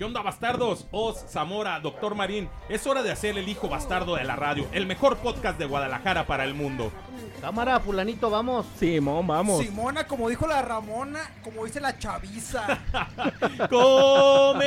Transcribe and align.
¿Qué 0.00 0.06
onda, 0.06 0.22
bastardos? 0.22 0.86
Oz, 0.92 1.26
Zamora, 1.28 1.78
Doctor 1.78 2.14
Marín. 2.14 2.48
Es 2.70 2.86
hora 2.86 3.02
de 3.02 3.12
hacer 3.12 3.36
el 3.36 3.46
hijo 3.50 3.68
bastardo 3.68 4.16
de 4.16 4.24
la 4.24 4.34
radio, 4.34 4.66
el 4.72 4.86
mejor 4.86 5.18
podcast 5.18 5.58
de 5.58 5.66
Guadalajara 5.66 6.26
para 6.26 6.44
el 6.44 6.54
mundo. 6.54 6.90
Cámara, 7.42 7.78
fulanito, 7.80 8.30
vamos. 8.30 8.64
Simón, 8.78 9.26
vamos. 9.26 9.62
Simona, 9.62 10.06
como 10.06 10.30
dijo 10.30 10.46
la 10.46 10.62
Ramona, 10.62 11.20
como 11.44 11.66
dice 11.66 11.82
la 11.82 11.98
chaviza. 11.98 12.78
¡Comenzamos! 13.68 14.64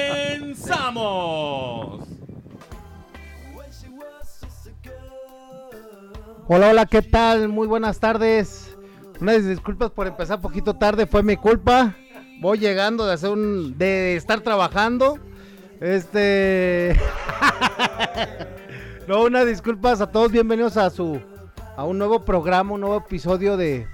Hola, 6.47 6.69
hola, 6.69 6.85
¿qué 6.85 7.01
tal? 7.01 7.49
Muy 7.49 7.65
buenas 7.65 7.99
tardes. 7.99 8.77
Unas 9.19 9.47
disculpas 9.47 9.89
por 9.89 10.05
empezar 10.05 10.39
poquito 10.39 10.75
tarde, 10.75 11.07
fue 11.07 11.23
mi 11.23 11.37
culpa. 11.37 11.95
Voy 12.39 12.59
llegando 12.59 13.05
de 13.05 13.13
hacer 13.13 13.29
un 13.29 13.77
de 13.77 14.15
estar 14.15 14.41
trabajando. 14.41 15.17
Este 15.83 16.97
No, 19.07 19.23
unas 19.23 19.45
disculpas 19.45 19.99
a 19.99 20.09
todos, 20.09 20.31
bienvenidos 20.31 20.77
a 20.77 20.89
su 20.89 21.19
a 21.75 21.83
un 21.83 21.97
nuevo 21.97 22.23
programa, 22.23 22.75
un 22.75 22.79
nuevo 22.79 22.95
episodio 22.95 23.57
de 23.57 23.85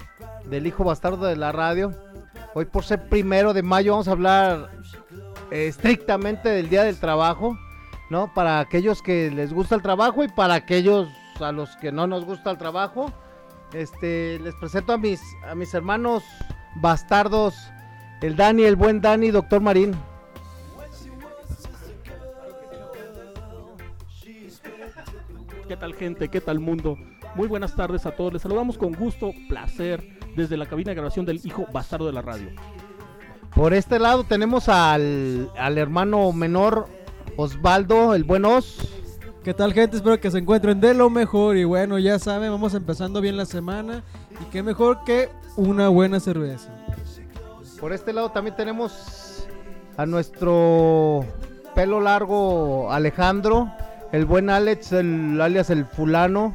del 0.44 0.68
Hijo 0.68 0.84
Bastardo 0.84 1.26
de 1.26 1.34
la 1.34 1.50
Radio. 1.50 1.92
Hoy 2.54 2.66
por 2.66 2.84
ser 2.84 3.08
primero 3.08 3.52
de 3.54 3.64
mayo 3.64 3.90
vamos 3.90 4.06
a 4.06 4.12
hablar 4.12 4.70
estrictamente 5.50 6.48
del 6.48 6.68
Día 6.68 6.84
del 6.84 6.96
Trabajo, 6.96 7.58
¿no? 8.08 8.32
Para 8.34 8.60
aquellos 8.60 9.02
que 9.02 9.32
les 9.32 9.52
gusta 9.52 9.74
el 9.74 9.82
trabajo 9.82 10.22
y 10.22 10.28
para 10.28 10.54
aquellos 10.54 11.08
a 11.40 11.50
los 11.50 11.76
que 11.78 11.90
no 11.90 12.06
nos 12.06 12.24
gusta 12.24 12.52
el 12.52 12.58
trabajo. 12.58 13.12
Este, 13.72 14.38
les 14.38 14.54
presento 14.54 14.92
a 14.92 14.96
mis, 14.96 15.20
a 15.44 15.56
mis 15.56 15.74
hermanos 15.74 16.22
bastardos, 16.76 17.56
el 18.22 18.36
Dani, 18.36 18.62
el 18.62 18.76
buen 18.76 19.00
Dani, 19.00 19.32
doctor 19.32 19.60
Marín. 19.60 19.96
¿Qué 25.70 25.76
tal 25.76 25.94
gente? 25.94 26.28
¿Qué 26.28 26.40
tal 26.40 26.58
mundo? 26.58 26.98
Muy 27.36 27.46
buenas 27.46 27.76
tardes 27.76 28.04
a 28.04 28.10
todos. 28.10 28.32
Les 28.32 28.42
saludamos 28.42 28.76
con 28.76 28.92
gusto, 28.92 29.30
placer, 29.48 30.04
desde 30.34 30.56
la 30.56 30.66
cabina 30.66 30.88
de 30.88 30.96
grabación 30.96 31.24
del 31.24 31.40
hijo 31.44 31.64
bastardo 31.72 32.06
de 32.06 32.12
la 32.12 32.22
radio. 32.22 32.48
Por 33.54 33.72
este 33.72 34.00
lado 34.00 34.24
tenemos 34.24 34.68
al, 34.68 35.48
al 35.56 35.78
hermano 35.78 36.32
menor 36.32 36.88
Osvaldo, 37.36 38.16
el 38.16 38.24
buen 38.24 38.46
Os. 38.46 38.80
¿Qué 39.44 39.54
tal, 39.54 39.72
gente? 39.72 39.98
Espero 39.98 40.18
que 40.18 40.32
se 40.32 40.38
encuentren 40.38 40.80
de 40.80 40.92
lo 40.92 41.08
mejor. 41.08 41.56
Y 41.56 41.62
bueno, 41.62 42.00
ya 42.00 42.18
saben, 42.18 42.50
vamos 42.50 42.74
empezando 42.74 43.20
bien 43.20 43.36
la 43.36 43.46
semana. 43.46 44.02
Y 44.42 44.46
qué 44.46 44.64
mejor 44.64 45.04
que 45.04 45.28
una 45.56 45.88
buena 45.88 46.18
cerveza. 46.18 46.74
Por 47.80 47.92
este 47.92 48.12
lado 48.12 48.32
también 48.32 48.56
tenemos 48.56 49.46
a 49.96 50.04
nuestro 50.04 51.24
pelo 51.76 52.00
largo 52.00 52.90
Alejandro, 52.90 53.70
el 54.12 54.24
buen 54.24 54.50
Alex, 54.50 54.92
el 54.92 55.40
alias 55.40 55.70
el 55.70 55.86
fulano, 55.86 56.54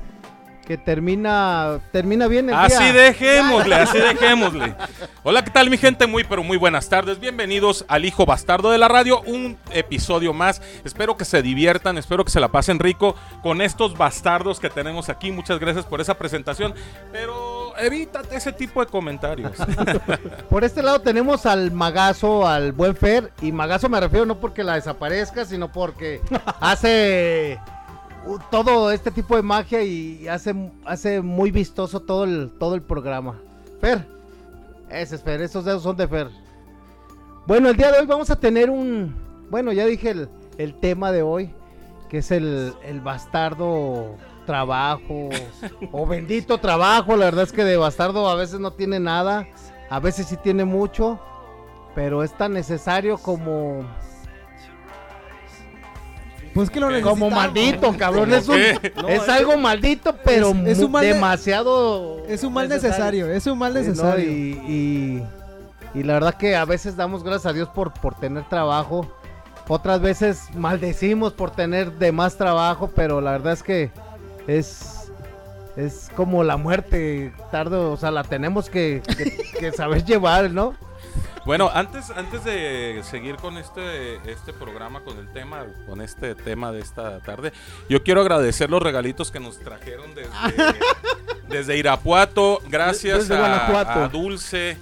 que 0.65 0.77
termina 0.77 1.79
termina 1.91 2.27
bien 2.27 2.49
el 2.49 2.55
Así 2.55 2.83
día. 2.83 2.93
dejémosle, 2.93 3.75
así 3.75 3.97
dejémosle. 3.99 4.75
Hola, 5.23 5.43
¿qué 5.43 5.51
tal 5.51 5.69
mi 5.69 5.77
gente? 5.77 6.07
Muy, 6.07 6.23
pero 6.23 6.43
muy 6.43 6.57
buenas 6.57 6.89
tardes. 6.89 7.19
Bienvenidos 7.19 7.85
al 7.87 8.03
Hijo 8.03 8.25
Bastardo 8.25 8.71
de 8.71 8.79
la 8.79 8.87
Radio, 8.87 9.21
un 9.21 9.57
episodio 9.71 10.33
más. 10.33 10.61
Espero 10.83 11.17
que 11.17 11.25
se 11.25 11.41
diviertan, 11.41 11.97
espero 11.97 12.25
que 12.25 12.31
se 12.31 12.39
la 12.39 12.47
pasen 12.47 12.79
rico 12.79 13.15
con 13.43 13.61
estos 13.61 13.95
bastardos 13.95 14.59
que 14.59 14.69
tenemos 14.69 15.09
aquí. 15.09 15.31
Muchas 15.31 15.59
gracias 15.59 15.85
por 15.85 16.01
esa 16.01 16.17
presentación, 16.17 16.73
pero 17.11 17.64
evítate 17.79 18.35
ese 18.35 18.51
tipo 18.51 18.79
de 18.79 18.87
comentarios. 18.87 19.51
Por 20.49 20.63
este 20.63 20.81
lado 20.81 21.01
tenemos 21.01 21.45
al 21.45 21.71
Magazo, 21.71 22.47
al 22.47 22.71
buen 22.71 22.95
Fer, 22.95 23.31
y 23.41 23.51
Magazo 23.51 23.89
me 23.89 23.99
refiero 23.99 24.25
no 24.25 24.39
porque 24.39 24.63
la 24.63 24.75
desaparezca, 24.75 25.45
sino 25.45 25.71
porque 25.71 26.21
hace 26.59 27.59
uh, 28.25 28.37
todo 28.51 28.91
este 28.91 29.11
tipo 29.11 29.35
de 29.35 29.41
magia 29.41 29.83
y 29.83 30.27
hace, 30.27 30.55
hace 30.85 31.21
muy 31.21 31.51
vistoso 31.51 31.99
todo 31.99 32.23
el, 32.23 32.51
todo 32.59 32.75
el 32.75 32.81
programa. 32.81 33.39
Fer, 33.81 34.05
ese 34.89 35.15
es 35.15 35.23
Fer, 35.23 35.41
esos 35.41 35.65
dedos 35.65 35.83
son 35.83 35.97
de 35.97 36.07
Fer. 36.07 36.29
Bueno, 37.47 37.69
el 37.69 37.77
día 37.77 37.91
de 37.91 37.99
hoy 37.99 38.05
vamos 38.05 38.29
a 38.29 38.39
tener 38.39 38.69
un, 38.69 39.15
bueno, 39.49 39.71
ya 39.71 39.85
dije 39.85 40.09
el, 40.11 40.29
el 40.57 40.73
tema 40.79 41.11
de 41.11 41.21
hoy, 41.21 41.53
que 42.09 42.19
es 42.19 42.31
el, 42.31 42.73
el 42.83 43.01
bastardo 43.01 44.15
trabajo 44.45 45.29
o 45.91 46.05
bendito 46.05 46.57
trabajo. 46.59 47.15
La 47.17 47.25
verdad 47.25 47.43
es 47.43 47.51
que 47.51 47.63
de 47.63 47.77
bastardo 47.77 48.29
a 48.29 48.35
veces 48.35 48.59
no 48.59 48.71
tiene 48.71 48.99
nada, 48.99 49.47
a 49.89 49.99
veces 49.99 50.27
sí 50.27 50.37
tiene 50.37 50.63
mucho, 50.65 51.19
pero 51.95 52.23
es 52.23 52.33
tan 52.37 52.53
necesario 52.53 53.17
como 53.17 53.83
Pues 56.53 56.69
que 56.69 56.79
lo 56.79 56.87
como 57.01 57.29
maldito, 57.29 57.93
cabrón. 57.97 58.29
¿Cómo 58.29 58.35
Es, 58.37 58.47
un- 58.47 59.09
es 59.09 59.27
algo 59.27 59.57
maldito, 59.57 60.15
pero 60.23 60.51
Es- 60.51 60.77
es 60.77 60.79
un 60.79 60.91
mal 60.91 61.01
de- 61.03 61.13
demasiado. 61.13 62.25
Es 62.27 62.43
un 62.45 62.53
mal 62.53 62.69
necesario, 62.69 63.27
es 63.29 63.45
un 63.45 63.59
mal 63.59 63.73
Sí, 63.73 63.79
¿no? 63.79 63.85
necesario. 63.89 64.31
Y, 64.31 64.61
y- 64.65 65.23
y 65.99 66.03
la 66.03 66.13
verdad 66.13 66.35
que 66.35 66.55
a 66.55 66.63
veces 66.63 66.95
damos 66.95 67.23
gracias 67.23 67.47
a 67.47 67.53
Dios 67.53 67.67
por, 67.69 67.91
por 67.93 68.15
tener 68.15 68.47
trabajo. 68.47 69.05
Otras 69.67 69.99
veces 69.99 70.43
maldecimos 70.53 71.33
por 71.33 71.51
tener 71.51 71.91
de 71.93 72.11
más 72.13 72.37
trabajo, 72.37 72.89
pero 72.95 73.19
la 73.19 73.31
verdad 73.31 73.51
es 73.53 73.63
que 73.63 73.91
es, 74.47 75.11
es 75.75 76.09
como 76.15 76.43
la 76.43 76.57
muerte 76.57 77.33
tarde, 77.51 77.75
o 77.77 77.97
sea, 77.97 78.11
la 78.11 78.23
tenemos 78.23 78.69
que, 78.69 79.01
que- 79.17 79.37
que 79.59 79.71
saber 79.71 80.03
llevar, 80.05 80.51
¿no? 80.51 80.75
Bueno, 81.45 81.69
antes, 81.71 82.09
antes 82.09 82.43
de 82.43 83.01
seguir 83.03 83.35
con 83.35 83.57
este, 83.59 84.15
este 84.31 84.51
programa, 84.51 85.01
con 85.01 85.19
el 85.19 85.31
tema, 85.31 85.63
con 85.85 86.01
este 86.01 86.33
tema 86.33 86.71
de 86.71 86.79
esta 86.81 87.19
tarde, 87.19 87.53
yo 87.87 88.01
quiero 88.01 88.21
agradecer 88.21 88.67
los 88.71 88.81
regalitos 88.81 89.29
que 89.29 89.39
nos 89.39 89.59
trajeron 89.59 90.15
desde, 90.15 90.31
desde 91.47 91.77
Irapuato. 91.77 92.61
Gracias 92.67 93.27
Desde 93.27 93.35
a, 93.35 93.39
Guanajuato. 93.39 93.91
a 94.05 94.07
Dulce, 94.07 94.75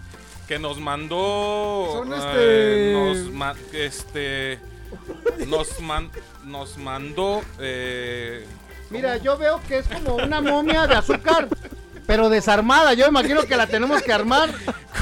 que 0.47 0.57
nos 0.57 0.79
mandó. 0.79 1.89
Son 1.91 2.13
eh, 2.13 2.15
este- 2.17 2.93
nos, 3.25 3.33
ma- 3.33 3.55
este, 3.73 4.59
nos, 5.47 5.81
man- 5.81 6.11
nos 6.45 6.77
mandó. 6.77 7.41
eh, 7.59 8.47
Mira, 8.93 9.17
yo 9.17 9.37
veo 9.37 9.59
que 9.67 9.79
es 9.79 9.87
como 9.87 10.15
una 10.15 10.39
momia 10.41 10.87
de 10.87 10.95
azúcar, 10.95 11.47
pero 12.07 12.29
desarmada. 12.29 12.93
Yo 12.93 13.07
imagino 13.07 13.43
que 13.43 13.55
la 13.57 13.67
tenemos 13.67 14.01
que 14.01 14.13
armar. 14.13 14.49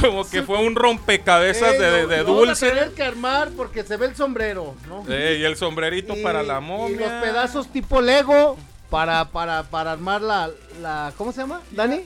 como 0.02 0.28
que 0.28 0.41
fue 0.43 0.58
un 0.59 0.76
rompecabezas 0.76 1.73
Ey, 1.73 1.79
de, 1.79 2.08
de- 2.08 2.23
vamos 2.23 2.41
a 2.43 2.46
Dulce. 2.47 2.70
tener 2.70 2.91
que 2.91 3.03
armar 3.03 3.49
porque 3.55 3.84
se 3.84 3.97
ve 3.97 4.08
el 4.08 4.16
sombrero, 4.16 4.73
¿no? 4.88 5.03
eh, 5.09 5.38
y 5.40 5.43
el 5.43 5.55
sombrerito 5.58 6.16
Y- 6.16 6.23
para 6.23 6.41
la 6.41 6.58
Y 6.59 6.61
momia. 6.61 6.99
los 6.99 7.23
pedazos 7.23 7.67
tipo 7.72 8.02
Lego 8.02 8.58
para, 8.90 9.26
para, 9.26 9.64
para 9.64 9.91
armar 9.91 10.22
la, 10.22 10.49
la. 10.82 11.14
¿Cómo 11.17 11.32
se 11.32 11.41
llama? 11.41 11.61
¿Dani? 11.72 12.02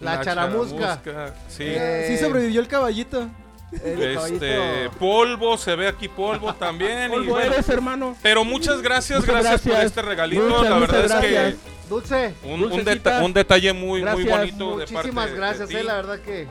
La, 0.00 0.20
charamusca. 0.20 1.00
Sí. 1.48 1.64
Eh, 1.66 2.04
Sí 2.08 2.18
sobrevivió 2.18 2.60
el 2.60 2.68
caballito. 2.68 3.26
El 3.72 4.02
Este, 4.02 4.14
caballito. 4.14 4.98
polvo, 4.98 5.56
se 5.58 5.76
ve 5.76 5.88
aquí 5.88 6.08
polvo 6.08 6.54
también. 6.58 7.06
y 7.10 7.14
Polvo 7.14 7.30
bueno, 7.34 7.52
eres, 7.54 7.68
hermano. 7.68 8.16
pero 8.22 8.44
muchas 8.44 8.82
gracias, 8.82 9.20
Muchas 9.20 9.34
gracias, 9.34 9.60
por 9.62 9.70
gracias. 9.72 9.86
este 9.86 10.02
regalito. 10.02 10.42
Muchas, 10.42 10.70
la 10.70 10.78
verdad 10.78 11.04
es 11.04 11.10
gracias. 11.12 11.54
Dulce. 11.88 12.34
que 12.42 12.48
un, 12.48 12.64
un 12.64 12.84
deta- 12.84 13.20
un 13.24 13.32
detalle 13.32 13.72
muy, 13.72 14.02
muy 14.02 14.24
Gracias. 14.24 14.38
bonito 14.38 14.70
de 14.78 14.84
parte 14.86 14.92
Muchísimas 14.94 15.30
de- 15.30 15.36
gracias, 15.36 15.68
de 15.68 15.74
ti. 15.74 15.80
eh, 15.80 15.84
la 15.84 15.94
verdad 15.94 16.20
que. 16.20 16.48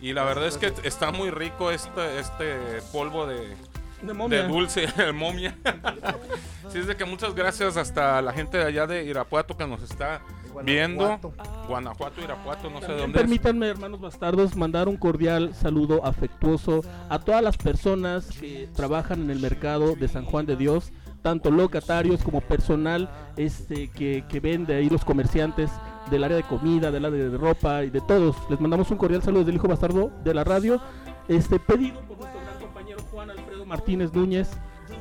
Y 0.00 0.12
la 0.12 0.22
verdad 0.24 0.46
es 0.46 0.56
que 0.58 0.72
está 0.84 1.10
muy 1.10 1.30
rico 1.30 1.72
este, 1.72 2.20
este 2.20 2.56
polvo 2.92 3.26
de, 3.26 3.34
De 3.48 3.56
de 4.02 4.12
momia. 4.14 4.42
dulce, 4.44 4.86
el 4.98 5.12
momia. 5.12 5.56
sí, 6.72 6.78
es 6.78 6.86
de 6.86 6.96
que 6.96 7.04
muchas 7.04 7.34
gracias 7.34 7.76
hasta 7.76 8.22
la 8.22 8.32
gente 8.32 8.58
de 8.58 8.64
allá 8.64 8.86
de 8.86 9.04
Irapuato 9.04 9.56
que 9.56 9.66
nos 9.66 9.82
está 9.82 10.20
viendo. 10.64 11.18
Guanajuato. 11.68 12.20
Irapuato, 12.22 12.70
no 12.70 12.80
sé 12.80 12.92
dónde 12.92 13.06
es. 13.06 13.12
permítanme, 13.12 13.68
hermanos 13.68 14.00
bastardos, 14.00 14.56
mandar 14.56 14.88
un 14.88 14.96
cordial 14.96 15.54
saludo 15.54 16.04
afectuoso 16.04 16.82
a 17.08 17.18
todas 17.18 17.42
las 17.42 17.56
personas 17.56 18.28
que 18.28 18.68
trabajan 18.74 19.22
en 19.22 19.30
el 19.30 19.40
mercado 19.40 19.94
de 19.94 20.08
San 20.08 20.24
Juan 20.24 20.46
de 20.46 20.56
Dios, 20.56 20.92
tanto 21.22 21.50
locatarios 21.50 22.22
como 22.22 22.40
personal 22.40 23.10
este, 23.36 23.88
que, 23.88 24.24
que 24.28 24.40
vende 24.40 24.74
ahí 24.74 24.88
los 24.88 25.04
comerciantes 25.04 25.70
del 26.10 26.24
área 26.24 26.36
de 26.36 26.42
comida, 26.44 26.90
del 26.90 27.04
área 27.04 27.28
de 27.28 27.36
ropa 27.36 27.84
y 27.84 27.90
de 27.90 28.00
todos. 28.00 28.36
Les 28.48 28.60
mandamos 28.60 28.90
un 28.90 28.96
cordial 28.96 29.22
saludo 29.22 29.44
del 29.44 29.56
hijo 29.56 29.68
bastardo 29.68 30.10
de 30.24 30.34
la 30.34 30.44
radio, 30.44 30.80
este 31.28 31.58
pedido 31.58 32.00
por 32.02 32.18
nuestro 32.18 32.40
gran 32.40 32.58
compañero 32.60 32.98
Juan 33.10 33.30
Alfredo 33.30 33.66
Martínez 33.66 34.12
Núñez, 34.14 34.50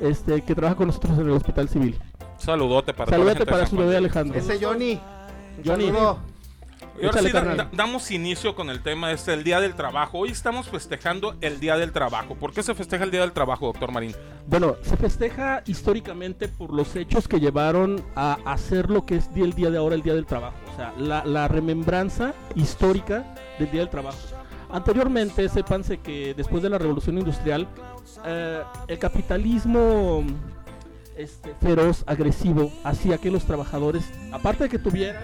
este, 0.02 0.42
que 0.44 0.54
trabaja 0.56 0.76
con 0.76 0.88
nosotros 0.88 1.18
en 1.18 1.26
el 1.26 1.32
Hospital 1.32 1.70
Civil. 1.70 2.00
Saludote 2.38 2.94
para 2.94 3.06
toda 3.06 3.18
la 3.18 3.24
Saludate 3.24 3.38
gente 3.40 3.46
de 3.46 3.52
para 3.52 3.68
su 3.68 3.78
bebé 3.78 3.98
Alejandro. 3.98 4.38
Ese 4.38 4.64
Johnny. 4.64 5.00
Johnny. 5.66 5.92
Y 7.00 7.06
ahora 7.06 7.20
sí, 7.22 7.26
da- 7.28 7.32
carnal. 7.34 7.58
da- 7.58 7.70
damos 7.74 8.10
inicio 8.12 8.56
con 8.56 8.70
el 8.72 8.82
tema 8.82 9.12
este, 9.12 9.34
el 9.34 9.44
Día 9.44 9.60
del 9.60 9.76
Trabajo. 9.76 10.20
Hoy 10.20 10.30
estamos 10.30 10.68
festejando 10.68 11.36
el 11.42 11.60
Día 11.60 11.78
del 11.78 11.92
Trabajo. 11.92 12.36
¿Por 12.36 12.54
qué 12.54 12.64
se 12.64 12.74
festeja 12.74 13.04
el 13.04 13.12
Día 13.12 13.22
del 13.22 13.34
Trabajo, 13.34 13.68
doctor 13.68 13.92
Marín? 13.92 14.16
Bueno, 14.48 14.76
se 14.82 14.98
festeja 14.98 15.62
históricamente 15.68 16.48
por 16.48 16.74
los 16.74 16.96
hechos 16.96 17.28
que 17.28 17.40
llevaron 17.40 18.04
a 18.16 18.38
hacer 18.46 18.90
lo 18.90 19.06
que 19.06 19.18
es 19.18 19.30
el 19.36 19.54
día 19.54 19.70
de 19.70 19.78
ahora, 19.78 19.94
el 19.96 20.02
Día 20.02 20.14
del 20.16 20.26
Trabajo. 20.26 20.56
O 20.74 20.76
sea, 20.76 20.94
la, 20.98 21.24
la 21.26 21.48
remembranza 21.48 22.34
histórica 22.56 23.36
del 23.60 23.70
Día 23.70 23.82
del 23.82 23.90
Trabajo. 23.90 24.18
Anteriormente, 24.72 25.48
sépanse 25.50 26.00
que 26.00 26.34
después 26.36 26.62
de 26.64 26.70
la 26.70 26.78
Revolución 26.78 27.18
Industrial, 27.18 27.68
eh, 28.26 28.62
el 28.88 29.00
capitalismo 29.00 30.24
este, 31.16 31.54
feroz, 31.62 32.04
agresivo, 32.08 32.72
hacía 32.84 33.18
que 33.18 33.30
los 33.32 33.46
trabajadores, 33.46 34.04
aparte 34.32 34.64
de 34.66 34.70
que 34.70 34.80
tuvieran... 34.80 35.22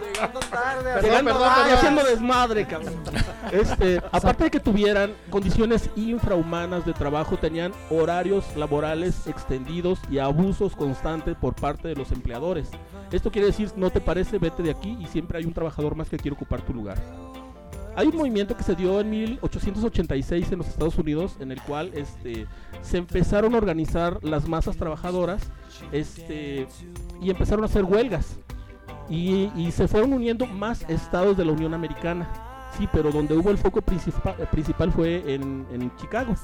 Llegando 0.00 0.40
perdón, 0.40 0.50
tarde, 0.50 1.24
perdón. 1.24 1.48
haciendo 1.74 2.04
desmadre, 2.04 2.66
cabrón. 2.66 2.94
Este, 3.52 3.98
aparte 4.12 4.44
de 4.44 4.50
que 4.50 4.60
tuvieran 4.60 5.14
condiciones 5.30 5.90
infrahumanas 5.96 6.84
de 6.84 6.92
trabajo, 6.92 7.36
tenían 7.36 7.72
horarios 7.90 8.44
laborales 8.56 9.26
extendidos 9.26 9.98
y 10.10 10.18
abusos 10.18 10.76
constantes 10.76 11.36
por 11.36 11.54
parte 11.54 11.88
de 11.88 11.94
los 11.94 12.12
empleadores. 12.12 12.70
Esto 13.10 13.30
quiere 13.30 13.46
decir, 13.48 13.70
no 13.76 13.90
te 13.90 14.00
parece, 14.00 14.38
vete 14.38 14.62
de 14.62 14.70
aquí 14.70 14.96
y 15.00 15.06
siempre 15.06 15.38
hay 15.38 15.44
un 15.44 15.52
trabajador 15.52 15.94
más 15.94 16.08
que 16.08 16.16
quiere 16.16 16.34
ocupar 16.34 16.62
tu 16.62 16.74
lugar. 16.74 16.98
Hay 17.96 18.08
un 18.08 18.16
movimiento 18.16 18.56
que 18.56 18.62
se 18.62 18.74
dio 18.74 19.00
en 19.00 19.08
1886 19.10 20.52
en 20.52 20.58
los 20.58 20.68
Estados 20.68 20.98
Unidos 20.98 21.36
en 21.40 21.50
el 21.50 21.60
cual 21.62 21.90
este, 21.94 22.46
se 22.82 22.98
empezaron 22.98 23.54
a 23.54 23.58
organizar 23.58 24.22
las 24.22 24.46
masas 24.46 24.76
trabajadoras 24.76 25.50
este, 25.92 26.66
y 27.22 27.30
empezaron 27.30 27.64
a 27.64 27.66
hacer 27.66 27.84
huelgas. 27.84 28.38
Y, 29.08 29.48
se 29.70 29.88
fueron 29.88 30.12
uniendo 30.12 30.46
más 30.46 30.82
estados 30.88 31.36
de 31.36 31.44
la 31.44 31.52
Unión 31.52 31.74
Americana. 31.74 32.28
Sí, 32.76 32.88
pero 32.92 33.10
donde 33.10 33.36
hubo 33.36 33.50
el 33.50 33.56
foco 33.58 33.80
principal, 33.80 34.34
principal 34.50 34.92
fue 34.92 35.34
en, 35.34 35.66
en 35.72 35.90
Chicago. 35.96 36.34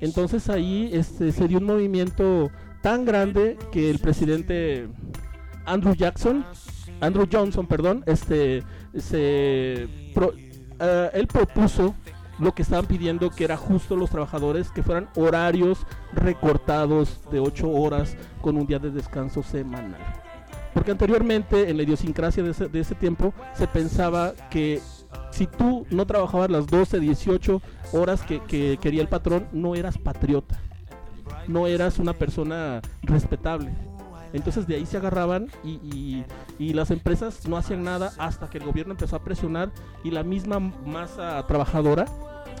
Entonces 0.00 0.50
ahí 0.50 0.90
este, 0.92 1.32
se 1.32 1.48
dio 1.48 1.58
un 1.58 1.64
movimiento 1.64 2.50
tan 2.82 3.04
grande 3.04 3.56
que 3.72 3.88
el 3.88 3.98
presidente 3.98 4.88
Andrew 5.64 5.94
Jackson, 5.94 6.44
Andrew 7.00 7.26
Johnson, 7.30 7.66
perdón, 7.66 8.02
este, 8.06 8.62
se, 8.98 9.88
pro- 10.14 10.34
eh, 10.78 11.10
él 11.14 11.26
propuso 11.26 11.94
lo 12.38 12.54
que 12.54 12.62
estaban 12.62 12.86
pidiendo 12.86 13.30
que 13.30 13.44
era 13.44 13.56
justo 13.56 13.96
los 13.96 14.10
trabajadores 14.10 14.70
que 14.70 14.82
fueran 14.82 15.08
horarios 15.16 15.86
recortados 16.12 17.20
de 17.30 17.40
8 17.40 17.68
horas 17.70 18.16
con 18.42 18.56
un 18.56 18.66
día 18.66 18.78
de 18.78 18.90
descanso 18.90 19.42
semanal. 19.42 19.96
Porque 20.74 20.90
anteriormente 20.90 21.70
en 21.70 21.78
la 21.78 21.84
idiosincrasia 21.84 22.42
de 22.42 22.50
ese, 22.50 22.68
de 22.68 22.80
ese 22.80 22.94
tiempo 22.94 23.32
se 23.54 23.66
pensaba 23.66 24.34
que 24.50 24.80
si 25.30 25.46
tú 25.46 25.86
no 25.90 26.06
trabajabas 26.06 26.50
las 26.50 26.66
12, 26.66 27.00
18 27.00 27.62
horas 27.92 28.22
que 28.22 28.78
quería 28.78 29.00
el 29.00 29.08
patrón, 29.08 29.46
no 29.52 29.74
eras 29.74 29.96
patriota, 29.96 30.58
no 31.48 31.66
eras 31.66 31.98
una 31.98 32.12
persona 32.12 32.80
respetable. 33.02 33.72
Entonces 34.36 34.66
de 34.66 34.76
ahí 34.76 34.86
se 34.86 34.96
agarraban 34.96 35.48
y, 35.64 35.70
y- 35.82 36.24
y 36.58 36.72
las 36.72 36.90
empresas 36.90 37.46
no 37.48 37.56
hacían 37.56 37.82
nada 37.82 38.12
hasta 38.18 38.48
que 38.48 38.58
el 38.58 38.64
gobierno 38.64 38.92
empezó 38.92 39.16
a 39.16 39.24
presionar 39.24 39.70
y 40.04 40.10
la 40.10 40.22
misma 40.22 40.60
masa 40.60 41.44
trabajadora 41.46 42.06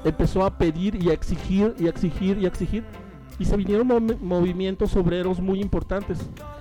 empezó 0.04 0.44
a 0.44 0.58
pedir 0.58 1.00
y 1.02 1.10
a 1.10 1.12
exigir 1.12 1.74
y 1.78 1.86
a 1.86 1.90
exigir 1.90 2.38
y 2.38 2.44
a 2.44 2.48
exigir. 2.48 2.84
Y 3.38 3.44
se 3.44 3.56
vinieron 3.56 3.86
mom- 3.88 4.18
movimientos 4.20 4.96
obreros 4.96 5.40
muy 5.40 5.60
importantes 5.60 6.18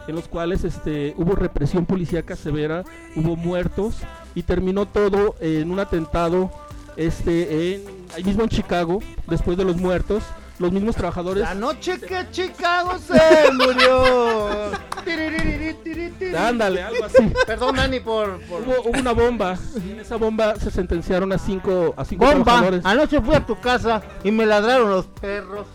en 0.07 0.15
los 0.15 0.27
cuales 0.27 0.63
este, 0.65 1.13
hubo 1.17 1.33
represión 1.33 1.85
policíaca 1.85 2.35
severa, 2.35 2.83
hubo 3.15 3.35
muertos 3.37 3.97
y 4.35 4.43
terminó 4.43 4.85
todo 4.85 5.35
en 5.39 5.71
un 5.71 5.79
atentado 5.79 6.51
este, 6.97 7.75
en, 7.75 7.81
ahí 8.15 8.23
mismo 8.23 8.43
en 8.43 8.49
Chicago, 8.49 8.99
después 9.27 9.57
de 9.57 9.63
los 9.65 9.77
muertos, 9.77 10.23
los 10.59 10.71
mismos 10.71 10.95
trabajadores... 10.95 11.43
La 11.43 11.53
noche 11.55 11.99
que 11.99 12.27
Chicago 12.31 12.97
se 12.99 13.51
murió. 13.53 14.71
Ándale, 16.37 16.81
algo 16.83 17.05
así. 17.05 17.31
Perdón, 17.45 17.75
Dani, 17.75 17.99
por. 17.99 18.39
por... 18.41 18.61
Hubo, 18.61 18.89
hubo 18.89 18.99
una 18.99 19.11
bomba 19.11 19.57
y 19.85 19.91
en 19.91 19.99
esa 19.99 20.15
bomba 20.15 20.55
se 20.55 20.71
sentenciaron 20.71 21.31
a 21.31 21.37
cinco, 21.37 21.93
a 21.97 22.05
cinco 22.05 22.25
Bomba. 22.25 22.43
trabajadores. 22.43 22.85
Anoche 22.85 23.21
fui 23.21 23.35
a 23.35 23.45
tu 23.45 23.59
casa 23.59 24.01
y 24.23 24.31
me 24.31 24.45
ladraron 24.45 24.89
los 24.89 25.05
perros. 25.05 25.67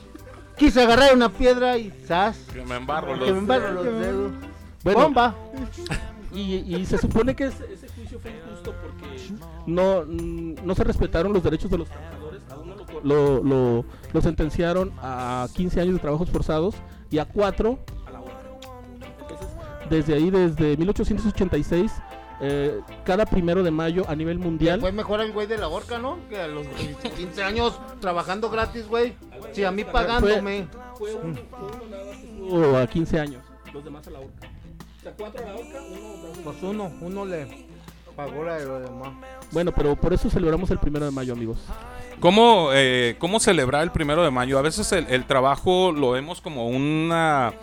Quise 0.56 0.82
agarrar 0.82 1.14
una 1.14 1.30
piedra 1.30 1.78
y 1.78 1.90
¡zas! 2.06 2.36
Que 2.52 2.62
me 2.64 2.76
embarro 2.76 3.16
los 3.16 3.24
Que 3.24 3.32
me 3.32 3.38
embarro 3.38 3.72
los 3.72 3.84
dedos. 3.84 4.32
Bueno, 4.82 5.00
Bomba. 5.00 5.34
Y, 6.32 6.76
y 6.76 6.86
se 6.86 6.98
supone 6.98 7.34
que 7.34 7.46
ese, 7.46 7.72
ese 7.72 7.88
juicio 7.88 8.20
fue 8.20 8.30
injusto 8.30 8.72
porque 8.82 9.34
no, 9.66 10.04
no 10.04 10.74
se 10.74 10.84
respetaron 10.84 11.32
los 11.32 11.42
derechos 11.42 11.70
de 11.70 11.78
los 11.78 11.88
trabajadores. 11.88 12.19
Lo, 13.04 13.42
lo, 13.42 13.42
lo- 13.42 13.84
lo 14.12 14.20
sentenciaron 14.20 14.92
a 15.00 15.46
15 15.54 15.80
años 15.80 15.94
de 15.94 16.00
trabajos 16.00 16.28
forzados 16.30 16.74
y 17.10 17.18
a 17.18 17.24
4 17.24 17.78
a 18.06 18.10
la 18.10 18.20
hora. 18.20 18.40
Entonces, 19.22 19.46
desde 19.88 20.14
ahí, 20.14 20.30
desde 20.30 20.76
1886, 20.76 21.92
eh, 22.42 22.80
cada 23.04 23.26
primero 23.26 23.62
de 23.62 23.70
mayo 23.70 24.04
a 24.08 24.14
nivel 24.16 24.38
mundial. 24.38 24.80
Fue 24.80 24.92
mejor 24.92 25.20
el 25.20 25.32
güey 25.32 25.46
de 25.46 25.58
la 25.58 25.68
horca, 25.68 25.98
¿no? 25.98 26.18
Que 26.28 26.40
a 26.40 26.46
los 26.48 26.66
15 27.16 27.42
años 27.42 27.78
trabajando 28.00 28.48
gratis, 28.50 28.88
güey. 28.88 29.14
Sí, 29.52 29.62
a 29.64 29.70
mí 29.70 29.84
pagándome. 29.84 30.66
Fue 30.96 31.14
uno, 31.14 31.34
fue 31.50 31.68
uno 31.68 31.86
nada 31.90 32.04
más 32.06 32.16
que 32.16 32.26
estuvo 32.26 32.76
a 32.76 32.86
15 32.86 33.20
años, 33.20 33.42
los 33.72 33.84
demás 33.84 34.06
a 34.06 34.10
la 34.10 34.20
horca. 34.20 34.48
O 34.98 35.02
sea, 35.02 35.12
4 35.16 35.42
a 35.42 35.48
la 35.48 35.54
horca, 35.54 35.78
uno 35.90 36.42
Pues 36.44 36.62
uno, 36.62 36.92
uno 37.00 37.24
le 37.24 37.66
pagó 38.26 38.44
la 38.44 38.58
de 38.58 38.66
los 38.66 38.82
demás. 38.82 39.12
Bueno, 39.50 39.72
pero 39.72 39.96
por 39.96 40.12
eso 40.12 40.30
celebramos 40.30 40.70
el 40.70 40.78
primero 40.78 41.04
de 41.04 41.10
mayo, 41.10 41.32
amigos. 41.32 41.58
¿Cómo, 42.20 42.68
eh, 42.72 43.16
¿Cómo 43.18 43.40
celebrar 43.40 43.82
el 43.82 43.90
primero 43.90 44.22
de 44.22 44.30
mayo? 44.30 44.58
A 44.58 44.62
veces 44.62 44.92
el, 44.92 45.06
el 45.08 45.24
trabajo 45.24 45.92
lo 45.92 46.10
vemos 46.10 46.40
como 46.40 46.68
una 46.68 47.54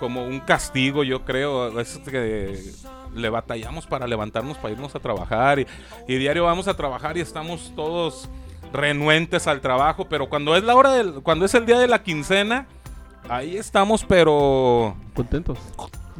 como 0.00 0.24
un 0.24 0.40
castigo, 0.40 1.04
yo 1.04 1.24
creo. 1.24 1.64
A 1.64 1.70
veces 1.70 2.00
que 2.08 2.72
le 3.14 3.28
batallamos 3.28 3.86
para 3.86 4.06
levantarnos, 4.06 4.56
para 4.58 4.72
irnos 4.72 4.94
a 4.94 4.98
trabajar. 4.98 5.60
Y, 5.60 5.66
y 6.08 6.16
diario 6.16 6.44
vamos 6.44 6.66
a 6.66 6.74
trabajar 6.74 7.16
y 7.16 7.20
estamos 7.20 7.72
todos 7.76 8.28
renuentes 8.72 9.46
al 9.46 9.60
trabajo. 9.60 10.06
Pero 10.08 10.28
cuando 10.28 10.56
es 10.56 10.64
la 10.64 10.74
hora 10.74 10.92
del, 10.92 11.22
cuando 11.22 11.44
es 11.44 11.54
el 11.54 11.66
día 11.66 11.78
de 11.78 11.86
la 11.86 12.02
quincena, 12.02 12.66
ahí 13.28 13.56
estamos, 13.56 14.04
pero 14.04 14.96
Contentos. 15.14 15.58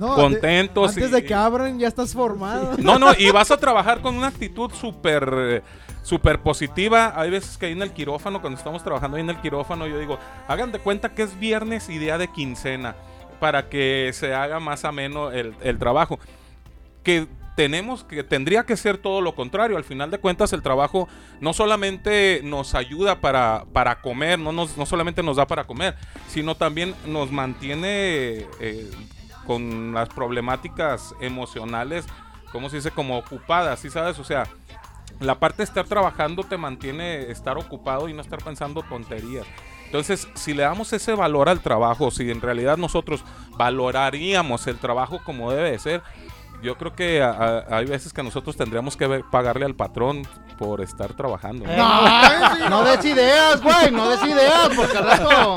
No, 0.00 0.14
contentos. 0.14 0.88
Antes 0.96 1.10
y- 1.10 1.12
de 1.12 1.24
que 1.24 1.34
abran 1.34 1.78
ya 1.78 1.86
estás 1.88 2.14
formado. 2.14 2.74
No, 2.78 2.98
no, 2.98 3.12
y 3.18 3.30
vas 3.30 3.50
a 3.50 3.58
trabajar 3.58 4.00
con 4.00 4.16
una 4.16 4.28
actitud 4.28 4.70
súper 4.72 5.62
súper 6.02 6.40
positiva. 6.40 7.12
Hay 7.14 7.28
veces 7.30 7.58
que 7.58 7.66
ahí 7.66 7.72
en 7.72 7.82
el 7.82 7.92
quirófano, 7.92 8.40
cuando 8.40 8.58
estamos 8.58 8.82
trabajando 8.82 9.18
ahí 9.18 9.22
en 9.22 9.28
el 9.30 9.40
quirófano, 9.42 9.86
yo 9.86 9.98
digo, 9.98 10.18
hagan 10.48 10.72
de 10.72 10.78
cuenta 10.78 11.10
que 11.10 11.22
es 11.22 11.38
viernes 11.38 11.90
y 11.90 11.98
día 11.98 12.16
de 12.16 12.28
quincena, 12.28 12.96
para 13.38 13.68
que 13.68 14.10
se 14.14 14.34
haga 14.34 14.58
más 14.58 14.86
ameno 14.86 15.30
el, 15.30 15.54
el 15.62 15.78
trabajo. 15.78 16.18
Que 17.02 17.26
tenemos 17.54 18.04
que, 18.04 18.24
tendría 18.24 18.64
que 18.64 18.76
ser 18.78 18.96
todo 18.96 19.20
lo 19.20 19.34
contrario. 19.34 19.76
Al 19.76 19.84
final 19.84 20.10
de 20.10 20.16
cuentas, 20.18 20.54
el 20.54 20.62
trabajo 20.62 21.08
no 21.40 21.52
solamente 21.52 22.40
nos 22.42 22.74
ayuda 22.74 23.20
para, 23.20 23.66
para 23.74 24.00
comer, 24.00 24.38
no, 24.38 24.52
nos, 24.52 24.78
no 24.78 24.86
solamente 24.86 25.22
nos 25.22 25.36
da 25.36 25.46
para 25.46 25.66
comer, 25.66 25.94
sino 26.28 26.54
también 26.54 26.94
nos 27.06 27.30
mantiene 27.30 28.46
eh, 28.60 28.90
con 29.50 29.92
las 29.94 30.08
problemáticas 30.10 31.12
emocionales, 31.20 32.06
como 32.52 32.70
se 32.70 32.76
dice, 32.76 32.92
como 32.92 33.18
ocupadas, 33.18 33.80
¿sí 33.80 33.90
sabes? 33.90 34.16
O 34.20 34.24
sea, 34.24 34.44
la 35.18 35.40
parte 35.40 35.56
de 35.58 35.64
estar 35.64 35.84
trabajando 35.86 36.44
te 36.44 36.56
mantiene 36.56 37.30
estar 37.32 37.58
ocupado 37.58 38.08
y 38.08 38.12
no 38.12 38.22
estar 38.22 38.38
pensando 38.44 38.82
tonterías. 38.82 39.44
Entonces, 39.86 40.28
si 40.34 40.54
le 40.54 40.62
damos 40.62 40.92
ese 40.92 41.14
valor 41.14 41.48
al 41.48 41.58
trabajo, 41.58 42.12
si 42.12 42.30
en 42.30 42.40
realidad 42.40 42.76
nosotros 42.76 43.24
valoraríamos 43.58 44.68
el 44.68 44.78
trabajo 44.78 45.20
como 45.24 45.50
debe 45.50 45.72
de 45.72 45.78
ser, 45.80 46.02
yo 46.62 46.76
creo 46.76 46.94
que 46.94 47.22
a- 47.22 47.30
a- 47.30 47.76
hay 47.78 47.86
veces 47.86 48.12
que 48.12 48.22
nosotros 48.22 48.56
tendríamos 48.56 48.96
que 48.96 49.08
ver- 49.08 49.24
pagarle 49.32 49.64
al 49.66 49.74
patrón 49.74 50.22
por 50.58 50.80
estar 50.80 51.14
trabajando. 51.14 51.66
¿no? 51.66 51.74
No, 51.76 52.68
no 52.68 52.84
des 52.84 53.04
ideas, 53.04 53.60
güey, 53.62 53.90
no 53.90 54.10
des 54.10 54.22
ideas, 54.22 54.68
porque 54.76 54.96
al 54.98 55.04
rato 55.04 55.56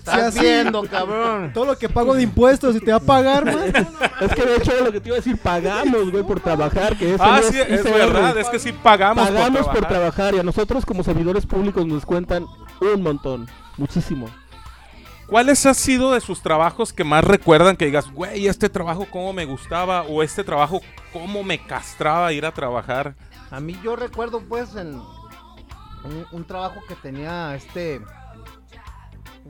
estás 0.00 0.36
así- 0.36 0.40
viendo, 0.40 0.82
cabrón. 0.84 1.52
Todo 1.52 1.64
lo 1.66 1.78
que 1.78 1.88
pago 1.88 2.14
de 2.14 2.22
impuestos 2.22 2.74
y 2.76 2.80
te 2.80 2.90
va 2.90 2.96
a 2.98 3.00
pagar, 3.00 3.44
man. 3.44 3.72
Es 4.20 4.34
que 4.34 4.44
de 4.44 4.56
hecho 4.56 4.72
era 4.72 4.84
lo 4.84 4.92
que 4.92 5.00
te 5.00 5.08
iba 5.08 5.16
a 5.16 5.20
decir, 5.20 5.38
pagamos, 5.38 6.10
güey, 6.10 6.22
por 6.24 6.40
trabajar, 6.40 6.96
que 6.98 7.14
eso 7.14 7.22
Ah, 7.24 7.40
no 7.42 7.48
sí, 7.50 7.58
es 7.58 7.80
ICR. 7.80 7.92
verdad, 7.94 8.36
es 8.38 8.48
que 8.50 8.58
sí 8.58 8.72
pagamos, 8.72 9.28
Pagamos 9.28 9.60
por 9.62 9.76
por 9.76 9.86
trabajar. 9.86 9.88
trabajar 9.88 10.34
y 10.34 10.38
a 10.38 10.42
nosotros 10.42 10.84
como 10.84 11.02
servidores 11.02 11.46
públicos 11.46 11.86
nos 11.86 12.04
cuentan 12.04 12.44
un 12.80 13.02
montón, 13.02 13.48
muchísimo. 13.78 14.28
¿Cuáles 15.26 15.64
ha 15.64 15.74
sido 15.74 16.12
de 16.12 16.20
sus 16.20 16.42
trabajos 16.42 16.92
que 16.92 17.04
más 17.04 17.22
recuerdan 17.24 17.76
que 17.76 17.84
digas, 17.86 18.10
güey, 18.10 18.48
este 18.48 18.68
trabajo 18.68 19.06
cómo 19.10 19.32
me 19.32 19.44
gustaba 19.44 20.02
o 20.02 20.22
este 20.24 20.42
trabajo 20.42 20.80
cómo 21.12 21.44
me 21.44 21.64
castraba 21.64 22.32
ir 22.32 22.44
a 22.44 22.52
trabajar? 22.52 23.14
A 23.52 23.60
mí 23.60 23.78
yo 23.84 23.94
recuerdo 23.94 24.40
pues 24.48 24.74
en 24.74 24.94
un, 24.96 26.26
un 26.32 26.44
trabajo 26.44 26.80
que 26.88 26.96
tenía 26.96 27.54
este 27.54 28.00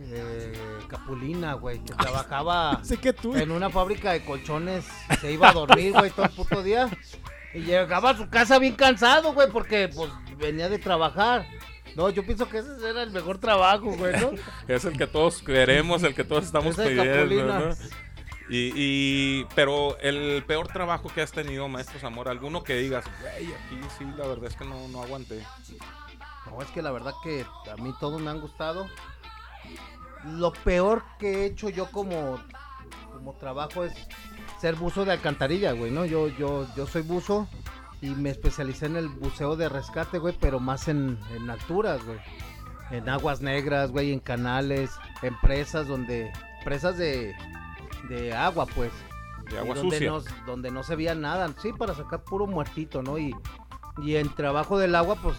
eh, 0.03 0.53
Capulina, 0.89 1.55
güey, 1.55 1.79
que 1.85 1.93
trabajaba 1.95 2.81
Sé 2.85 2.97
que 2.97 3.13
tú. 3.13 3.35
en 3.37 3.51
una 3.51 3.71
fábrica 3.71 4.13
de 4.13 4.25
colchones, 4.25 4.85
se 5.21 5.33
iba 5.33 5.51
a 5.51 5.53
dormir, 5.53 5.93
güey, 5.93 6.11
todo 6.11 6.27
el 6.27 6.33
puto 6.33 6.63
día. 6.63 6.89
Y 7.53 7.61
llegaba 7.61 8.11
a 8.11 8.17
su 8.17 8.29
casa 8.29 8.59
bien 8.59 8.75
cansado, 8.77 9.33
güey, 9.33 9.51
porque 9.51 9.89
pues 9.95 10.11
venía 10.39 10.69
de 10.69 10.79
trabajar. 10.79 11.47
No, 11.97 12.09
yo 12.09 12.25
pienso 12.25 12.49
que 12.49 12.59
ese 12.59 12.89
era 12.89 13.03
el 13.03 13.11
mejor 13.11 13.39
trabajo, 13.39 13.87
güey, 13.97 14.13
¿no? 14.21 14.31
Es 14.69 14.85
el 14.85 14.97
que 14.97 15.07
todos 15.09 15.43
queremos, 15.43 16.03
el 16.05 16.15
que 16.15 16.23
todos 16.25 16.45
estamos 16.45 16.77
de 16.77 16.87
pidiendo, 16.89 17.13
Capulina. 17.13 17.59
¿no? 17.59 17.75
Y, 18.49 18.73
y- 18.75 19.45
pero 19.55 19.97
el 20.01 20.43
peor 20.47 20.69
trabajo 20.69 21.09
que 21.13 21.23
has 21.23 21.31
tenido, 21.33 21.69
maestro 21.69 21.99
Zamora, 22.01 22.31
alguno 22.31 22.63
que 22.65 22.75
digas, 22.75 23.05
güey, 23.21 23.47
aquí 23.53 23.79
sí, 23.99 24.05
la 24.17 24.27
verdad 24.27 24.47
es 24.47 24.57
que 24.57 24.65
no, 24.65 24.89
no 24.89 25.03
aguanté. 25.03 25.45
No, 26.47 26.61
es 26.63 26.69
que 26.71 26.83
la 26.83 26.91
verdad 26.91 27.13
que 27.23 27.45
a 27.71 27.77
mí 27.77 27.93
todos 28.01 28.21
me 28.21 28.31
han 28.31 28.41
gustado. 28.41 28.89
Lo 30.25 30.53
peor 30.53 31.03
que 31.19 31.43
he 31.43 31.47
hecho 31.47 31.69
yo 31.69 31.91
como, 31.91 32.39
como 33.13 33.33
trabajo 33.35 33.85
es 33.85 33.95
ser 34.61 34.75
buzo 34.75 35.05
de 35.05 35.13
alcantarilla, 35.13 35.73
güey, 35.73 35.91
¿no? 35.91 36.05
Yo, 36.05 36.29
yo, 36.29 36.67
yo 36.77 36.87
soy 36.87 37.03
buzo 37.03 37.49
y 38.03 38.11
me 38.11 38.31
especialicé 38.31 38.87
en 38.87 38.97
el 38.97 39.09
buceo 39.09 39.57
de 39.57 39.69
rescate, 39.69 40.19
güey, 40.19 40.37
pero 40.39 40.61
más 40.61 40.89
en, 40.89 41.19
en 41.35 41.49
alturas, 41.49 42.05
güey. 42.05 42.19
En 42.91 43.09
aguas 43.09 43.41
negras, 43.41 43.93
güey, 43.93 44.13
en 44.13 44.21
canales, 44.21 44.91
en 45.23 45.39
presas 45.41 45.87
donde... 45.87 46.33
Presas 46.65 46.99
de, 46.99 47.35
de 48.11 48.35
agua, 48.35 48.67
pues. 48.67 48.93
De 49.51 49.59
agua 49.59 49.75
donde 49.75 49.97
sucia. 49.97 50.11
No, 50.11 50.21
donde 50.45 50.71
no 50.71 50.83
se 50.83 50.95
veía 50.95 51.15
nada, 51.15 51.49
sí, 51.63 51.73
para 51.73 51.95
sacar 51.95 52.23
puro 52.23 52.47
muertito, 52.47 53.03
¿no? 53.03 53.17
Y, 53.17 53.35
y 54.03 54.17
en 54.17 54.29
trabajo 54.35 54.79
del 54.79 54.95
agua, 54.95 55.17
pues, 55.23 55.39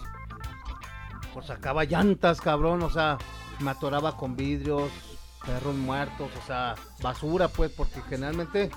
pues 1.32 1.46
sacaba 1.46 1.84
llantas, 1.84 2.40
cabrón, 2.40 2.82
o 2.82 2.90
sea, 2.90 3.18
me 3.62 3.70
atoraba 3.70 4.16
con 4.16 4.36
vidrios, 4.36 4.90
perros 5.44 5.74
muertos, 5.74 6.30
o 6.42 6.46
sea, 6.46 6.74
basura, 7.02 7.48
pues, 7.48 7.70
porque 7.72 8.00
generalmente 8.02 8.70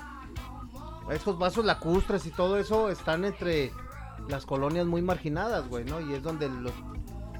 estos 1.10 1.38
vasos 1.38 1.64
lacustres 1.64 2.26
y 2.26 2.30
todo 2.30 2.58
eso 2.58 2.90
están 2.90 3.24
entre 3.24 3.72
las 4.28 4.46
colonias 4.46 4.86
muy 4.86 5.02
marginadas, 5.02 5.68
güey, 5.68 5.84
¿no? 5.84 6.00
Y 6.00 6.14
es 6.14 6.22
donde 6.22 6.48
los, 6.48 6.72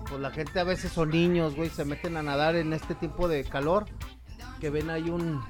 pues 0.09 0.21
la 0.21 0.31
gente 0.31 0.61
a 0.61 0.65
veces 0.65 0.93
son 0.93 1.11
niños, 1.11 1.57
güey, 1.57 1.71
se 1.71 1.85
meten 1.85 2.17
a 2.17 2.23
nadar 2.23 2.55
en 2.57 2.73
este 2.73 2.95
tipo 2.95 3.29
de 3.29 3.45
calor, 3.45 3.87
que 4.61 4.71
ven 4.71 4.91
ahí 4.91 5.11
un, 5.11 5.43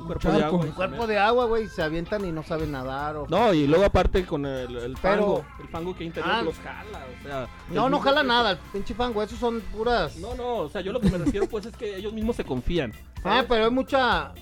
Un 0.00 0.06
cuerpo 0.06 0.30
de 0.32 0.42
agua. 0.44 0.60
un 0.60 0.70
cuerpo 0.72 1.06
de 1.06 1.18
agua, 1.18 1.44
güey, 1.46 1.68
se 1.68 1.82
avientan 1.82 2.24
y 2.24 2.32
no 2.32 2.42
saben 2.42 2.72
nadar. 2.72 3.16
O... 3.16 3.26
No, 3.28 3.52
y 3.54 3.66
luego 3.66 3.84
aparte 3.84 4.24
con 4.26 4.46
el, 4.46 4.76
el 4.76 4.96
Pero- 5.00 5.22
fango, 5.42 5.44
el 5.62 5.68
fango 5.68 5.96
que 5.96 6.04
interior 6.04 6.32
Ah. 6.34 6.42
los 6.42 6.56
jala, 6.58 7.06
o 7.20 7.22
sea. 7.22 7.48
No, 7.70 7.88
no 7.88 8.00
jala 8.00 8.22
que- 8.22 8.26
nada, 8.28 8.50
el 8.52 8.58
pinche 8.72 8.94
fango, 8.94 9.22
esos 9.22 9.38
son 9.38 9.60
puras. 9.60 10.16
No, 10.16 10.34
no, 10.34 10.56
o 10.58 10.68
sea, 10.68 10.80
yo 10.80 10.92
lo 10.92 11.00
que 11.00 11.10
me 11.10 11.18
refiero 11.18 11.46
pues 11.48 11.66
es 11.66 11.76
que 11.76 11.96
ellos 11.96 12.12
mismos 12.12 12.36
se 12.36 12.44
confían. 12.44 12.92
Ah, 13.18 13.20
¿sabes? 13.22 13.44
pero 13.48 13.64
hay 13.66 13.70
mucha. 13.70 14.32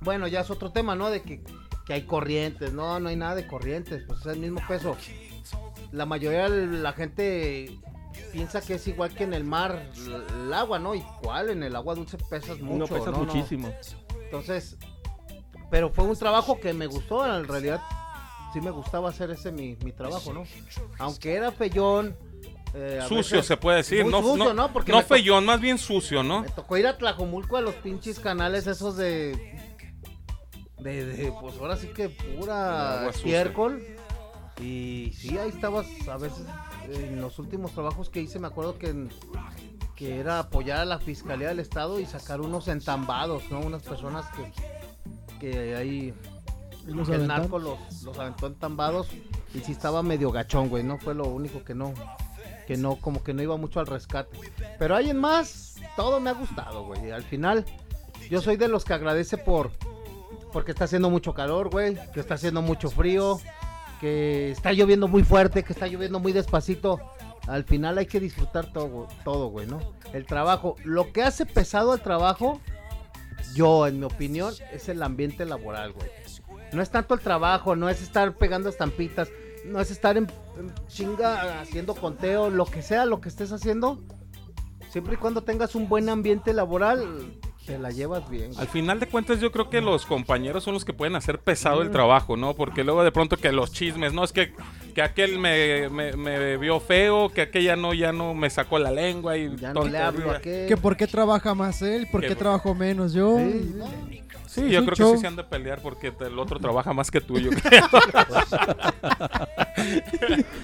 Bueno, 0.00 0.26
ya 0.26 0.40
es 0.40 0.50
otro 0.50 0.70
tema, 0.70 0.94
¿no? 0.94 1.08
De 1.10 1.22
que, 1.22 1.42
que 1.86 1.92
hay 1.94 2.02
corrientes. 2.02 2.72
No, 2.72 2.98
no 3.00 3.08
hay 3.08 3.16
nada 3.16 3.34
de 3.34 3.46
corrientes, 3.46 4.02
pues 4.06 4.20
es 4.20 4.26
el 4.26 4.38
mismo 4.40 4.60
peso. 4.68 4.96
La 5.92 6.04
mayoría 6.06 6.50
de 6.50 6.66
la 6.66 6.92
gente 6.92 7.78
piensa 8.32 8.60
que 8.60 8.74
es 8.74 8.86
igual 8.88 9.10
que 9.14 9.24
en 9.24 9.32
el 9.32 9.44
mar 9.44 9.86
el 10.44 10.52
agua, 10.52 10.78
¿no? 10.78 10.94
Igual 10.94 11.50
en 11.50 11.62
el 11.62 11.74
agua 11.76 11.94
dulce 11.94 12.18
pesas 12.18 12.58
mucho. 12.60 12.78
no 12.78 12.86
pesas 12.86 13.12
no, 13.12 13.24
no. 13.24 13.32
Entonces, 14.38 14.76
pero 15.70 15.90
fue 15.90 16.04
un 16.04 16.16
trabajo 16.16 16.58
que 16.60 16.72
me 16.72 16.86
gustó, 16.86 17.24
en 17.36 17.46
realidad 17.46 17.80
sí 18.52 18.60
me 18.60 18.70
gustaba 18.70 19.08
hacer 19.10 19.30
ese 19.30 19.52
mi, 19.52 19.76
mi 19.84 19.92
trabajo, 19.92 20.32
¿no? 20.32 20.44
Aunque 20.98 21.34
era 21.34 21.50
feyón. 21.52 22.16
eh, 22.74 23.00
Sucio 23.08 23.42
se 23.42 23.56
puede 23.56 23.78
decir, 23.78 24.04
no, 24.06 24.20
sucio, 24.22 24.36
no, 24.46 24.54
¿no? 24.54 24.72
Porque 24.72 24.90
no 24.92 24.98
me 24.98 25.04
to- 25.04 25.14
feyón, 25.14 25.44
más 25.44 25.60
bien 25.60 25.78
sucio, 25.78 26.22
¿no? 26.22 26.42
me 26.42 26.48
tocó 26.48 26.76
ir 26.76 26.86
a 26.86 26.98
Tlajomulco 26.98 27.56
a 27.56 27.60
los 27.60 27.74
pinches 27.76 28.18
canales 28.20 28.66
esos 28.66 28.96
de. 28.96 29.54
De, 30.78 31.04
de, 31.06 31.32
pues 31.40 31.56
ahora 31.58 31.76
sí 31.76 31.86
que 31.88 32.10
pura 32.10 33.08
estiércol. 33.08 33.82
Y 34.60 35.12
sí, 35.16 35.36
ahí 35.38 35.48
estabas 35.48 35.86
a 36.08 36.16
veces. 36.18 36.44
En 36.92 37.20
los 37.20 37.38
últimos 37.38 37.72
trabajos 37.72 38.10
que 38.10 38.20
hice, 38.20 38.38
me 38.38 38.46
acuerdo 38.48 38.78
que, 38.78 38.88
en- 38.88 39.10
que 39.96 40.18
era 40.18 40.40
apoyar 40.40 40.80
a 40.80 40.84
la 40.84 40.98
fiscalía 40.98 41.48
del 41.48 41.60
estado 41.60 42.00
y 42.00 42.06
sacar 42.06 42.40
unos 42.40 42.68
entambados, 42.68 43.44
¿no? 43.50 43.60
Unas 43.60 43.82
personas 43.82 44.26
que, 44.30 44.52
que 45.40 45.76
ahí. 45.76 46.14
Y 46.86 46.90
los 46.90 47.08
que 47.08 47.14
el 47.14 47.26
narco 47.26 47.58
los, 47.58 47.78
los 48.02 48.18
aventó 48.18 48.46
entambados. 48.46 49.08
Y 49.54 49.60
sí 49.60 49.72
estaba 49.72 50.02
medio 50.02 50.32
gachón, 50.32 50.68
güey. 50.68 50.82
No 50.82 50.98
fue 50.98 51.14
lo 51.14 51.26
único 51.26 51.62
que 51.64 51.74
no. 51.74 51.94
Que 52.66 52.76
no, 52.76 52.96
como 52.96 53.22
que 53.22 53.34
no 53.34 53.42
iba 53.42 53.56
mucho 53.56 53.78
al 53.78 53.86
rescate. 53.86 54.36
Pero 54.78 54.96
hay 54.96 55.10
en 55.10 55.18
más, 55.18 55.76
todo 55.96 56.18
me 56.18 56.30
ha 56.30 56.34
gustado, 56.34 56.84
güey. 56.84 57.10
Al 57.10 57.22
final, 57.22 57.64
yo 58.30 58.40
soy 58.40 58.56
de 58.56 58.68
los 58.68 58.84
que 58.84 58.94
agradece 58.94 59.38
por. 59.38 59.70
Porque 60.52 60.72
está 60.72 60.84
haciendo 60.84 61.08
mucho 61.08 61.34
calor, 61.34 61.70
güey. 61.70 61.96
Que 62.12 62.20
está 62.20 62.34
haciendo 62.34 62.62
mucho 62.62 62.90
frío. 62.90 63.40
Que 64.00 64.50
está 64.50 64.72
lloviendo 64.72 65.08
muy 65.08 65.22
fuerte. 65.22 65.62
Que 65.62 65.72
está 65.72 65.86
lloviendo 65.86 66.18
muy 66.18 66.32
despacito. 66.32 67.00
Al 67.46 67.64
final 67.64 67.98
hay 67.98 68.06
que 68.06 68.20
disfrutar 68.20 68.72
todo, 68.72 69.08
todo, 69.22 69.48
güey, 69.48 69.66
¿no? 69.66 69.80
El 70.12 70.24
trabajo. 70.26 70.76
Lo 70.84 71.12
que 71.12 71.22
hace 71.22 71.44
pesado 71.44 71.92
al 71.92 72.00
trabajo, 72.00 72.60
yo, 73.54 73.86
en 73.86 73.98
mi 73.98 74.06
opinión, 74.06 74.54
es 74.72 74.88
el 74.88 75.02
ambiente 75.02 75.44
laboral, 75.44 75.92
güey. 75.92 76.08
No 76.72 76.82
es 76.82 76.90
tanto 76.90 77.14
el 77.14 77.20
trabajo, 77.20 77.76
no 77.76 77.88
es 77.88 78.02
estar 78.02 78.34
pegando 78.34 78.68
estampitas, 78.68 79.28
no 79.66 79.80
es 79.80 79.90
estar 79.90 80.16
en, 80.16 80.26
en 80.58 80.72
chinga 80.88 81.60
haciendo 81.60 81.94
conteo, 81.94 82.50
lo 82.50 82.64
que 82.64 82.82
sea, 82.82 83.04
lo 83.04 83.20
que 83.20 83.28
estés 83.28 83.52
haciendo. 83.52 84.02
Siempre 84.90 85.14
y 85.14 85.16
cuando 85.16 85.42
tengas 85.42 85.74
un 85.74 85.88
buen 85.88 86.08
ambiente 86.08 86.52
laboral, 86.52 87.38
te 87.66 87.78
la 87.78 87.90
llevas 87.90 88.28
bien. 88.28 88.50
Al 88.58 88.68
final 88.68 89.00
de 89.00 89.06
cuentas 89.06 89.40
yo 89.40 89.50
creo 89.50 89.70
que 89.70 89.80
los 89.80 90.04
compañeros 90.06 90.64
son 90.64 90.74
los 90.74 90.84
que 90.84 90.92
pueden 90.92 91.16
hacer 91.16 91.38
pesado 91.38 91.80
el 91.82 91.90
trabajo, 91.90 92.36
¿no? 92.36 92.54
Porque 92.54 92.84
luego 92.84 93.02
de 93.04 93.12
pronto 93.12 93.36
que 93.38 93.52
los 93.52 93.72
chismes, 93.72 94.12
no 94.12 94.22
es 94.24 94.32
que, 94.32 94.52
que 94.94 95.02
aquel 95.02 95.38
me, 95.38 95.88
me, 95.88 96.12
me 96.16 96.56
vio 96.58 96.78
feo, 96.80 97.30
que 97.30 97.40
aquella 97.42 97.76
no 97.76 97.94
ya 97.94 98.12
no 98.12 98.34
me 98.34 98.50
sacó 98.50 98.78
la 98.78 98.90
lengua 98.90 99.36
y 99.38 99.56
Ya 99.56 99.72
no 99.72 99.84
le 99.84 99.98
hablo 99.98 100.30
a 100.30 100.36
aquel. 100.36 100.68
Que 100.68 100.76
por 100.76 100.96
qué 100.96 101.06
trabaja 101.06 101.54
más 101.54 101.80
él, 101.82 102.06
por 102.12 102.20
qué 102.20 102.34
trabajo 102.34 102.74
menos 102.74 103.12
yo. 103.12 103.38
Sí, 104.46 104.70
yo 104.70 104.84
creo 104.84 104.94
show. 104.94 105.10
que 105.12 105.16
sí 105.16 105.20
se 105.22 105.26
han 105.26 105.34
de 105.34 105.42
pelear 105.42 105.80
porque 105.82 106.12
el 106.20 106.38
otro 106.38 106.60
trabaja 106.60 106.92
más 106.92 107.10
que 107.10 107.20
tú, 107.20 107.40
yo 107.40 107.50
creo. 107.50 107.82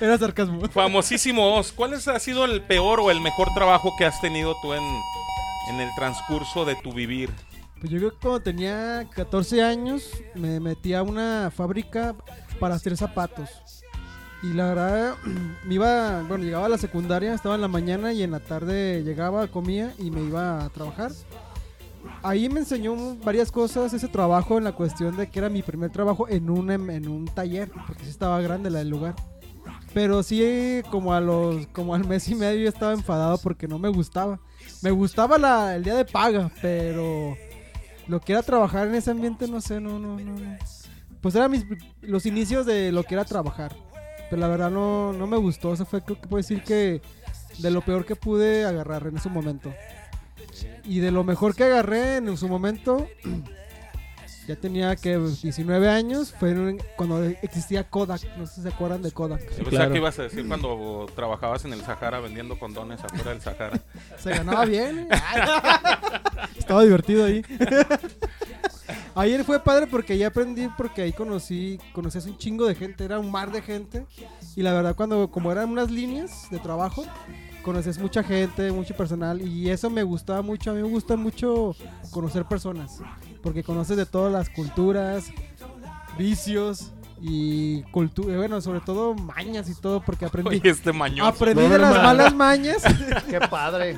Era 0.01 0.17
sarcasmo. 0.19 0.61
Famosísimo 0.69 1.57
Oz, 1.57 1.73
¿cuál 1.73 1.95
es- 1.95 2.07
ha 2.09 2.19
sido 2.21 2.45
el 2.45 2.61
peor 2.63 3.01
o 3.01 3.11
el 3.11 3.21
mejor 3.21 3.49
trabajo 3.55 3.93
que 3.99 4.05
has 4.07 4.21
tenido 4.21 4.55
tú 4.63 4.75
en, 4.75 4.83
en 5.71 5.81
el 5.81 5.89
transcurso 5.97 6.65
de 6.65 6.77
tu 6.77 6.93
vivir? 6.93 7.31
Pues 7.81 7.91
yo 7.91 7.99
creo 7.99 8.11
que 8.11 8.17
cuando 8.19 8.41
tenía 8.43 9.09
14 9.15 9.63
años 9.63 10.11
me 10.35 10.61
metí 10.61 10.93
a 10.93 11.03
una 11.03 11.51
fábrica 11.55 12.15
para 12.59 12.75
hacer 12.75 12.97
zapatos. 12.97 13.49
Y 14.43 14.53
la 14.53 14.67
verdad, 14.67 15.15
me 15.65 15.75
iba, 15.75 16.23
bueno, 16.29 16.45
llegaba 16.45 16.67
a 16.67 16.71
la 16.71 16.79
secundaria, 16.79 17.33
estaba 17.35 17.55
en 17.55 17.61
la 17.63 17.69
mañana 17.69 18.13
y 18.13 18.23
en 18.23 18.31
la 18.33 18.41
tarde 18.41 19.03
llegaba, 19.03 19.47
comía 19.49 19.95
y 19.99 20.11
me 20.11 20.23
iba 20.23 20.65
a 20.65 20.69
trabajar. 20.71 21.13
Ahí 22.23 22.49
me 22.49 22.61
enseñó 22.61 22.95
varias 23.17 23.53
cosas 23.53 23.93
ese 23.93 24.09
trabajo 24.09 24.57
en 24.59 24.65
la 24.65 24.73
cuestión 24.73 25.17
de 25.17 25.29
que 25.31 25.39
era 25.39 25.49
mi 25.51 25.63
primer 25.63 25.91
trabajo 25.91 26.27
en 26.29 26.49
un, 26.51 26.71
em- 26.71 26.91
en 26.91 27.09
un 27.09 27.27
taller, 27.27 27.71
porque 27.87 28.05
sí 28.05 28.11
estaba 28.11 28.41
grande 28.41 28.71
la- 28.71 28.81
el 28.81 28.89
lugar. 28.89 29.15
Pero 29.93 30.23
sí, 30.23 30.81
como 30.91 31.13
a 31.13 31.21
los, 31.21 31.67
como 31.69 31.95
al 31.95 32.07
mes 32.07 32.27
y 32.29 32.35
medio 32.35 32.63
yo 32.63 32.69
estaba 32.69 32.93
enfadado 32.93 33.37
porque 33.39 33.69
no 33.69 33.79
me 33.79 33.89
gustaba. 33.91 34.39
Me 34.83 34.91
gustaba 34.91 35.39
la, 35.39 35.77
el 35.77 35.85
día 35.85 35.95
de 35.95 36.05
paga, 36.05 36.51
pero 36.63 37.37
lo 38.09 38.21
que 38.21 38.33
era 38.33 38.43
trabajar 38.43 38.89
en 38.89 38.95
ese 38.95 39.11
ambiente, 39.11 39.47
no 39.47 39.61
sé, 39.61 39.81
no, 39.81 39.99
no, 39.99 40.19
no. 40.19 40.33
no. 40.33 40.59
Pues 41.21 41.35
eran 41.35 41.51
mis, 41.51 41.65
los 42.01 42.25
inicios 42.25 42.65
de 42.65 42.91
lo 42.93 43.05
que 43.05 43.15
era 43.15 43.25
trabajar. 43.25 43.77
Pero 44.31 44.41
la 44.41 44.49
verdad 44.49 44.71
no, 44.71 45.13
no 45.13 45.27
me 45.27 45.37
gustó. 45.37 45.73
Eso 45.75 45.85
fue, 45.85 46.03
creo 46.03 46.21
que 46.21 46.29
puedo 46.29 46.43
decir 46.43 46.63
que 46.63 47.03
de 47.59 47.71
lo 47.71 47.83
peor 47.83 48.07
que 48.07 48.17
pude 48.17 48.65
agarrar 48.65 49.07
en 49.07 49.17
ese 49.17 49.29
momento. 49.29 49.73
Y 50.85 51.01
de 51.01 51.11
lo 51.11 51.25
mejor 51.25 51.55
que 51.55 51.65
agarré 51.65 52.17
en 52.17 52.37
su 52.37 52.49
momento, 52.49 53.07
ya 54.51 54.57
tenía 54.57 54.97
que 54.97 55.17
19 55.17 55.89
años, 55.89 56.35
fue 56.39 56.51
en- 56.51 56.83
cuando 56.97 57.23
existía 57.25 57.89
Kodak. 57.89 58.23
No 58.37 58.47
sé 58.47 58.57
si 58.57 58.63
se 58.63 58.69
acuerdan 58.69 59.01
de 59.01 59.13
Kodak. 59.13 59.41
Yo 59.43 59.49
pensaba 59.49 59.71
claro. 59.71 59.93
que 59.93 59.99
ibas 59.99 60.19
a 60.19 60.23
decir 60.25 60.47
cuando 60.49 61.07
trabajabas 61.15 61.65
en 61.65 61.73
el 61.73 61.83
Sahara 61.83 62.19
vendiendo 62.19 62.59
condones 62.59 63.03
afuera 63.05 63.31
del 63.31 63.41
Sahara. 63.41 63.81
Se 64.19 64.31
ganaba 64.31 64.65
bien. 64.65 64.99
¿eh? 65.01 65.09
Estaba 66.59 66.83
divertido 66.83 67.25
ahí. 67.27 67.45
Ayer 69.15 69.45
fue 69.45 69.61
padre 69.63 69.87
porque 69.87 70.15
ahí 70.15 70.25
aprendí, 70.25 70.69
porque 70.77 71.03
ahí 71.03 71.13
conocí, 71.13 71.79
conocías 71.93 72.27
un 72.27 72.37
chingo 72.39 72.67
de 72.67 72.75
gente, 72.75 73.05
era 73.05 73.21
un 73.21 73.31
mar 73.31 73.53
de 73.53 73.63
gente. 73.63 74.05
Y 74.57 74.63
la 74.63 74.73
verdad, 74.73 74.97
cuando, 74.97 75.31
como 75.31 75.53
eran 75.53 75.69
unas 75.71 75.91
líneas 75.91 76.49
de 76.51 76.59
trabajo, 76.59 77.05
conoces 77.63 77.99
mucha 77.99 78.23
gente, 78.23 78.71
mucho 78.73 78.95
personal. 78.97 79.41
Y 79.43 79.71
eso 79.71 79.91
me 79.91 80.03
gustaba 80.03 80.43
mucho. 80.43 80.71
A 80.71 80.75
mí 80.75 80.83
me 80.83 80.89
gusta 80.89 81.17
mucho 81.17 81.75
conocer 82.11 82.45
personas, 82.45 83.01
porque 83.43 83.63
conoces 83.63 83.97
de 83.97 84.07
todas 84.07 84.33
las 84.33 84.49
culturas, 84.51 85.27
vicios 86.19 86.93
y 87.23 87.83
cultura, 87.93 88.37
bueno, 88.39 88.61
sobre 88.63 88.81
todo 88.81 89.15
mañas 89.15 89.69
y 89.69 89.75
todo, 89.75 90.01
porque 90.01 90.25
aprendí. 90.25 90.57
Oye, 90.57 90.71
este 90.71 90.93
mañoso. 90.93 91.29
Aprendí 91.29 91.63
No, 91.63 91.69
de 91.69 91.77
no, 91.79 91.83
las 91.83 91.95
no. 91.97 92.03
malas 92.03 92.35
mañas 92.35 92.83
Qué 93.29 93.41
padre. 93.41 93.97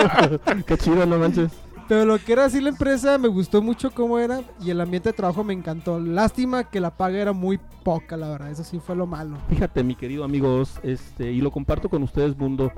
Qué 0.66 0.78
chido, 0.78 1.04
no 1.04 1.18
manches. 1.18 1.50
Pero 1.86 2.06
lo 2.06 2.18
que 2.18 2.32
era 2.32 2.46
así 2.46 2.60
la 2.62 2.70
empresa 2.70 3.18
me 3.18 3.28
gustó 3.28 3.60
mucho 3.60 3.90
cómo 3.90 4.18
era 4.18 4.40
y 4.60 4.70
el 4.70 4.80
ambiente 4.80 5.10
de 5.10 5.12
trabajo 5.12 5.44
me 5.44 5.52
encantó. 5.52 6.00
Lástima 6.00 6.64
que 6.64 6.80
la 6.80 6.96
paga 6.96 7.18
era 7.18 7.32
muy 7.34 7.58
poca, 7.82 8.16
la 8.16 8.30
verdad. 8.30 8.50
Eso 8.50 8.64
sí 8.64 8.78
fue 8.78 8.96
lo 8.96 9.06
malo. 9.06 9.36
Fíjate, 9.50 9.84
mi 9.84 9.94
querido 9.94 10.24
amigos, 10.24 10.80
este, 10.82 11.30
y 11.30 11.40
lo 11.42 11.50
comparto 11.50 11.88
con 11.90 12.02
ustedes, 12.02 12.36
mundo. 12.38 12.72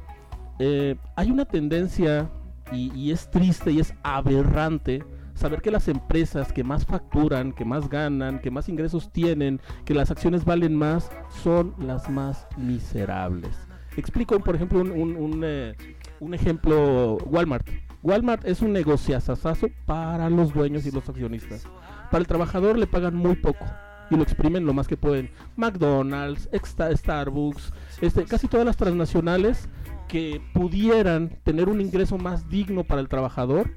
eh, 0.59 0.97
hay 1.15 1.31
una 1.31 1.45
tendencia, 1.45 2.29
y, 2.73 3.11
es 3.13 3.31
triste 3.31 3.71
y 3.71 3.79
es 3.79 3.95
aberrante, 4.03 5.05
saber 5.35 5.61
que 5.63 5.71
las 5.71 5.87
empresas 5.87 6.53
que 6.53 6.65
más 6.65 6.85
facturan, 6.85 7.53
que 7.53 7.65
más 7.65 7.89
ganan, 7.89 8.41
que 8.41 8.51
más 8.51 8.69
ingresos 8.69 9.13
tienen, 9.13 9.61
que 9.85 9.95
las 9.95 10.11
acciones 10.11 10.45
valen 10.45 10.75
más, 10.75 11.11
son 11.45 11.75
las 11.79 12.11
más 12.11 12.47
miserables. 12.57 13.57
Explico, 13.97 14.41
por 14.41 14.57
ejemplo, 14.57 14.81
un, 14.81 14.91
un- 14.91 15.43
eh, 15.45 15.75
un 16.21 16.35
ejemplo, 16.35 17.19
Walmart. 17.27 17.69
Walmart 18.07 18.45
es 18.47 18.63
un 18.63 18.73
negociazazazo 18.73 19.67
para 19.85 20.31
los 20.31 20.55
dueños 20.55 20.87
y 20.87 20.93
los 20.93 21.09
accionistas. 21.09 21.67
Para 22.09 22.21
el 22.21 22.29
trabajador 22.29 22.79
le 22.79 22.87
pagan 22.87 23.17
muy 23.17 23.35
poco 23.35 23.67
y 24.13 24.15
lo 24.15 24.23
exprimen 24.23 24.65
lo 24.65 24.73
más 24.73 24.87
que 24.87 24.97
pueden. 24.97 25.29
McDonald's, 25.57 26.49
Starbucks, 26.53 27.73
este, 28.01 28.25
casi 28.25 28.47
todas 28.47 28.65
las 28.65 28.77
transnacionales 28.77 29.69
que 30.07 30.41
pudieran 30.55 31.31
tener 31.43 31.69
un 31.69 31.81
ingreso 31.81 32.17
más 32.17 32.49
digno 32.49 32.85
para 32.85 33.01
el 33.01 33.09
trabajador, 33.09 33.73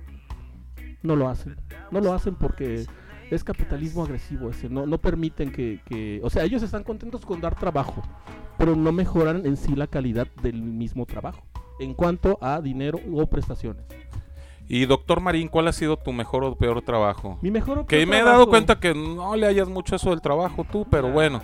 no 1.01 1.15
lo 1.15 1.27
hacen. 1.27 1.55
No 1.89 1.99
lo 1.99 2.13
hacen 2.13 2.35
porque 2.35 2.85
es 3.31 3.43
capitalismo 3.43 4.03
agresivo 4.03 4.51
ese. 4.51 4.69
No, 4.69 4.85
no 4.85 4.99
permiten 4.99 5.51
que, 5.51 5.81
que- 5.85 6.21
O 6.23 6.29
sea, 6.29 6.43
ellos 6.43 6.61
están 6.61 6.83
contentos 6.83 7.25
con 7.25 7.41
dar 7.41 7.57
trabajo, 7.57 8.03
pero 8.59 8.75
no 8.75 8.91
mejoran 8.91 9.47
en 9.47 9.57
sí 9.57 9.75
la 9.75 9.87
calidad 9.87 10.27
del 10.43 10.61
mismo 10.61 11.07
trabajo 11.07 11.43
en 11.79 11.93
cuanto 11.93 12.37
a 12.41 12.61
dinero 12.61 12.99
o 13.13 13.25
prestaciones. 13.27 13.83
Y 14.71 14.85
doctor 14.85 15.19
Marín, 15.19 15.47
¿cuál 15.47 15.67
ha 15.67 15.73
sido 15.73 15.97
tu 15.97 16.13
mejor 16.13 16.43
o 16.43 16.55
peor 16.55 16.79
trabajo? 16.83 17.39
Mi 17.41 17.49
mejor 17.49 17.87
Que 17.87 18.05
me 18.05 18.19
he 18.19 18.23
dado 18.23 18.47
cuenta 18.47 18.79
que 18.79 18.93
no 18.93 19.35
le 19.35 19.47
hayas 19.47 19.67
mucho 19.67 19.95
eso 19.95 20.11
del 20.11 20.21
trabajo 20.21 20.63
tú, 20.71 20.85
pero 20.91 21.09
bueno. 21.11 21.41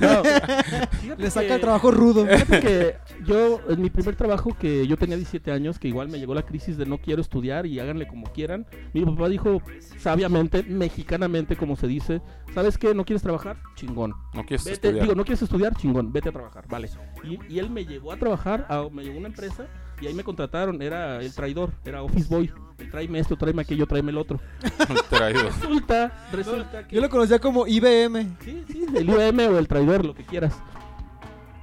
No, 0.00 0.22
Le 1.18 1.30
saca 1.30 1.46
que- 1.48 1.54
el 1.56 1.60
trabajo 1.60 1.90
rudo. 1.90 2.24
Fíjate 2.26 2.60
que 2.60 2.94
yo, 3.26 3.60
en 3.68 3.82
mi 3.82 3.90
primer 3.90 4.16
trabajo, 4.16 4.56
que 4.58 4.86
yo 4.86 4.96
tenía 4.96 5.16
17 5.16 5.52
años, 5.52 5.78
que 5.78 5.88
igual 5.88 6.08
me 6.08 6.18
llegó 6.18 6.34
la 6.34 6.40
crisis 6.42 6.78
de 6.78 6.86
no 6.86 6.96
quiero 6.96 7.20
estudiar 7.20 7.66
y 7.66 7.78
háganle 7.80 8.06
como 8.06 8.24
quieran, 8.32 8.66
mi 8.94 9.04
papá 9.04 9.28
dijo 9.28 9.60
sabiamente, 9.98 10.62
mexicanamente, 10.62 11.56
como 11.56 11.76
se 11.76 11.86
dice, 11.86 12.22
¿sabes 12.54 12.78
qué? 12.78 12.94
¿No 12.94 13.04
quieres 13.04 13.22
trabajar? 13.22 13.58
Chingón. 13.74 14.14
No 14.32 14.42
quieres 14.46 14.64
Vete, 14.64 14.72
estudiar. 14.88 15.02
digo, 15.02 15.14
¿no 15.14 15.24
quieres 15.24 15.42
estudiar? 15.42 15.74
Chingón, 15.76 16.12
vete 16.14 16.30
a 16.30 16.32
trabajar, 16.32 16.64
vale. 16.68 16.88
Y, 17.24 17.38
y 17.52 17.58
él 17.58 17.68
me 17.68 17.84
llevó 17.84 18.10
a 18.12 18.16
trabajar, 18.16 18.64
a- 18.70 18.88
me 18.90 19.02
llevó 19.04 19.16
a 19.16 19.18
una 19.18 19.28
empresa 19.28 19.66
y 20.00 20.06
ahí 20.06 20.14
me 20.14 20.24
contrataron, 20.24 20.82
era 20.82 21.20
el 21.20 21.32
traidor, 21.34 21.70
era 21.84 22.02
Office 22.02 22.28
Boy. 22.28 22.52
El 22.78 22.90
tráeme 22.90 23.20
esto, 23.20 23.36
tráeme 23.36 23.62
aquello, 23.62 23.86
tráeme 23.86 24.10
el 24.10 24.18
otro. 24.18 24.40
Resulta, 25.10 26.28
resulta 26.32 26.86
que... 26.88 26.96
Yo 26.96 27.00
lo 27.00 27.08
conocía 27.08 27.38
como 27.38 27.66
IBM. 27.66 28.36
Sí, 28.40 28.64
sí, 28.66 28.86
el 28.94 29.08
IBM 29.08 29.46
o 29.48 29.58
el 29.58 29.68
traidor, 29.68 30.04
lo 30.04 30.14
que 30.14 30.24
quieras. 30.24 30.54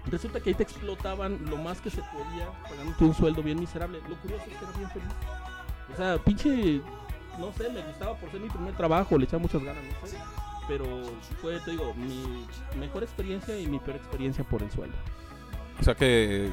Resulta 0.09 0.39
que 0.39 0.49
ahí 0.49 0.55
te 0.55 0.63
explotaban 0.63 1.39
lo 1.49 1.57
más 1.57 1.79
que 1.81 1.89
se 1.89 2.01
podía, 2.01 2.49
pagándote 2.63 3.03
un 3.03 3.13
sueldo 3.13 3.43
bien 3.43 3.59
miserable. 3.59 3.99
Lo 4.09 4.15
curioso 4.17 4.43
es 4.49 4.57
que 4.57 4.65
era 4.65 4.77
bien 4.77 4.89
feliz. 4.89 5.09
O 5.93 5.97
sea, 5.97 6.17
pinche, 6.17 6.81
no 7.37 7.51
sé, 7.53 7.69
me 7.69 7.81
gustaba 7.81 8.15
por 8.15 8.31
ser 8.31 8.39
mi 8.39 8.49
primer 8.49 8.75
trabajo, 8.75 9.17
le 9.17 9.25
echaba 9.25 9.41
muchas 9.41 9.63
ganas, 9.63 9.83
no 10.01 10.07
sé. 10.07 10.17
Pero 10.67 10.85
fue, 11.41 11.59
te 11.59 11.71
digo, 11.71 11.93
mi 11.95 12.45
mejor 12.79 13.03
experiencia 13.03 13.59
y 13.59 13.67
mi 13.67 13.79
peor 13.79 13.97
experiencia 13.97 14.43
por 14.43 14.63
el 14.63 14.71
sueldo. 14.71 14.95
O 15.79 15.83
sea 15.83 15.95
que 15.95 16.49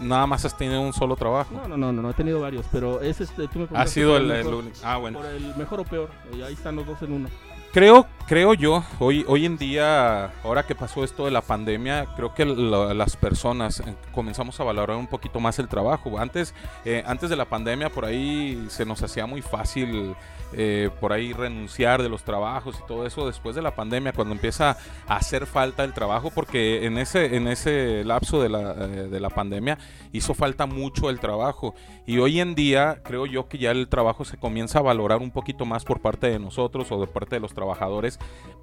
nada 0.00 0.26
más 0.26 0.44
has 0.44 0.56
tenido 0.56 0.80
un 0.80 0.92
solo 0.92 1.16
trabajo. 1.16 1.54
No, 1.54 1.68
no, 1.68 1.76
no, 1.76 1.92
no, 1.92 2.02
no 2.02 2.10
he 2.10 2.14
tenido 2.14 2.40
varios, 2.40 2.66
pero 2.70 3.00
es 3.00 3.20
este, 3.20 3.48
tú 3.48 3.60
me 3.60 3.68
Ha 3.74 3.86
sido 3.86 4.16
el, 4.16 4.30
el 4.30 4.46
único. 4.46 4.76
Ah, 4.82 4.96
bueno. 4.96 5.18
por 5.18 5.28
el 5.28 5.54
mejor 5.56 5.80
o 5.80 5.84
peor, 5.84 6.10
y 6.36 6.42
ahí 6.42 6.54
están 6.54 6.76
los 6.76 6.86
dos 6.86 7.00
en 7.02 7.12
uno. 7.12 7.28
Creo, 7.74 8.06
creo 8.28 8.54
yo, 8.54 8.84
hoy, 9.00 9.24
hoy 9.26 9.46
en 9.46 9.58
día, 9.58 10.26
ahora 10.44 10.64
que 10.64 10.76
pasó 10.76 11.02
esto 11.02 11.24
de 11.24 11.32
la 11.32 11.40
pandemia, 11.40 12.06
creo 12.14 12.32
que 12.32 12.44
la- 12.44 12.94
las 12.94 13.16
personas 13.16 13.80
eh, 13.80 13.96
comenzamos 14.12 14.60
a 14.60 14.64
valorar 14.64 14.96
un 14.96 15.08
poquito 15.08 15.40
más 15.40 15.58
el 15.58 15.66
trabajo. 15.66 16.16
Antes, 16.20 16.54
eh, 16.84 17.02
antes 17.04 17.30
de 17.30 17.34
la 17.36 17.46
pandemia, 17.46 17.90
por 17.90 18.04
ahí 18.04 18.64
se 18.68 18.84
nos 18.86 19.02
hacía 19.02 19.26
muy 19.26 19.42
fácil 19.42 20.14
eh, 20.56 20.88
por 21.00 21.12
ahí 21.12 21.32
renunciar 21.32 22.00
de 22.00 22.08
los 22.08 22.22
trabajos 22.22 22.78
y 22.78 22.86
todo 22.86 23.06
eso 23.06 23.26
después 23.26 23.56
de 23.56 23.62
la 23.62 23.74
pandemia, 23.74 24.12
cuando 24.12 24.34
empieza 24.34 24.76
a 25.08 25.16
hacer 25.16 25.46
falta 25.46 25.82
el 25.82 25.92
trabajo, 25.92 26.30
porque 26.32 26.86
en 26.86 26.96
ese, 26.96 27.34
en 27.34 27.48
ese 27.48 28.04
lapso 28.04 28.40
de 28.40 28.50
la, 28.50 28.72
de 28.74 29.18
la 29.18 29.30
pandemia 29.30 29.78
hizo 30.12 30.32
falta 30.32 30.66
mucho 30.66 31.10
el 31.10 31.18
trabajo. 31.18 31.74
Y 32.06 32.18
hoy 32.18 32.38
en 32.38 32.54
día 32.54 33.00
creo 33.02 33.26
yo 33.26 33.48
que 33.48 33.58
ya 33.58 33.72
el 33.72 33.88
trabajo 33.88 34.24
se 34.24 34.36
comienza 34.36 34.78
a 34.78 34.82
valorar 34.82 35.18
un 35.18 35.32
poquito 35.32 35.64
más 35.64 35.82
por 35.84 36.00
parte 36.00 36.28
de 36.28 36.38
nosotros 36.38 36.92
o 36.92 37.00
de 37.00 37.08
parte 37.08 37.34
de 37.34 37.40
los 37.40 37.50
trabajadores, 37.50 37.63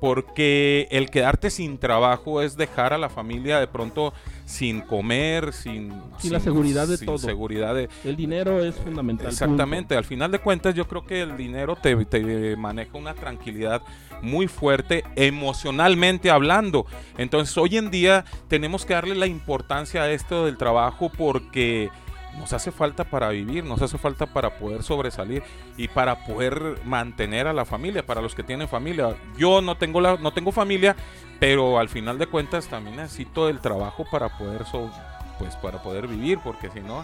porque 0.01 0.87
el 0.89 1.11
quedarte 1.11 1.51
sin 1.51 1.77
trabajo 1.77 2.41
es 2.41 2.57
dejar 2.57 2.91
a 2.91 2.97
la 2.97 3.07
familia 3.07 3.59
de 3.59 3.67
pronto 3.67 4.13
sin 4.45 4.81
comer, 4.81 5.53
sin, 5.53 5.93
Sin 6.17 6.33
la 6.33 6.39
seguridad 6.39 6.87
de 6.87 6.97
sin 6.97 7.05
todo. 7.05 7.19
seguridad 7.19 7.75
de, 7.75 7.87
El 8.03 8.15
dinero 8.15 8.63
es 8.63 8.75
fundamental. 8.75 9.27
Exactamente, 9.27 9.95
al 9.95 10.03
final 10.03 10.31
de 10.31 10.39
cuentas 10.39 10.73
yo 10.73 10.87
creo 10.87 11.05
que 11.05 11.21
el 11.21 11.37
dinero 11.37 11.75
te, 11.75 11.95
te 12.05 12.55
maneja 12.55 12.97
una 12.97 13.13
tranquilidad 13.13 13.83
muy 14.23 14.47
fuerte 14.47 15.03
emocionalmente 15.15 16.31
hablando. 16.31 16.87
Entonces 17.19 17.55
hoy 17.57 17.77
en 17.77 17.91
día 17.91 18.25
tenemos 18.47 18.85
que 18.85 18.95
darle 18.95 19.13
la 19.13 19.27
importancia 19.27 20.01
a 20.01 20.11
esto 20.11 20.45
del 20.45 20.57
trabajo 20.57 21.11
porque 21.15 21.91
nos 22.37 22.53
hace 22.53 22.71
falta 22.71 23.03
para 23.03 23.29
vivir, 23.29 23.63
nos 23.63 23.81
hace 23.81 23.97
falta 23.97 24.25
para 24.25 24.57
poder 24.57 24.83
sobresalir 24.83 25.43
y 25.77 25.87
para 25.87 26.25
poder 26.25 26.79
mantener 26.85 27.47
a 27.47 27.53
la 27.53 27.65
familia, 27.65 28.05
para 28.05 28.21
los 28.21 28.35
que 28.35 28.43
tienen 28.43 28.67
familia. 28.67 29.15
Yo 29.37 29.61
no 29.61 29.75
tengo 29.77 30.01
la, 30.01 30.17
no 30.17 30.31
tengo 30.33 30.51
familia, 30.51 30.95
pero 31.39 31.79
al 31.79 31.89
final 31.89 32.17
de 32.17 32.27
cuentas 32.27 32.67
también 32.67 32.95
necesito 32.97 33.49
el 33.49 33.59
trabajo 33.59 34.05
para 34.11 34.37
poder 34.37 34.65
so- 34.65 34.91
pues 35.39 35.55
para 35.55 35.81
poder 35.81 36.07
vivir, 36.07 36.39
porque 36.43 36.69
si 36.69 36.81
no 36.81 37.03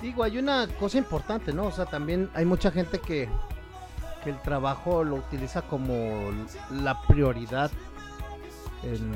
Digo, 0.00 0.24
hay 0.24 0.36
una 0.36 0.66
cosa 0.80 0.98
importante, 0.98 1.52
¿no? 1.52 1.66
O 1.66 1.70
sea, 1.70 1.86
también 1.86 2.28
hay 2.34 2.44
mucha 2.44 2.72
gente 2.72 2.98
que, 2.98 3.28
que 4.24 4.30
el 4.30 4.40
trabajo 4.42 5.04
lo 5.04 5.14
utiliza 5.14 5.62
como 5.62 6.32
la 6.72 7.00
prioridad 7.02 7.70
en, 8.82 9.12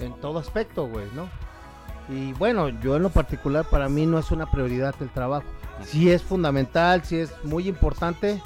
en 0.00 0.12
todo 0.20 0.38
aspecto, 0.38 0.86
güey, 0.86 1.06
¿no? 1.14 1.30
Y 2.08 2.32
bueno, 2.34 2.68
yo 2.68 2.96
en 2.96 3.02
lo 3.02 3.10
particular 3.10 3.64
para 3.64 3.88
mí 3.88 4.06
no 4.06 4.18
es 4.18 4.30
una 4.30 4.50
prioridad 4.50 4.94
el 5.00 5.10
trabajo. 5.10 5.44
Sí 5.82 6.10
es 6.10 6.22
fundamental, 6.22 7.02
sí 7.04 7.18
es 7.18 7.32
muy 7.44 7.68
importante, 7.68 8.40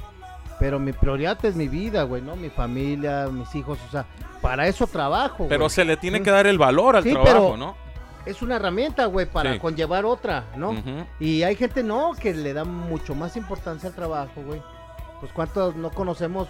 pero 0.59 0.79
mi 0.79 0.92
prioridad 0.92 1.42
es 1.44 1.55
mi 1.55 1.68
vida, 1.68 2.03
güey, 2.05 2.23
¿no? 2.23 2.37
Mi 2.37 2.49
familia, 2.51 3.29
mis 3.31 3.55
hijos, 3.55 3.79
o 3.87 3.90
sea, 3.90 4.07
para 4.42 4.66
eso 4.66 4.87
trabajo. 4.87 5.46
Pero 5.49 5.64
güey. 5.64 5.70
se 5.70 5.85
le 5.85 5.96
tiene 5.96 6.23
que 6.23 6.31
dar 6.31 6.46
el 6.46 6.59
valor 6.59 6.96
al 6.96 7.05
Sí, 7.05 7.12
trabajo, 7.12 7.33
pero- 7.33 7.57
¿no? 7.57 7.77
Es 8.27 8.42
una 8.42 8.57
herramienta, 8.57 9.07
güey, 9.07 9.25
para 9.25 9.55
Sí. 9.55 9.59
conllevar 9.59 10.05
otra, 10.05 10.44
¿no? 10.57 10.75
Y 11.18 11.42
hay 11.42 11.57
gente 11.57 11.83
no 11.83 12.12
que 12.20 12.35
le 12.35 12.53
da 12.53 12.64
mucho 12.64 13.14
más 13.14 13.35
importancia 13.37 13.88
al 13.88 13.94
trabajo, 13.94 14.42
güey. 14.44 14.61
Pues 15.20 15.33
cuántos 15.33 15.75
no 15.77 15.90
conocemos 15.90 16.49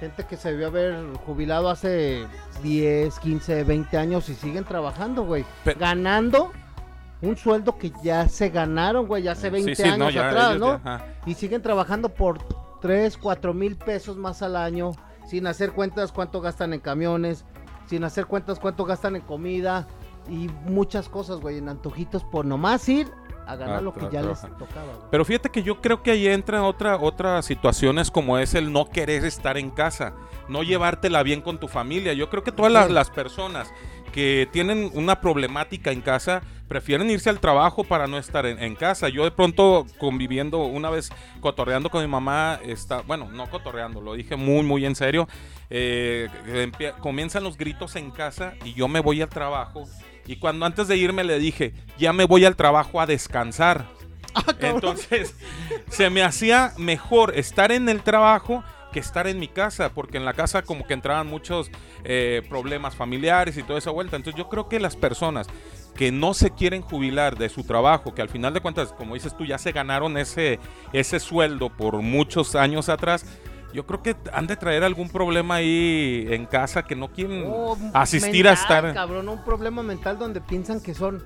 gente 0.00 0.24
que 0.24 0.36
se 0.36 0.50
debió 0.52 0.68
haber 0.68 0.96
jubilado 1.26 1.68
hace 1.70 2.26
10, 2.62 3.18
15, 3.18 3.64
20 3.64 3.98
años 3.98 4.28
y 4.28 4.34
siguen 4.34 4.64
trabajando, 4.64 5.24
güey. 5.24 5.44
Ganando 5.78 6.52
un 7.20 7.36
sueldo 7.36 7.78
que 7.78 7.92
ya 8.02 8.28
se 8.28 8.48
ganaron, 8.50 9.06
güey, 9.06 9.24
ya 9.24 9.32
hace 9.32 9.50
20 9.50 9.74
Sí, 9.74 9.82
sí, 9.82 9.88
años 9.88 9.98
no, 9.98 10.10
ya, 10.10 10.28
atrás, 10.28 10.58
¿no? 10.58 10.80
ya. 10.84 11.16
Y 11.26 11.34
siguen 11.34 11.62
trabajando 11.62 12.10
por 12.10 12.38
3, 12.80 13.16
4 13.16 13.54
mil 13.54 13.76
pesos 13.76 14.16
más 14.16 14.42
al 14.42 14.56
año, 14.56 14.92
sin 15.26 15.46
hacer 15.46 15.72
cuentas 15.72 16.12
cuánto 16.12 16.40
gastan 16.40 16.72
en 16.74 16.80
camiones, 16.80 17.44
sin 17.86 18.04
hacer 18.04 18.26
cuentas 18.26 18.58
cuánto 18.60 18.84
gastan 18.84 19.16
en 19.16 19.22
comida 19.22 19.88
y 20.28 20.48
muchas 20.66 21.08
cosas, 21.08 21.40
güey, 21.40 21.58
en 21.58 21.68
antojitos 21.68 22.22
por 22.24 22.44
nomás 22.44 22.88
ir 22.88 23.08
a 23.48 23.56
ganar 23.56 23.78
Ah, 23.78 23.80
lo 23.80 23.92
que 23.92 24.08
ya 24.10 24.22
les 24.22 24.40
tocaba, 24.40 24.84
güey. 24.94 25.08
Pero 25.10 25.24
fíjate 25.24 25.48
que 25.50 25.62
yo 25.62 25.80
creo 25.80 26.02
que 26.02 26.10
ahí 26.12 26.26
entran 26.28 26.62
otra, 26.62 26.96
otras 26.96 27.44
situaciones 27.46 28.10
como 28.10 28.38
es 28.38 28.54
el 28.54 28.72
no 28.72 28.90
querer 28.90 29.24
estar 29.24 29.56
en 29.56 29.70
casa, 29.70 30.14
no 30.48 30.62
llevártela 30.62 31.22
bien 31.22 31.40
con 31.40 31.58
tu 31.58 31.68
familia. 31.68 32.12
Yo 32.12 32.28
creo 32.30 32.42
que 32.44 32.52
todas 32.52 32.72
las, 32.72 32.90
las 32.90 33.10
personas 33.10 33.72
que 34.12 34.48
tienen 34.52 34.90
una 34.94 35.20
problemática 35.20 35.90
en 35.92 36.00
casa 36.00 36.42
prefieren 36.66 37.10
irse 37.10 37.30
al 37.30 37.40
trabajo 37.40 37.84
para 37.84 38.06
no 38.06 38.18
estar 38.18 38.44
en, 38.44 38.62
en 38.62 38.74
casa. 38.74 39.08
Yo 39.08 39.24
de 39.24 39.30
pronto 39.30 39.86
conviviendo 39.98 40.58
una 40.64 40.90
vez 40.90 41.10
cotorreando 41.40 41.88
con 41.88 42.02
mi 42.02 42.08
mamá, 42.08 42.58
está, 42.62 43.00
bueno, 43.02 43.30
no 43.30 43.48
cotorreando, 43.48 44.00
lo 44.02 44.12
dije 44.14 44.36
muy, 44.36 44.62
muy 44.62 44.84
en 44.84 44.94
serio. 44.94 45.26
eh, 45.70 46.28
comienzan 47.00 47.44
los 47.44 47.56
gritos 47.56 47.96
en 47.96 48.10
casa 48.10 48.54
y 48.64 48.74
yo 48.74 48.88
me 48.88 49.00
voy 49.00 49.22
al 49.22 49.28
trabajo. 49.28 49.84
Y 50.28 50.36
cuando 50.36 50.66
antes 50.66 50.86
de 50.88 50.96
irme 50.98 51.24
le 51.24 51.38
dije, 51.38 51.72
ya 51.98 52.12
me 52.12 52.26
voy 52.26 52.44
al 52.44 52.54
trabajo 52.54 53.00
a 53.00 53.06
descansar. 53.06 53.86
Entonces, 54.60 55.34
se 55.88 56.10
me 56.10 56.22
hacía 56.22 56.74
mejor 56.76 57.32
estar 57.34 57.72
en 57.72 57.88
el 57.88 58.02
trabajo 58.02 58.62
que 58.92 59.00
estar 59.00 59.26
en 59.26 59.38
mi 59.38 59.48
casa, 59.48 59.90
porque 59.90 60.18
en 60.18 60.26
la 60.26 60.34
casa 60.34 60.62
como 60.62 60.86
que 60.86 60.94
entraban 60.94 61.26
muchos 61.26 61.70
eh, 62.04 62.42
problemas 62.48 62.94
familiares 62.94 63.56
y 63.56 63.62
toda 63.62 63.78
esa 63.78 63.90
vuelta. 63.90 64.16
Entonces 64.16 64.38
yo 64.38 64.50
creo 64.50 64.68
que 64.68 64.80
las 64.80 64.96
personas 64.96 65.46
que 65.94 66.12
no 66.12 66.34
se 66.34 66.50
quieren 66.50 66.82
jubilar 66.82 67.38
de 67.38 67.48
su 67.48 67.64
trabajo, 67.64 68.14
que 68.14 68.22
al 68.22 68.28
final 68.28 68.52
de 68.52 68.60
cuentas, 68.60 68.92
como 68.92 69.14
dices 69.14 69.36
tú, 69.36 69.46
ya 69.46 69.56
se 69.56 69.72
ganaron 69.72 70.16
ese, 70.18 70.58
ese 70.92 71.20
sueldo 71.20 71.70
por 71.70 72.02
muchos 72.02 72.54
años 72.54 72.90
atrás, 72.90 73.24
yo 73.72 73.86
creo 73.86 74.02
que 74.02 74.16
han 74.32 74.46
de 74.46 74.56
traer 74.56 74.82
algún 74.84 75.08
problema 75.10 75.56
ahí 75.56 76.26
en 76.30 76.46
casa 76.46 76.82
que 76.84 76.96
no 76.96 77.08
quieren 77.08 77.44
Oh, 77.46 77.76
asistir 77.92 78.44
mental, 78.44 78.50
a 78.50 78.52
estar 78.54 78.94
cabrón, 78.94 79.28
un 79.28 79.44
problema 79.44 79.82
mental 79.82 80.18
donde 80.18 80.40
piensan 80.40 80.80
que 80.80 80.94
son, 80.94 81.22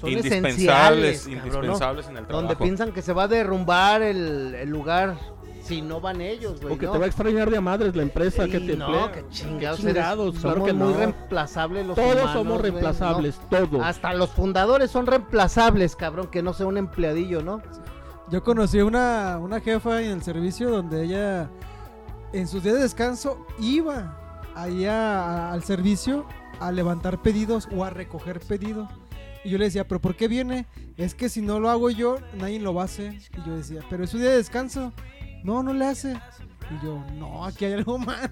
son 0.00 0.10
indispensables, 0.10 1.20
esenciales, 1.20 1.22
cabrón, 1.24 1.52
¿no? 1.52 1.58
indispensables 1.58 2.06
en 2.08 2.16
el 2.16 2.26
trabajo. 2.26 2.46
Donde 2.48 2.56
piensan 2.64 2.92
que 2.92 3.02
se 3.02 3.12
va 3.12 3.24
a 3.24 3.28
derrumbar 3.28 4.02
el, 4.02 4.54
el 4.54 4.68
lugar 4.70 5.16
si 5.62 5.80
no 5.80 5.98
van 6.00 6.20
ellos, 6.20 6.60
güey. 6.60 6.74
O 6.74 6.78
que 6.78 6.84
¿no? 6.86 6.92
te 6.92 6.98
va 6.98 7.04
a 7.04 7.08
extrañar 7.08 7.50
de 7.50 7.56
a 7.56 7.60
madres 7.62 7.96
la 7.96 8.02
empresa 8.02 8.44
que 8.46 8.60
te 8.60 8.76
no, 8.76 8.84
emplea. 8.86 9.12
que 9.12 9.28
chingados, 9.30 9.80
Qué 9.80 9.82
chingados, 9.82 9.84
eres- 9.84 9.94
claro 9.94 10.32
somos 10.54 10.66
que 10.66 10.72
muy 10.74 10.92
no. 10.92 10.98
reemplazables 10.98 11.86
los 11.86 11.96
Todos 11.96 12.12
humanos, 12.12 12.32
somos 12.32 12.60
reemplazables, 12.60 13.40
¿no? 13.50 13.58
todos. 13.68 13.82
Hasta 13.84 14.12
los 14.12 14.30
fundadores 14.30 14.90
son 14.90 15.06
reemplazables, 15.06 15.96
cabrón, 15.96 16.28
que 16.30 16.42
no 16.42 16.52
sea 16.52 16.66
un 16.66 16.76
empleadillo, 16.76 17.42
¿no? 17.42 17.62
Yo 18.30 18.42
conocí 18.42 18.80
una, 18.80 19.38
una 19.40 19.60
jefa 19.60 20.02
en 20.02 20.10
el 20.12 20.22
servicio 20.22 20.70
donde 20.70 21.04
ella 21.04 21.48
en 22.34 22.48
sus 22.48 22.62
días 22.62 22.74
de 22.76 22.82
descanso 22.82 23.46
iba 23.58 24.42
ahí 24.54 24.84
a- 24.86 25.52
al 25.52 25.64
servicio 25.64 26.26
a 26.60 26.70
levantar 26.72 27.20
pedidos 27.22 27.68
o 27.74 27.84
a 27.84 27.90
recoger 27.90 28.40
pedidos. 28.40 28.88
Y 29.44 29.50
yo 29.50 29.58
le 29.58 29.64
decía, 29.66 29.86
¿pero 29.86 30.00
por 30.00 30.16
qué 30.16 30.28
viene? 30.28 30.66
Es 30.96 31.14
que 31.14 31.28
si 31.28 31.42
no 31.42 31.60
lo 31.60 31.68
hago 31.70 31.90
yo, 31.90 32.16
nadie 32.38 32.60
lo 32.60 32.72
va 32.72 32.82
a 32.82 32.84
hacer. 32.86 33.12
Y 33.14 33.46
yo 33.46 33.56
decía, 33.56 33.80
¿pero 33.90 34.04
es 34.04 34.10
su 34.10 34.18
día 34.18 34.30
de 34.30 34.36
descanso? 34.36 34.92
No, 35.42 35.62
no 35.62 35.72
le 35.74 35.84
hace. 35.84 36.12
Y 36.70 36.84
yo, 36.84 37.04
no, 37.14 37.44
aquí 37.44 37.66
hay 37.66 37.74
algo 37.74 37.98
mal. 37.98 38.30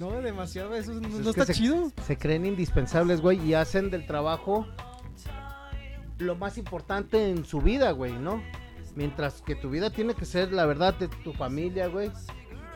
No, 0.00 0.10
demasiado, 0.20 0.74
eso 0.74 0.92
no, 0.94 1.08
Pues 1.08 1.22
no 1.24 1.30
está 1.30 1.44
se- 1.46 1.54
chido. 1.54 1.92
Se 2.06 2.16
creen 2.16 2.44
indispensables, 2.46 3.20
güey, 3.20 3.40
y 3.44 3.54
hacen 3.54 3.90
del 3.90 4.06
trabajo 4.06 4.66
lo 6.18 6.34
más 6.34 6.58
importante 6.58 7.30
en 7.30 7.44
su 7.44 7.60
vida, 7.60 7.92
güey, 7.92 8.12
¿no? 8.14 8.42
Mientras 8.96 9.42
que 9.42 9.54
tu 9.54 9.70
vida 9.70 9.90
tiene 9.90 10.14
que 10.14 10.24
ser, 10.24 10.52
la 10.52 10.66
verdad, 10.66 10.94
de 10.94 11.06
tu 11.06 11.32
familia, 11.32 11.86
güey. 11.86 12.10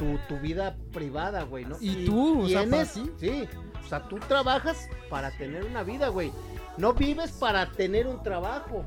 Tu, 0.02 0.34
tu 0.34 0.40
vida 0.40 0.76
privada, 0.92 1.44
güey, 1.44 1.64
¿no? 1.64 1.76
¿Y 1.80 2.06
tú? 2.06 2.42
O 2.42 2.48
sea, 2.48 2.68
¿para 2.68 2.84
tienes-? 2.84 3.10
Sí, 3.20 3.48
o 3.84 3.88
sea, 3.88 4.08
tú 4.08 4.18
trabajas 4.26 4.88
para 5.08 5.30
tener 5.36 5.64
una 5.64 5.82
vida, 5.84 6.08
güey. 6.08 6.32
No 6.76 6.92
vives 6.92 7.30
para 7.32 7.70
tener 7.70 8.06
un 8.06 8.20
trabajo. 8.22 8.84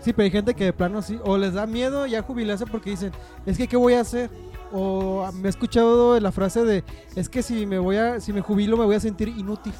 Sí, 0.00 0.12
pero 0.12 0.24
hay 0.24 0.30
gente 0.30 0.54
que 0.54 0.64
de 0.64 0.72
plano 0.72 1.02
sí, 1.02 1.18
o 1.24 1.36
les 1.36 1.54
da 1.54 1.66
miedo 1.66 2.06
ya 2.06 2.22
jubilarse 2.22 2.66
porque 2.66 2.90
dicen, 2.90 3.12
es 3.46 3.58
que 3.58 3.68
¿qué 3.68 3.76
voy 3.76 3.94
a 3.94 4.00
hacer? 4.00 4.30
O 4.72 5.30
me 5.34 5.48
he 5.48 5.50
escuchado 5.50 6.18
la 6.18 6.32
frase 6.32 6.64
de, 6.64 6.84
es 7.14 7.28
que 7.28 7.42
si 7.42 7.66
me 7.66 7.78
voy 7.78 7.96
a, 7.96 8.18
si 8.20 8.32
me 8.32 8.40
jubilo 8.40 8.76
me 8.76 8.84
voy 8.84 8.96
a 8.96 9.00
sentir 9.00 9.28
inútil. 9.28 9.74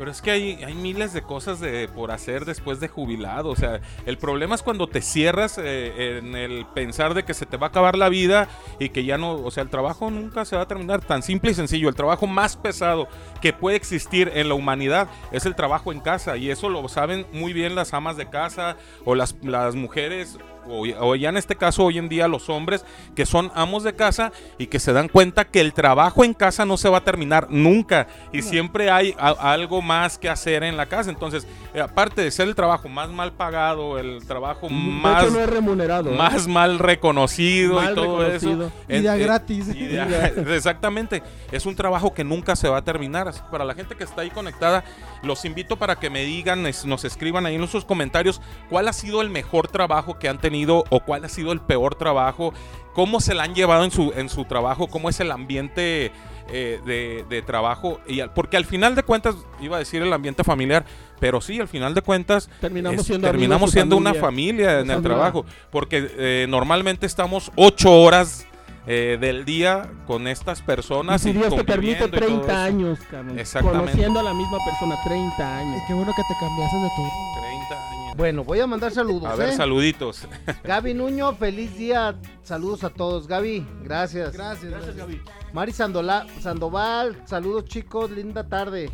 Pero 0.00 0.12
es 0.12 0.22
que 0.22 0.30
hay, 0.30 0.64
hay 0.64 0.72
miles 0.72 1.12
de 1.12 1.20
cosas 1.20 1.60
de, 1.60 1.86
por 1.86 2.10
hacer 2.10 2.46
después 2.46 2.80
de 2.80 2.88
jubilado. 2.88 3.50
O 3.50 3.54
sea, 3.54 3.82
el 4.06 4.16
problema 4.16 4.54
es 4.54 4.62
cuando 4.62 4.86
te 4.86 5.02
cierras 5.02 5.58
eh, 5.58 6.16
en 6.16 6.34
el 6.36 6.64
pensar 6.64 7.12
de 7.12 7.22
que 7.24 7.34
se 7.34 7.44
te 7.44 7.58
va 7.58 7.66
a 7.66 7.68
acabar 7.68 7.98
la 7.98 8.08
vida 8.08 8.48
y 8.78 8.88
que 8.88 9.04
ya 9.04 9.18
no, 9.18 9.34
o 9.34 9.50
sea, 9.50 9.62
el 9.62 9.68
trabajo 9.68 10.10
nunca 10.10 10.46
se 10.46 10.56
va 10.56 10.62
a 10.62 10.66
terminar. 10.66 11.04
Tan 11.04 11.22
simple 11.22 11.50
y 11.50 11.54
sencillo. 11.54 11.90
El 11.90 11.96
trabajo 11.96 12.26
más 12.26 12.56
pesado 12.56 13.08
que 13.42 13.52
puede 13.52 13.76
existir 13.76 14.32
en 14.34 14.48
la 14.48 14.54
humanidad 14.54 15.06
es 15.32 15.44
el 15.44 15.54
trabajo 15.54 15.92
en 15.92 16.00
casa. 16.00 16.38
Y 16.38 16.48
eso 16.48 16.70
lo 16.70 16.88
saben 16.88 17.26
muy 17.34 17.52
bien 17.52 17.74
las 17.74 17.92
amas 17.92 18.16
de 18.16 18.30
casa 18.30 18.78
o 19.04 19.14
las, 19.14 19.36
las 19.42 19.74
mujeres. 19.74 20.38
O, 20.68 21.14
ya 21.16 21.28
en 21.30 21.36
este 21.36 21.56
caso 21.56 21.84
hoy 21.84 21.98
en 21.98 22.08
día 22.08 22.28
los 22.28 22.48
hombres 22.48 22.84
que 23.16 23.26
son 23.26 23.50
amos 23.54 23.82
de 23.82 23.94
casa 23.94 24.30
y 24.58 24.66
que 24.68 24.78
se 24.78 24.92
dan 24.92 25.08
cuenta 25.08 25.44
que 25.46 25.60
el 25.60 25.72
trabajo 25.72 26.22
en 26.24 26.34
casa 26.34 26.64
no 26.64 26.76
se 26.76 26.88
va 26.88 26.98
a 26.98 27.04
terminar 27.04 27.48
nunca 27.50 28.06
y 28.32 28.42
siempre 28.42 28.90
hay 28.90 29.14
a- 29.18 29.52
algo 29.52 29.82
más 29.82 30.18
que 30.18 30.28
hacer 30.28 30.62
en 30.62 30.76
la 30.76 30.86
casa. 30.86 31.10
Entonces, 31.10 31.46
eh, 31.74 31.80
aparte 31.80 32.22
de 32.22 32.30
ser 32.30 32.46
el 32.46 32.54
trabajo 32.54 32.88
más 32.88 33.08
mal 33.10 33.32
pagado, 33.32 33.98
el 33.98 34.24
trabajo 34.26 34.68
más, 34.68 35.32
no 35.32 35.40
es 35.40 35.48
remunerado. 35.48 36.10
¿eh? 36.10 36.16
más 36.16 36.46
mal 36.46 36.78
reconocido 36.78 37.76
Mal 37.76 37.92
y 37.92 37.94
todo 37.94 38.18
reconocido. 38.18 38.70
eso. 38.88 39.16
Y 39.16 39.20
gratis. 39.20 39.74
y 39.74 39.96
exactamente. 40.54 41.22
Es 41.50 41.66
un 41.66 41.74
trabajo 41.74 42.12
que 42.14 42.22
nunca 42.22 42.54
se 42.54 42.68
va 42.68 42.78
a 42.78 42.82
terminar. 42.82 43.28
Así 43.28 43.40
que 43.40 43.48
para 43.50 43.64
la 43.64 43.74
gente 43.74 43.96
que 43.96 44.04
está 44.04 44.22
ahí 44.22 44.30
conectada, 44.30 44.84
los 45.22 45.44
invito 45.44 45.76
para 45.76 45.96
que 45.96 46.10
me 46.10 46.22
digan, 46.24 46.62
nos 46.84 47.04
escriban 47.04 47.46
ahí 47.46 47.54
en 47.56 47.66
sus 47.66 47.84
comentarios 47.84 48.40
cuál 48.68 48.88
ha 48.88 48.92
sido 48.92 49.20
el 49.22 49.30
mejor 49.30 49.68
trabajo 49.68 50.18
que 50.18 50.28
han 50.28 50.38
tenido 50.38 50.49
o 50.90 51.00
cuál 51.00 51.24
ha 51.24 51.28
sido 51.28 51.52
el 51.52 51.60
peor 51.60 51.94
trabajo, 51.94 52.52
cómo 52.94 53.20
se 53.20 53.34
la 53.34 53.44
han 53.44 53.54
llevado 53.54 53.84
en 53.84 53.90
su, 53.90 54.12
en 54.16 54.28
su 54.28 54.44
trabajo, 54.44 54.88
cómo 54.88 55.08
es 55.08 55.20
el 55.20 55.30
ambiente 55.30 56.12
eh, 56.52 56.80
de, 56.84 57.24
de 57.28 57.42
trabajo. 57.42 58.00
Y 58.06 58.20
al- 58.20 58.32
porque 58.32 58.56
al 58.56 58.64
final 58.64 58.94
de 58.94 59.02
cuentas, 59.04 59.36
iba 59.60 59.76
a 59.76 59.78
decir 59.78 60.02
el 60.02 60.12
ambiente 60.12 60.42
familiar, 60.44 60.84
pero 61.20 61.40
sí, 61.40 61.60
al 61.60 61.68
final 61.68 61.94
de 61.94 62.02
cuentas, 62.02 62.50
Terminamos 62.60 63.00
es- 63.00 63.06
siendo 63.06 63.26
terminamos 63.28 63.70
siendo 63.70 63.96
una 63.96 64.14
familia. 64.14 64.80
en 64.80 64.90
el 64.90 65.02
trabajo. 65.02 65.44
Porque 65.70 66.10
eh, 66.18 66.46
normalmente 66.48 67.06
estamos 67.06 67.52
ocho 67.56 67.92
horas 68.02 68.46
eh, 68.86 69.18
del 69.20 69.44
día 69.44 69.90
con 70.06 70.26
estas 70.26 70.60
Y 70.60 70.62
personas. 70.62 71.20
si 71.22 71.30
y 71.30 71.32
Dios 71.34 71.54
te 71.54 71.62
permite 71.62 72.00
conviviendo 72.00 72.06
y 72.06 72.10
todo 72.20 72.40
30 72.40 72.52
eso. 72.52 72.62
años, 72.62 72.98
cabrón. 73.10 73.38
Exactamente. 73.38 73.84
Conociendo 73.84 74.20
a 74.20 74.22
la 74.24 74.34
misma 74.34 74.58
persona 74.64 74.96
30 75.04 75.58
años. 75.58 75.80
Y 75.82 75.86
qué 75.86 75.94
bueno 75.94 76.12
que 76.16 76.22
te 76.22 76.34
cambiaste 76.40 76.76
de 76.78 76.88
turno. 76.96 77.10
30 77.40 77.74
años. 77.74 77.89
Bueno, 78.16 78.44
voy 78.44 78.60
a 78.60 78.66
mandar 78.66 78.92
saludos. 78.92 79.30
A 79.30 79.36
ver, 79.36 79.50
¿eh? 79.50 79.56
saluditos. 79.56 80.26
Gaby 80.64 80.94
Nuño, 80.94 81.34
feliz 81.34 81.76
día. 81.76 82.16
Saludos 82.42 82.84
a 82.84 82.90
todos. 82.90 83.26
Gaby, 83.26 83.66
gracias. 83.82 84.32
Gracias, 84.32 84.70
gracias. 84.70 84.96
Gaby. 84.96 85.20
Mari 85.52 85.72
Sandola, 85.72 86.26
Sandoval, 86.40 87.22
saludos 87.26 87.64
chicos, 87.64 88.10
linda 88.10 88.48
tarde. 88.48 88.90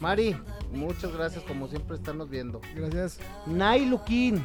Mari, 0.00 0.36
muchas 0.72 1.12
gracias 1.12 1.44
como 1.44 1.68
siempre 1.68 1.96
estarnos 1.96 2.30
viendo. 2.30 2.60
Gracias. 2.74 3.18
Nay 3.46 3.84
Luquín, 3.84 4.44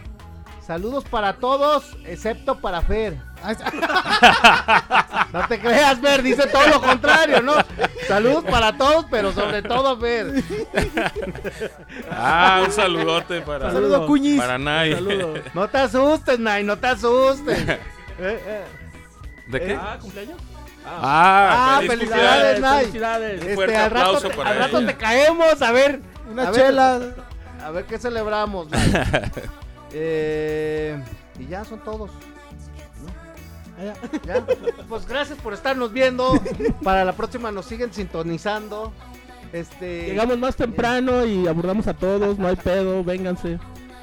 saludos 0.65 1.05
para 1.05 1.37
todos, 1.37 1.97
excepto 2.05 2.59
para 2.59 2.81
Fer. 2.81 3.17
No 5.33 5.47
te 5.47 5.59
creas, 5.59 5.99
Fer, 5.99 6.21
dice 6.21 6.47
todo 6.47 6.67
lo 6.67 6.81
contrario, 6.81 7.41
¿no? 7.41 7.53
Saludos 8.07 8.43
para 8.45 8.77
todos, 8.77 9.05
pero 9.09 9.31
sobre 9.31 9.61
todo 9.63 9.99
Fer. 9.99 10.43
Ah, 12.11 12.61
un 12.65 12.71
saludote 12.71 13.41
para, 13.41 13.71
Saludo, 13.71 14.05
Cuñis. 14.05 14.39
para 14.39 14.57
Nay. 14.57 14.95
No 15.53 15.67
te 15.67 15.77
asustes, 15.79 16.39
Nay, 16.39 16.63
no 16.63 16.77
te 16.77 16.87
asustes. 16.87 17.57
Eh, 18.19 18.39
eh. 18.45 18.63
¿De 19.47 19.59
qué? 19.59 19.73
Ah, 19.75 19.97
¿cumpleaños? 19.99 20.37
Ah, 20.85 21.77
Ah, 21.77 21.77
feliz 21.79 21.89
felicidades. 22.09 22.59
Nay. 22.59 22.79
Felicidades. 22.81 23.41
Este, 23.41 23.75
al 23.75 23.89
rato, 23.91 24.05
aplauso 24.05 24.29
te, 24.29 24.35
para 24.35 24.49
al 24.51 24.57
rato 24.59 24.85
te 24.85 24.95
caemos, 24.95 25.61
a 25.63 25.71
ver. 25.71 25.99
Una 26.31 26.43
a 26.43 26.51
ver, 26.51 26.61
chela. 26.61 26.99
A 27.65 27.71
ver 27.71 27.85
qué 27.85 27.97
celebramos. 27.97 28.69
Nay. 28.69 28.81
Eh, 29.95 30.95
y 31.39 31.47
ya 31.47 31.63
son 31.65 31.79
todos. 31.83 32.09
¿Ya? 34.25 34.45
Pues 34.87 35.07
gracias 35.07 35.39
por 35.39 35.53
estarnos 35.53 35.91
viendo. 35.91 36.39
Para 36.83 37.03
la 37.05 37.13
próxima 37.13 37.51
nos 37.51 37.65
siguen 37.65 37.93
sintonizando. 37.93 38.93
Este. 39.51 40.05
Llegamos 40.07 40.37
más 40.37 40.55
temprano 40.55 41.25
y 41.25 41.47
abordamos 41.47 41.87
a 41.87 41.93
todos, 41.93 42.39
no 42.39 42.47
hay 42.47 42.55
pedo, 42.55 43.03
vénganse. 43.03 43.59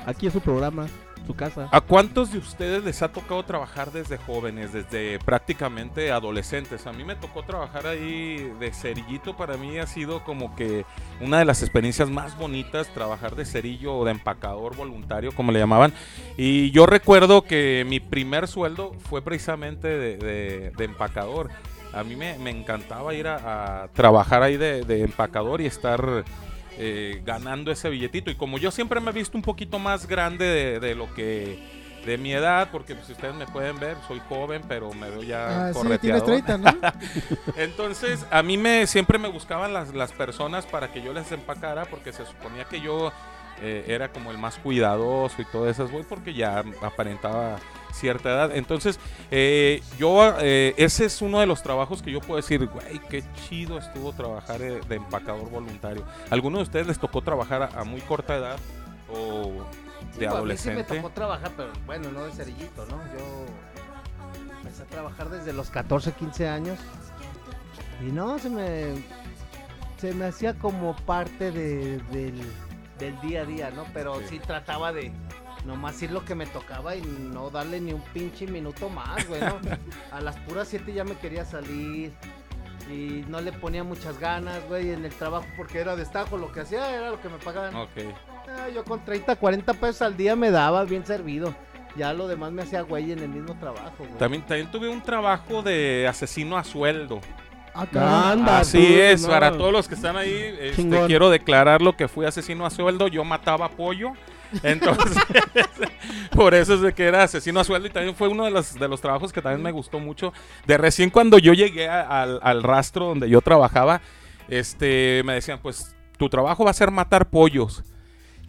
Aquí 0.07 0.27
es 0.27 0.33
su 0.33 0.41
programa, 0.41 0.87
casa. 1.35 1.69
¿A 1.73 1.81
cuántos 1.81 2.33
de 2.33 2.39
ustedes 2.39 2.85
les 2.85 3.03
ha 3.03 3.13
tocado 3.13 3.43
trabajar 3.45 3.93
desde 3.93 4.17
jóvenes, 4.19 4.73
desde 4.73 5.19
prácticamente 5.21 6.13
adolescentes? 6.13 6.87
A 6.87 6.93
mí 6.93 7.05
me 7.05 7.17
tocó 7.17 7.43
trabajar 7.43 7.87
ahí 7.87 8.53
de 8.59 8.73
cerillito, 8.73 9.37
para 9.37 9.57
mí 9.57 9.79
ha 9.79 9.87
sido 9.87 10.23
como 10.25 10.55
que 10.57 10.85
una 11.21 11.39
de 11.39 11.45
las 11.45 11.63
experiencias 11.63 12.11
más 12.11 12.37
bonitas, 12.39 12.89
trabajar 12.89 13.35
de 13.37 13.45
cerillo 13.45 13.97
o 13.97 14.05
de 14.05 14.13
empacador 14.13 14.77
voluntario, 14.77 15.33
como 15.33 15.53
le 15.53 15.59
llamaban. 15.59 15.93
Y 16.37 16.71
yo 16.71 16.87
recuerdo 16.87 17.43
que 17.43 17.85
mi 17.89 18.01
primer 18.01 18.49
sueldo 18.49 18.95
fue 19.09 19.23
precisamente 19.23 19.89
de, 19.89 20.17
de- 20.17 20.71
de 20.77 20.85
empacador. 20.85 21.51
A 21.93 22.05
mí 22.05 22.15
me, 22.15 22.39
me 22.39 22.51
encantaba 22.51 23.15
ir 23.15 23.27
a, 23.27 23.83
a 23.83 23.89
trabajar 23.89 24.43
ahí 24.45 24.57
de, 24.57 24.85
de 24.85 25.03
empacador 25.03 25.61
y 25.61 25.67
estar 25.67 26.25
eh, 26.83 27.21
ganando 27.25 27.71
ese 27.71 27.91
billetito. 27.91 28.31
Y 28.31 28.35
como 28.37 28.57
yo 28.59 28.71
siempre 28.71 29.01
me 29.01 29.11
he 29.11 29.13
visto 29.15 29.37
un 29.37 29.43
poquito 29.43 29.79
más 29.79 30.07
grande 30.07 30.47
de, 30.47 30.81
de 30.81 30.95
lo 30.95 31.13
que 31.13 31.59
de 32.07 32.17
mi 32.17 32.33
edad, 32.33 32.71
porque 32.73 32.95
pues, 32.95 33.09
si 33.09 33.13
ustedes 33.13 33.35
me 33.35 33.47
pueden 33.47 33.79
ver, 33.79 33.97
soy 34.09 34.23
joven, 34.29 34.63
pero 34.67 34.91
me 34.95 35.11
veo 35.11 35.23
ya 35.23 35.67
Ah, 35.67 35.73
sí, 35.73 35.79
correteado. 35.79 36.25
30, 36.25 36.57
¿no? 36.57 36.71
Entonces, 37.57 38.25
a 38.31 38.43
mí 38.43 38.57
me 38.57 38.87
siempre 38.87 39.19
me 39.19 39.29
buscaban 39.29 39.75
las, 39.75 39.95
las 39.95 40.13
personas 40.13 40.65
para 40.65 40.91
que 40.91 41.03
yo 41.03 41.13
les 41.13 41.31
empacara, 41.33 41.85
porque 41.85 42.13
se 42.15 42.25
suponía 42.25 42.65
que 42.65 42.81
yo 42.81 43.13
eh, 43.61 43.85
era 43.89 44.09
como 44.09 44.31
el 44.31 44.39
más 44.39 44.57
cuidadoso 44.57 45.43
y 45.43 45.45
todas 45.45 45.79
esas, 45.79 45.91
porque 46.09 46.33
ya 46.33 46.65
aparentaba 46.81 47.59
cierta 47.93 48.31
edad. 48.31 48.57
Entonces, 48.57 48.99
eh, 49.31 49.83
yo, 49.99 50.35
eh, 50.41 50.75
ese 50.77 51.05
es 51.07 51.23
uno 51.23 51.41
de 51.41 51.47
los 51.47 51.63
trabajos 51.63 52.03
que 52.03 52.11
yo 52.13 52.21
puedo 52.21 52.37
decir, 52.37 52.67
güey, 52.67 52.99
qué 53.11 53.23
chido 53.49 53.79
estuvo 53.79 54.13
trabajar 54.13 54.63
eh, 54.63 54.81
de 54.89 54.95
empacador 54.97 55.49
voluntario. 55.51 56.05
¿Alguno 56.31 56.59
de 56.59 56.65
ustedes 56.65 56.87
les 56.87 56.99
tocó 56.99 57.23
trabajar 57.23 57.63
a, 57.63 57.81
a 57.81 57.85
muy 57.85 58.01
corta 58.01 58.37
edad 58.37 58.59
o 59.13 59.65
de 60.19 60.27
Digo, 60.27 60.37
a 60.37 60.43
mí 60.43 60.57
sí 60.57 60.69
me 60.71 60.75
adolescente? 60.81 60.85
tocó 60.97 61.11
trabajar, 61.11 61.51
pero 61.57 61.71
bueno, 61.87 62.11
no 62.13 62.25
de 62.25 62.33
cerillito, 62.33 62.87
¿no? 62.87 62.97
Yo 63.17 63.47
empecé 64.63 64.83
a 64.83 64.87
trabajar 64.87 65.29
desde 65.31 65.53
los 65.53 65.71
14, 65.71 66.13
15 66.13 66.49
años. 66.49 66.79
Y 68.01 68.11
no, 68.13 68.39
se 68.39 68.49
me, 68.51 69.03
se 69.99 70.15
me 70.15 70.27
hacía 70.27 70.55
como 70.55 70.97
parte 70.97 71.51
de, 71.53 71.99
del, 72.11 72.41
del 72.99 73.21
día 73.21 73.43
a 73.43 73.45
día, 73.45 73.71
¿no? 73.71 73.85
Pero 73.93 74.19
Sí. 74.21 74.27
sí. 74.31 74.39
trataba 74.39 74.93
de 74.93 75.13
nomás 75.65 76.01
ir 76.03 76.11
lo 76.11 76.25
que 76.25 76.35
me 76.35 76.47
tocaba 76.47 76.97
y 76.97 77.03
no 77.03 77.51
darle 77.51 77.81
ni 77.81 77.93
un 77.93 78.03
pinche 78.13 78.47
minuto 78.47 78.89
más, 78.89 79.27
güey, 79.29 79.41
¿no? 79.41 79.59
A 80.13 80.21
las 80.21 80.37
puras 80.39 80.69
7 80.69 80.93
ya 80.93 81.05
me 81.05 81.15
quería 81.17 81.45
salir 81.45 82.13
y 82.91 83.25
no 83.29 83.41
le 83.41 83.53
ponía 83.53 83.85
muchas 83.85 84.19
ganas, 84.19 84.67
güey, 84.69 84.91
en 84.91 85.05
el 85.05 85.13
trabajo 85.13 85.47
porque 85.57 85.79
era 85.79 85.97
destajo, 85.97 86.37
lo 86.37 86.51
que 86.51 86.61
hacía 86.61 86.91
era 86.97 87.11
lo 87.11 87.21
que 87.21 87.29
me 87.29 87.39
pagaban. 87.39 87.75
Ok. 87.77 87.91
Ah, 88.49 88.69
yo 88.75 88.85
con 88.85 89.05
30, 89.05 89.37
40 89.37 89.75
pesos 89.75 90.03
al 90.03 90.17
día 90.17 90.35
me 90.35 90.51
daba 90.51 90.85
bien 90.85 91.05
servido. 91.07 91.55
Ya 91.97 92.13
lo 92.13 92.29
demás 92.29 92.53
me 92.53 92.63
hacía 92.63 92.83
güey 92.83 93.13
en 93.13 93.19
el 93.19 93.29
mismo 93.29 93.57
trabajo, 93.59 93.95
güey. 93.99 94.13
También, 94.19 94.45
también 94.47 94.71
tuve 94.71 94.89
un 94.89 95.03
trabajo 95.03 95.63
de 95.63 96.07
asesino 96.09 96.57
a 96.57 96.65
sueldo. 96.65 97.21
Ah, 97.75 97.87
caray. 97.87 98.33
Anda, 98.33 98.61
Así 98.61 98.79
tú, 98.79 98.95
es, 98.95 99.23
no. 99.23 99.29
para 99.29 99.53
todos 99.53 99.73
los 99.73 99.89
que 99.89 99.95
están 99.95 100.17
ahí, 100.17 100.57
este, 100.61 101.07
quiero 101.07 101.31
declarar 101.31 101.83
lo 101.83 101.97
que 101.97 102.09
fui 102.09 102.27
asesino 102.27 102.67
a 102.67 102.71
sueldo. 102.71 103.09
Yo 103.09 103.25
mataba 103.25 103.69
pollo. 103.69 104.13
Entonces, 104.63 105.17
por 106.33 106.55
eso 106.55 106.75
es 106.75 106.81
de 106.81 106.93
que 106.93 107.05
era 107.05 107.23
asesino 107.23 107.61
a 107.61 107.65
sueldo 107.65 107.89
y 107.89 107.91
también 107.91 108.15
fue 108.15 108.29
uno 108.29 108.45
de 108.45 108.51
los, 108.51 108.75
de 108.75 108.89
los 108.89 109.01
trabajos 109.01 109.33
que 109.33 109.43
también 109.43 109.63
me 109.63 109.73
gustó 109.73 109.99
mucho. 110.01 110.33
De 110.67 110.77
recién 110.79 111.11
cuando 111.11 111.39
yo 111.39 111.53
llegué 111.53 111.89
a- 111.89 112.23
al, 112.23 112.41
al 112.43 112.63
rastro 112.63 113.07
donde 113.07 113.29
yo 113.29 113.41
trabajaba, 113.41 114.01
este, 114.49 115.23
me 115.25 115.35
decían, 115.35 115.61
pues 115.63 115.95
tu 116.19 116.29
trabajo 116.29 116.65
va 116.65 116.71
a 116.71 116.75
ser 116.75 116.91
matar 116.91 117.29
pollos. 117.29 117.83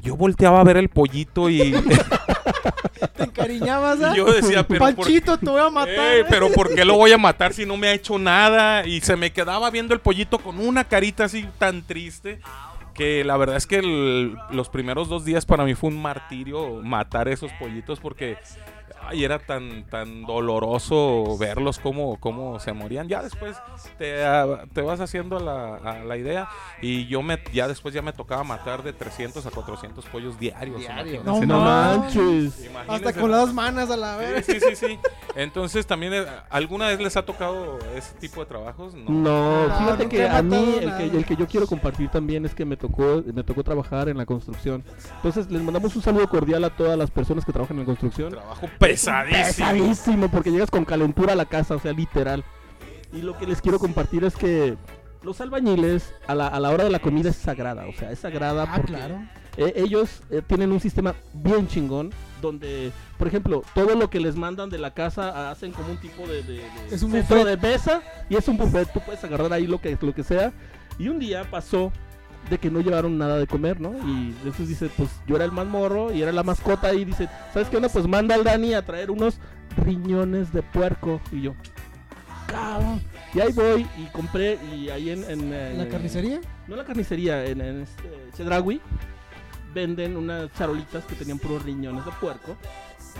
Yo 0.01 0.15
volteaba 0.17 0.59
a 0.59 0.63
ver 0.63 0.77
el 0.77 0.89
pollito 0.89 1.49
y 1.49 1.73
Te 3.15 3.23
encariñabas, 3.23 4.01
¿ah? 4.01 4.13
yo 4.15 4.25
decía, 4.31 4.65
pero 4.67 4.79
¿por 4.85 4.95
Panchito, 4.95 5.37
te 5.37 5.49
voy 5.49 5.61
a 5.61 5.69
matar. 5.69 5.89
Ey, 5.97 6.21
¿eh? 6.21 6.25
pero 6.29 6.51
¿por 6.51 6.73
qué 6.73 6.85
lo 6.85 6.95
voy 6.95 7.11
a 7.11 7.17
matar 7.17 7.53
si 7.53 7.65
no 7.65 7.77
me 7.77 7.87
ha 7.87 7.93
hecho 7.93 8.17
nada? 8.17 8.85
Y 8.85 9.01
se 9.01 9.15
me 9.15 9.31
quedaba 9.31 9.69
viendo 9.69 9.93
el 9.93 9.99
pollito 9.99 10.39
con 10.39 10.59
una 10.59 10.83
carita 10.83 11.25
así 11.25 11.47
tan 11.57 11.83
triste. 11.83 12.39
Que 12.93 13.23
la 13.23 13.37
verdad 13.37 13.55
es 13.55 13.67
que 13.67 13.81
los 13.81 14.69
primeros 14.69 15.07
dos 15.07 15.23
días 15.25 15.45
para 15.45 15.63
mí 15.63 15.75
fue 15.75 15.89
un 15.89 16.01
martirio 16.01 16.81
matar 16.83 17.27
esos 17.27 17.51
pollitos 17.53 17.99
porque 17.99 18.37
ay, 19.07 19.23
era 19.23 19.39
tan, 19.39 19.83
tan 19.89 20.23
doloroso 20.23 21.37
verlos 21.37 21.79
como, 21.79 22.19
como 22.19 22.59
se 22.59 22.73
morían. 22.73 23.07
Ya 23.07 23.21
después 23.23 23.57
te, 23.97 24.23
ah, 24.23 24.65
te 24.73 24.81
vas 24.81 24.99
haciendo 24.99 25.39
la, 25.39 25.75
a 25.75 26.03
la 26.03 26.17
idea 26.17 26.49
y 26.81 27.07
yo 27.07 27.21
me 27.21 27.39
ya 27.53 27.67
después 27.67 27.93
ya 27.93 28.01
me 28.01 28.13
tocaba 28.13 28.43
matar 28.43 28.83
de 28.83 28.93
300 28.93 29.45
a 29.45 29.51
400 29.51 30.05
pollos 30.05 30.39
diarios. 30.39 30.79
Diario. 30.79 31.23
No 31.23 31.41
No 31.45 31.59
manches. 31.59 32.53
Hasta 32.53 32.65
Imagínense 32.65 33.19
con 33.19 33.31
las 33.31 33.53
manos 33.53 33.89
a 33.89 33.97
la 33.97 34.17
vez. 34.17 34.45
Sí, 34.45 34.53
sí, 34.59 34.75
sí, 34.75 34.87
sí. 34.87 34.99
Entonces, 35.35 35.85
también, 35.85 36.13
eh, 36.13 36.25
¿alguna 36.49 36.87
vez 36.87 36.99
les 36.99 37.15
ha 37.17 37.23
tocado 37.23 37.79
ese 37.95 38.13
tipo 38.15 38.41
de 38.41 38.45
trabajos? 38.47 38.93
No. 38.93 39.11
No, 39.11 39.67
No, 39.67 39.77
fíjate 39.77 40.09
que 40.09 40.27
a 40.27 40.41
mí 40.41 40.75
el 40.81 40.97
que, 40.97 41.17
el 41.17 41.25
que 41.25 41.35
yo 41.35 41.47
quiero 41.47 41.67
compartir 41.67 42.09
también 42.09 42.45
es 42.45 42.53
que 42.53 42.65
me 42.65 42.77
tocó 42.77 43.23
me 43.33 43.43
tocó 43.43 43.63
trabajar 43.63 44.09
en 44.09 44.17
la 44.17 44.25
construcción. 44.25 44.83
Entonces 45.17 45.49
les 45.49 45.61
mandamos 45.61 45.95
un 45.95 46.01
saludo 46.01 46.27
cordial 46.27 46.63
a 46.63 46.69
todas 46.69 46.97
las 46.97 47.11
personas 47.11 47.45
que 47.45 47.51
trabajan 47.51 47.77
en 47.77 47.81
la 47.81 47.85
construcción. 47.85 48.31
Trabajo 48.31 48.69
pesadísimo. 48.91 49.45
Pesadísimo, 49.45 50.31
porque 50.31 50.51
llegas 50.51 50.69
con 50.71 50.85
calentura 50.85 51.33
a 51.33 51.35
la 51.35 51.45
casa, 51.45 51.75
o 51.75 51.79
sea, 51.79 51.93
literal. 51.93 52.43
Y 53.13 53.21
lo 53.21 53.37
que 53.37 53.45
les 53.47 53.61
quiero 53.61 53.77
compartir 53.79 54.23
es 54.23 54.35
que 54.35 54.75
los 55.23 55.39
albañiles 55.41 56.13
a 56.27 56.35
la, 56.35 56.47
a 56.47 56.59
la 56.59 56.69
hora 56.69 56.83
de 56.83 56.89
la 56.89 56.99
comida 56.99 57.29
es 57.29 57.35
sagrada, 57.35 57.85
o 57.87 57.93
sea, 57.93 58.11
es 58.11 58.19
sagrada 58.19 58.63
Ah, 58.67 58.73
porque 58.77 58.93
claro. 58.93 59.21
eh, 59.57 59.73
ellos 59.75 60.21
eh, 60.31 60.41
tienen 60.45 60.71
un 60.71 60.79
sistema 60.79 61.13
bien 61.33 61.67
chingón 61.67 62.11
donde, 62.41 62.91
por 63.19 63.27
ejemplo, 63.27 63.63
todo 63.75 63.95
lo 63.95 64.09
que 64.09 64.19
les 64.19 64.35
mandan 64.35 64.69
de 64.69 64.79
la 64.79 64.93
casa 64.95 65.31
ah, 65.35 65.51
hacen 65.51 65.73
como 65.73 65.91
un 65.91 65.97
tipo 65.97 66.25
de, 66.25 66.41
de- 66.41 66.53
de 66.53 66.63
Es 66.95 67.03
un 67.03 67.11
buffet. 67.11 67.45
de 67.45 67.57
mesa 67.57 68.01
y 68.29 68.35
es 68.35 68.47
un 68.47 68.57
buffet, 68.57 68.91
tú 68.91 68.99
puedes 69.05 69.23
agarrar 69.23 69.53
ahí 69.53 69.67
lo 69.67 69.79
que, 69.79 69.95
lo 70.01 70.13
que 70.15 70.23
sea. 70.23 70.51
Y 70.97 71.07
un 71.09 71.19
día 71.19 71.43
pasó 71.51 71.91
de 72.49 72.57
que 72.57 72.69
no 72.69 72.81
llevaron 72.81 73.17
nada 73.17 73.37
de 73.37 73.47
comer, 73.47 73.79
¿no? 73.79 73.93
Y 74.05 74.35
entonces 74.37 74.67
dice, 74.67 74.89
pues 74.97 75.09
yo 75.27 75.35
era 75.35 75.45
el 75.45 75.51
más 75.51 75.65
morro 75.67 76.11
y 76.11 76.21
era 76.21 76.31
la 76.31 76.43
mascota 76.43 76.93
y 76.93 77.05
dice, 77.05 77.29
¿sabes 77.53 77.69
qué 77.69 77.77
onda? 77.77 77.89
Pues 77.89 78.07
manda 78.07 78.35
al 78.35 78.43
Dani 78.43 78.73
a 78.73 78.85
traer 78.85 79.11
unos 79.11 79.39
riñones 79.77 80.51
de 80.51 80.61
puerco. 80.61 81.21
Y 81.31 81.41
yo, 81.41 81.53
cabrón. 82.47 83.01
Y 83.33 83.39
ahí 83.39 83.53
voy 83.53 83.87
y 83.97 84.05
compré 84.07 84.59
y 84.75 84.89
ahí 84.89 85.11
en... 85.11 85.23
en, 85.23 85.53
¿En 85.53 85.77
la 85.77 85.83
eh, 85.85 85.89
carnicería? 85.89 86.41
no 86.67 86.73
en 86.73 86.79
la 86.79 86.85
carnicería, 86.85 87.45
en, 87.45 87.61
en 87.61 87.81
este 87.81 88.03
Chedraui, 88.35 88.81
venden 89.73 90.17
unas 90.17 90.51
charolitas 90.53 91.05
que 91.05 91.15
tenían 91.15 91.39
puros 91.39 91.63
riñones 91.63 92.03
de 92.05 92.11
puerco. 92.19 92.57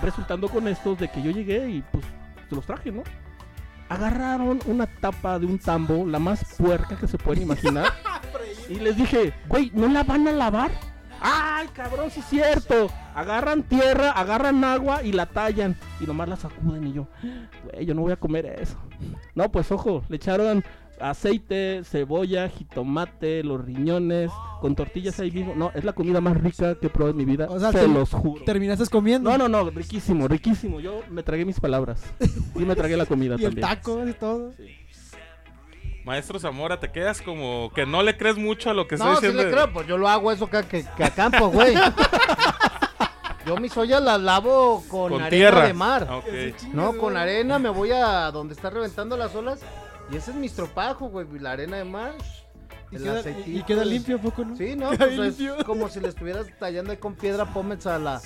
Resultando 0.01 0.49
con 0.49 0.67
estos 0.67 0.99
de 0.99 1.09
que 1.09 1.21
yo 1.21 1.31
llegué 1.31 1.69
y 1.69 1.83
pues 1.91 2.03
se 2.49 2.55
los 2.55 2.65
traje, 2.65 2.91
¿no? 2.91 3.03
Agarraron 3.91 4.61
una 4.67 4.87
tapa 4.87 5.37
de 5.37 5.45
un 5.45 5.59
tambo, 5.59 6.05
la 6.05 6.17
más 6.17 6.55
puerca 6.57 6.95
que 6.95 7.09
se 7.09 7.17
pueden 7.17 7.43
imaginar. 7.43 7.87
y 8.69 8.75
les 8.75 8.95
dije, 8.95 9.33
güey, 9.49 9.69
¿no 9.73 9.89
la 9.89 10.03
van 10.03 10.25
a 10.29 10.31
lavar? 10.31 10.71
¡Ay, 11.19 11.67
cabrón, 11.73 12.09
sí 12.09 12.21
es 12.21 12.25
cierto! 12.27 12.89
Agarran 13.13 13.63
tierra, 13.63 14.11
agarran 14.11 14.63
agua 14.63 15.03
y 15.03 15.11
la 15.11 15.25
tallan. 15.25 15.75
Y 15.99 16.05
nomás 16.05 16.29
la 16.29 16.37
sacuden. 16.37 16.87
Y 16.87 16.93
yo, 16.93 17.07
güey, 17.65 17.85
yo 17.85 17.93
no 17.93 18.03
voy 18.03 18.13
a 18.13 18.15
comer 18.15 18.45
eso. 18.45 18.77
No, 19.35 19.51
pues 19.51 19.69
ojo, 19.73 20.03
le 20.07 20.15
echaron 20.15 20.63
aceite, 21.01 21.81
cebolla, 21.83 22.47
jitomate, 22.49 23.43
los 23.43 23.63
riñones, 23.65 24.31
con 24.61 24.75
tortillas 24.75 25.19
ahí 25.19 25.31
mismo. 25.31 25.53
No, 25.55 25.71
es 25.73 25.83
la 25.83 25.93
comida 25.93 26.21
más 26.21 26.37
rica 26.39 26.75
que 26.75 26.87
he 26.87 26.89
probado 26.89 27.11
en 27.11 27.17
mi 27.17 27.25
vida. 27.25 27.47
O 27.49 27.59
sea, 27.59 27.71
se 27.71 27.79
te- 27.79 27.87
los 27.87 28.11
juro. 28.11 28.43
¿Terminaste 28.45 28.85
comiendo? 28.87 29.29
No, 29.29 29.37
no, 29.37 29.47
no, 29.49 29.69
riquísimo, 29.69 30.27
riquísimo. 30.27 30.79
Yo 30.79 31.01
me 31.09 31.23
tragué 31.23 31.45
mis 31.45 31.59
palabras. 31.59 32.03
Y 32.55 32.59
me 32.65 32.75
tragué 32.75 32.95
la 32.97 33.05
comida 33.05 33.35
Y 33.39 33.45
el 33.45 33.55
también. 33.55 33.67
taco 33.67 34.07
y 34.07 34.13
todo. 34.13 34.51
Maestro 36.05 36.39
Zamora, 36.39 36.79
te 36.79 36.91
quedas 36.91 37.21
como 37.21 37.71
que 37.75 37.85
no 37.85 38.01
le 38.01 38.17
crees 38.17 38.35
mucho 38.37 38.71
a 38.71 38.73
lo 38.73 38.87
que 38.87 38.97
No, 38.97 39.13
estoy 39.13 39.29
sí 39.29 39.35
diciendo. 39.35 39.43
le 39.43 39.51
creo, 39.63 39.73
pues 39.73 39.87
yo 39.87 39.97
lo 39.99 40.07
hago 40.09 40.31
eso 40.31 40.47
que, 40.47 40.63
que, 40.63 40.83
que 40.97 41.03
acampo, 41.03 41.49
güey. 41.49 41.75
yo 43.45 43.57
mis 43.57 43.75
ollas 43.77 44.01
las 44.01 44.19
lavo 44.19 44.83
con, 44.89 45.11
Con 45.11 45.21
arena 45.21 45.29
tierra. 45.29 45.67
de 45.67 45.73
mar. 45.73 46.07
No, 46.73 46.93
con 46.97 47.17
arena 47.17 47.59
me 47.59 47.69
voy 47.69 47.91
a 47.91 48.31
donde 48.31 48.53
está 48.55 48.69
reventando 48.71 49.15
las 49.15 49.35
olas 49.35 49.61
y 50.11 50.15
ese 50.17 50.31
es 50.31 50.37
mi 50.37 50.47
estropajo, 50.47 51.07
güey, 51.09 51.27
la 51.39 51.51
arena 51.51 51.77
de 51.77 51.83
mar. 51.85 52.13
Y 52.91 52.97
el 52.97 53.03
queda, 53.03 53.15
y- 53.15 53.19
aceitito. 53.19 53.59
y 53.59 53.63
queda 53.63 53.85
limpio, 53.85 54.15
¿a 54.17 54.19
poco 54.21 54.43
no? 54.43 54.55
Sí, 54.55 54.75
no, 54.75 54.89
pues 54.89 55.01
es 55.01 55.17
limpio. 55.39 55.57
como 55.65 55.87
si 55.89 55.99
le 56.01 56.09
estuvieras 56.09 56.47
tallando 56.59 56.91
ahí 56.91 56.97
con 56.97 57.15
piedra 57.15 57.45
pómez 57.45 57.85
a 57.87 57.97
la, 57.97 58.21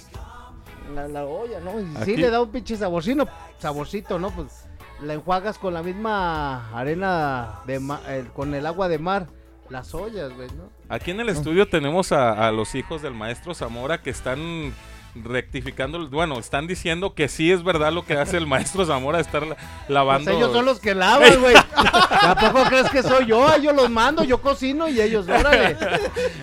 la, 0.95 1.07
la 1.07 1.25
olla, 1.25 1.59
¿no? 1.59 1.79
Y 1.79 1.85
Aquí- 1.95 2.05
sí 2.05 2.17
le 2.17 2.29
da 2.31 2.41
un 2.41 2.49
pinche 2.51 2.75
saborcito, 2.75 3.27
saborcito, 3.59 4.17
¿no? 4.17 4.31
Pues 4.31 4.65
la 5.01 5.13
enjuagas 5.13 5.57
con 5.59 5.73
la 5.73 5.83
misma 5.83 6.71
arena 6.75 7.59
de 7.67 7.79
ma- 7.79 8.01
el- 8.07 8.27
con 8.31 8.55
el 8.55 8.65
agua 8.65 8.87
de 8.87 8.97
mar, 8.97 9.27
las 9.69 9.93
ollas, 9.93 10.33
güey, 10.33 10.47
¿no? 10.57 10.69
Aquí 10.89 11.11
en 11.11 11.19
el 11.19 11.29
estudio 11.29 11.67
tenemos 11.67 12.11
a, 12.11 12.47
a 12.47 12.51
los 12.51 12.73
hijos 12.75 13.01
del 13.03 13.13
maestro 13.13 13.53
Zamora 13.53 14.01
que 14.01 14.09
están 14.09 14.73
rectificando, 15.23 16.07
bueno, 16.09 16.37
están 16.39 16.67
diciendo 16.67 17.13
que 17.13 17.27
sí 17.27 17.51
es 17.51 17.63
verdad 17.63 17.91
lo 17.93 18.05
que 18.05 18.15
hace 18.15 18.37
el 18.37 18.47
maestro 18.47 18.85
Zamora 18.85 19.17
de 19.17 19.23
estar 19.23 19.45
la- 19.47 19.55
lavando. 19.87 20.31
Pues 20.31 20.37
ellos 20.37 20.51
son 20.53 20.65
los 20.65 20.79
que 20.79 20.93
lavan, 20.95 21.39
güey. 21.41 21.55
¿A 21.75 22.35
poco 22.35 22.63
crees 22.67 22.89
que 22.89 23.01
soy 23.01 23.25
yo? 23.27 23.57
Yo 23.57 23.71
los 23.73 23.89
mando, 23.89 24.23
yo 24.23 24.41
cocino 24.41 24.87
y 24.87 24.99
ellos, 24.99 25.27
órale. 25.27 25.75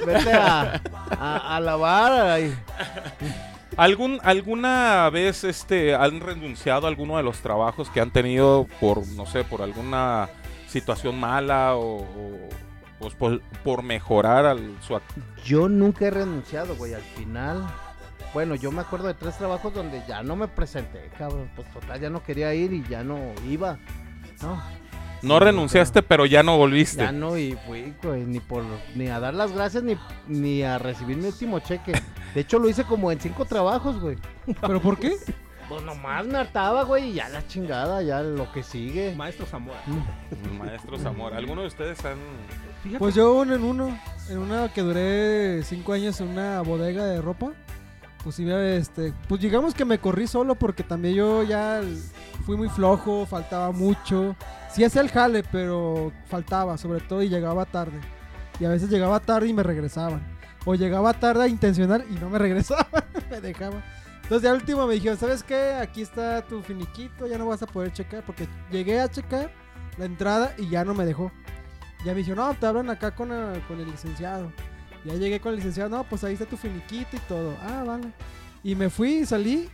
Vete 0.07 0.33
a, 0.33 0.81
a, 1.19 1.57
a 1.57 1.61
lavar. 1.61 2.13
ay. 2.13 2.57
¿Algún, 3.77 4.21
¿Alguna 4.23 5.09
vez 5.11 5.45
este, 5.45 5.95
han 5.95 6.21
renunciado 6.21 6.87
a 6.87 6.91
alguno 6.91 7.17
de 7.17 7.23
los 7.23 7.39
trabajos 7.39 7.89
que 7.89 8.01
han 8.01 8.11
tenido 8.11 8.67
por, 8.81 9.07
no 9.09 9.25
sé, 9.25 9.45
por 9.45 9.63
alguna 9.63 10.29
situación 10.69 11.19
mala 11.19 11.75
o, 11.77 12.01
o, 12.03 12.49
pues, 12.99 13.15
por, 13.15 13.41
por 13.65 13.83
mejorar 13.83 14.45
al, 14.45 14.77
su 14.87 14.99
Yo 15.45 15.71
nunca 15.71 16.07
he 16.07 16.11
renunciado, 16.11 16.77
güey. 16.77 16.93
Al 16.93 17.01
final, 17.03 17.67
bueno, 18.33 18.55
yo 18.55 18.71
me 18.73 18.81
acuerdo 18.81 19.09
de 19.09 19.14
tres 19.14 19.37
trabajos 19.37 19.75
donde 19.75 20.03
ya 20.09 20.23
no 20.23 20.37
me 20.37 20.49
presenté, 20.49 21.11
cabrón. 21.18 21.51
Pues 21.55 21.68
total, 21.71 22.01
ya 22.01 22.11
no 22.11 22.23
quería 22.23 22.55
ir 22.55 22.73
y 22.73 22.83
ya 22.88 23.03
no 23.05 23.18
iba. 23.49 23.79
No, 24.42 24.62
No 25.23 25.38
renunciaste, 25.38 26.03
pero 26.03 26.27
ya 26.27 26.42
no 26.42 26.57
volviste. 26.57 26.99
ya 27.03 27.12
no 27.12 27.37
y 27.38 27.57
fui, 27.66 27.95
güey, 28.03 28.25
ni 28.25 28.40
por 28.40 28.64
ni 28.95 29.09
a 29.09 29.21
dar 29.21 29.35
las 29.35 29.53
gracias 29.53 29.83
ni, 29.85 29.97
ni 30.27 30.62
a 30.62 30.79
recibir 30.79 31.16
mi 31.16 31.27
último 31.27 31.61
cheque. 31.61 31.92
De 32.35 32.40
hecho, 32.40 32.59
lo 32.59 32.68
hice 32.68 32.85
como 32.85 33.12
en 33.12 33.21
cinco 33.21 33.45
trabajos, 33.45 34.01
güey. 34.01 34.16
¿Pero 34.61 34.81
por 34.81 34.99
qué? 34.99 35.16
Pues 35.68 35.83
nomás 35.85 36.27
me 36.27 36.38
hartaba, 36.38 36.83
güey, 36.83 37.11
y 37.11 37.12
ya 37.14 37.29
la 37.29 37.47
chingada, 37.47 38.03
ya 38.03 38.21
lo 38.23 38.51
que 38.53 38.62
sigue. 38.62 39.14
Maestro 39.14 39.47
Zamora. 39.47 39.81
Maestro 40.59 40.99
Zamora, 40.99 41.37
¿alguno 41.38 41.61
de 41.62 41.68
ustedes 41.68 42.05
han... 42.05 42.18
Fíjate. 42.83 42.99
Pues 42.99 43.14
yo 43.14 43.35
uno 43.35 43.55
en 43.55 43.62
uno. 43.62 43.99
En 44.29 44.38
una 44.38 44.73
que 44.73 44.81
duré 44.83 45.62
cinco 45.62 45.92
años 45.92 46.21
en 46.21 46.29
una 46.29 46.61
bodega 46.62 47.05
de 47.07 47.23
ropa. 47.23 47.53
Pues 48.23 48.37
sí, 48.37 48.49
este, 48.49 49.13
pues 49.29 49.41
digamos 49.41 49.75
que 49.75 49.85
me 49.85 49.99
corrí 49.99 50.29
solo 50.29 50.55
porque 50.55 50.85
también 50.85 51.17
yo 51.17 51.43
ya 51.43 51.81
fui 52.47 52.57
muy 52.57 52.69
flojo, 52.69 53.27
faltaba 53.27 53.73
mucho. 53.73 54.37
Sí 54.73 54.85
hacía 54.85 55.03
el 55.03 55.11
jale, 55.11 55.43
pero 55.43 56.13
faltaba, 56.27 56.79
sobre 56.79 57.01
todo, 57.01 57.23
y 57.23 57.29
llegaba 57.29 57.65
tarde. 57.65 58.01
Y 58.61 58.65
a 58.65 58.69
veces 58.69 58.91
llegaba 58.91 59.19
tarde 59.19 59.49
y 59.49 59.53
me 59.53 59.65
regresaban. 59.65 60.23
O 60.65 60.77
llegaba 60.77 61.13
tarde 61.15 61.49
intencional 61.49 62.05
y 62.09 62.15
no 62.15 62.31
me 62.31 62.39
regresaban, 62.39 63.05
me 63.29 63.41
dejaban. 63.41 63.83
Entonces 64.23 64.49
ya 64.49 64.55
último 64.55 64.87
me 64.87 64.95
dijeron, 64.95 65.19
¿sabes 65.19 65.43
qué? 65.43 65.75
Aquí 65.75 66.03
está 66.03 66.43
tu 66.43 66.63
finiquito, 66.63 67.27
ya 67.27 67.39
no 67.39 67.47
vas 67.47 67.63
a 67.63 67.67
poder 67.67 67.93
checar. 67.93 68.25
Porque 68.25 68.47
llegué 68.71 69.01
a 69.01 69.11
checar 69.11 69.53
la 69.99 70.05
entrada 70.05 70.55
y 70.59 70.69
ya 70.69 70.85
no 70.85 70.95
me 70.95 71.05
dejó. 71.05 71.33
Ya 72.05 72.13
me 72.13 72.21
dijo, 72.21 72.37
no, 72.37 72.55
te 72.55 72.67
hablan 72.67 72.89
acá 72.89 73.15
con, 73.15 73.29
con 73.67 73.81
el 73.81 73.91
licenciado. 73.91 74.53
Ya 75.05 75.15
llegué 75.15 75.41
con 75.41 75.51
el 75.51 75.57
licenciado, 75.57 75.91
no, 75.91 76.05
pues 76.05 76.23
ahí 76.25 76.35
está 76.35 76.47
tu 76.47 76.57
finiquito 76.57 77.17
y 77.17 77.21
todo. 77.21 77.57
Ah, 77.62 77.85
vale. 77.87 78.09
Y 78.62 78.75
me 78.75 78.88
fui 78.88 79.19
y 79.19 79.27
salí 79.27 79.69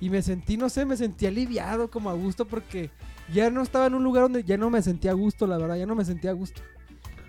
y 0.00 0.10
me 0.10 0.22
sentí, 0.22 0.56
no 0.56 0.68
sé, 0.68 0.84
me 0.84 0.96
sentí 0.96 1.26
aliviado, 1.26 1.90
como 1.90 2.10
a 2.10 2.14
gusto, 2.14 2.46
porque 2.46 2.90
ya 3.32 3.50
no 3.50 3.62
estaba 3.62 3.86
en 3.86 3.94
un 3.94 4.04
lugar 4.04 4.24
donde 4.24 4.42
ya 4.42 4.56
no 4.56 4.70
me 4.70 4.82
sentía 4.82 5.12
a 5.12 5.14
gusto, 5.14 5.46
la 5.46 5.58
verdad, 5.58 5.76
ya 5.76 5.86
no 5.86 5.94
me 5.94 6.04
sentía 6.04 6.30
a 6.30 6.34
gusto. 6.34 6.60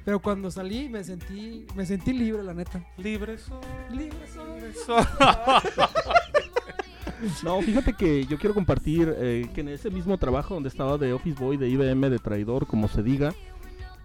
Pero 0.03 0.21
cuando 0.21 0.49
salí 0.49 0.89
me 0.89 1.03
sentí, 1.03 1.65
me 1.75 1.85
sentí 1.85 2.13
libre, 2.13 2.41
la 2.41 2.53
neta. 2.53 2.83
Libre 2.97 3.37
soy. 3.37 3.59
Libre 3.91 4.27
soy. 4.33 4.55
libre 4.55 4.73
soy. 4.85 5.03
No, 7.43 7.61
fíjate 7.61 7.93
que 7.93 8.25
yo 8.25 8.37
quiero 8.37 8.53
compartir 8.53 9.13
eh, 9.17 9.49
que 9.53 9.61
en 9.61 9.69
ese 9.69 9.89
mismo 9.89 10.17
trabajo 10.17 10.53
donde 10.53 10.69
estaba 10.69 10.97
de 10.97 11.13
Office 11.13 11.43
Boy, 11.43 11.57
de 11.57 11.67
IBM, 11.67 12.09
de 12.09 12.19
traidor, 12.19 12.67
como 12.67 12.87
se 12.87 13.01
diga, 13.01 13.33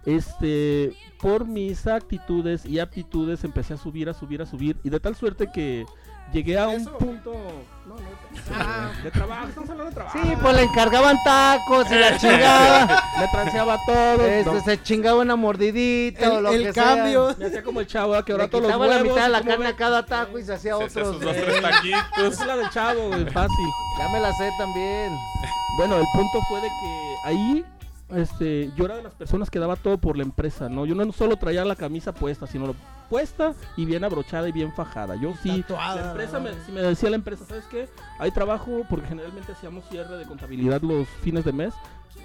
este, 0.05 0.93
por 1.21 1.45
mis 1.45 1.87
actitudes 1.87 2.65
y 2.65 2.79
aptitudes 2.79 3.43
empecé 3.43 3.73
a 3.73 3.77
subir, 3.77 4.09
a 4.09 4.13
subir, 4.13 4.41
a 4.41 4.45
subir, 4.45 4.77
y 4.83 4.89
de 4.89 4.99
tal 4.99 5.15
suerte 5.15 5.49
que 5.53 5.85
llegué 6.31 6.57
a 6.57 6.67
un 6.67 6.81
¿Eso? 6.81 6.97
punto 6.97 7.33
no, 7.85 7.95
no, 7.95 9.03
de 9.03 9.11
trabajo, 9.11 9.47
estamos 9.49 9.69
hablando 9.69 9.89
de 9.89 9.95
trabajo. 9.95 10.19
Sí, 10.21 10.33
pues 10.41 10.55
le 10.55 10.63
encargaban 10.63 11.17
tacos 11.23 11.91
y 11.91 11.95
la 11.95 12.17
chingada. 12.19 13.03
me 13.19 13.27
transeaba 13.27 13.77
todo, 13.85 14.25
Este, 14.25 14.51
no, 14.51 14.59
se 14.63 14.81
chingaba 14.81 15.21
una 15.21 15.35
mordidita 15.35 16.31
o 16.31 16.37
El, 16.37 16.43
lo 16.43 16.51
el 16.53 16.63
que 16.63 16.73
cambio. 16.73 17.35
me 17.37 17.45
hacía 17.45 17.61
como 17.63 17.81
el 17.81 17.87
chavo 17.87 18.13
que 18.23 18.31
ahora 18.31 18.45
Le 18.45 18.49
todos 18.49 18.63
los 18.63 18.71
quitaba 18.71 18.87
la 18.87 18.95
huevos, 18.97 19.09
mitad 19.13 19.23
de 19.25 19.29
la 19.31 19.37
¿cómo 19.39 19.49
carne 19.51 19.67
a 19.67 19.75
cada 19.75 20.05
taco 20.05 20.39
y 20.39 20.43
se 20.43 20.53
hacía 20.53 20.77
Se 20.77 20.83
otros. 20.83 21.07
sus 21.09 21.19
dos, 21.21 21.35
eh, 21.35 21.41
tres 21.45 21.61
taquitos. 21.61 22.33
Esa 22.33 22.41
es 22.41 22.47
la 22.47 22.57
del 22.57 22.69
chavo, 22.69 23.07
güey, 23.09 23.25
fácil. 23.29 23.65
Ya 23.99 24.09
me 24.09 24.19
la 24.21 24.33
sé 24.33 24.49
también. 24.57 25.11
Bueno, 25.77 25.97
el 25.97 26.05
punto 26.13 26.39
fue 26.49 26.61
de 26.61 26.67
que 26.67 27.15
ahí 27.25 27.65
este, 28.15 28.71
yo 28.75 28.85
era 28.85 28.95
de 28.97 29.03
las 29.03 29.13
personas 29.13 29.49
que 29.49 29.59
daba 29.59 29.75
todo 29.75 29.97
por 29.97 30.17
la 30.17 30.23
empresa, 30.23 30.69
¿no? 30.69 30.85
Yo 30.85 30.95
no 30.95 31.11
solo 31.11 31.37
traía 31.37 31.63
la 31.65 31.75
camisa 31.75 32.13
puesta, 32.13 32.47
sino 32.47 32.67
lo- 32.67 32.75
puesta 33.09 33.53
y 33.77 33.85
bien 33.85 34.03
abrochada 34.03 34.47
y 34.49 34.51
bien 34.51 34.71
fajada. 34.73 35.15
Yo 35.15 35.33
sí, 35.43 35.61
Tatuada, 35.61 35.95
la 36.01 36.07
empresa 36.11 36.39
me, 36.39 36.51
si 36.65 36.71
me 36.71 36.81
decía 36.81 37.09
la 37.09 37.15
empresa, 37.17 37.45
¿sabes 37.45 37.65
qué? 37.65 37.87
Hay 38.19 38.31
trabajo, 38.31 38.81
porque 38.89 39.07
generalmente 39.07 39.51
hacíamos 39.51 39.83
cierre 39.89 40.17
de 40.17 40.25
contabilidad 40.25 40.81
los 40.81 41.07
fines 41.21 41.45
de 41.45 41.51
mes. 41.53 41.73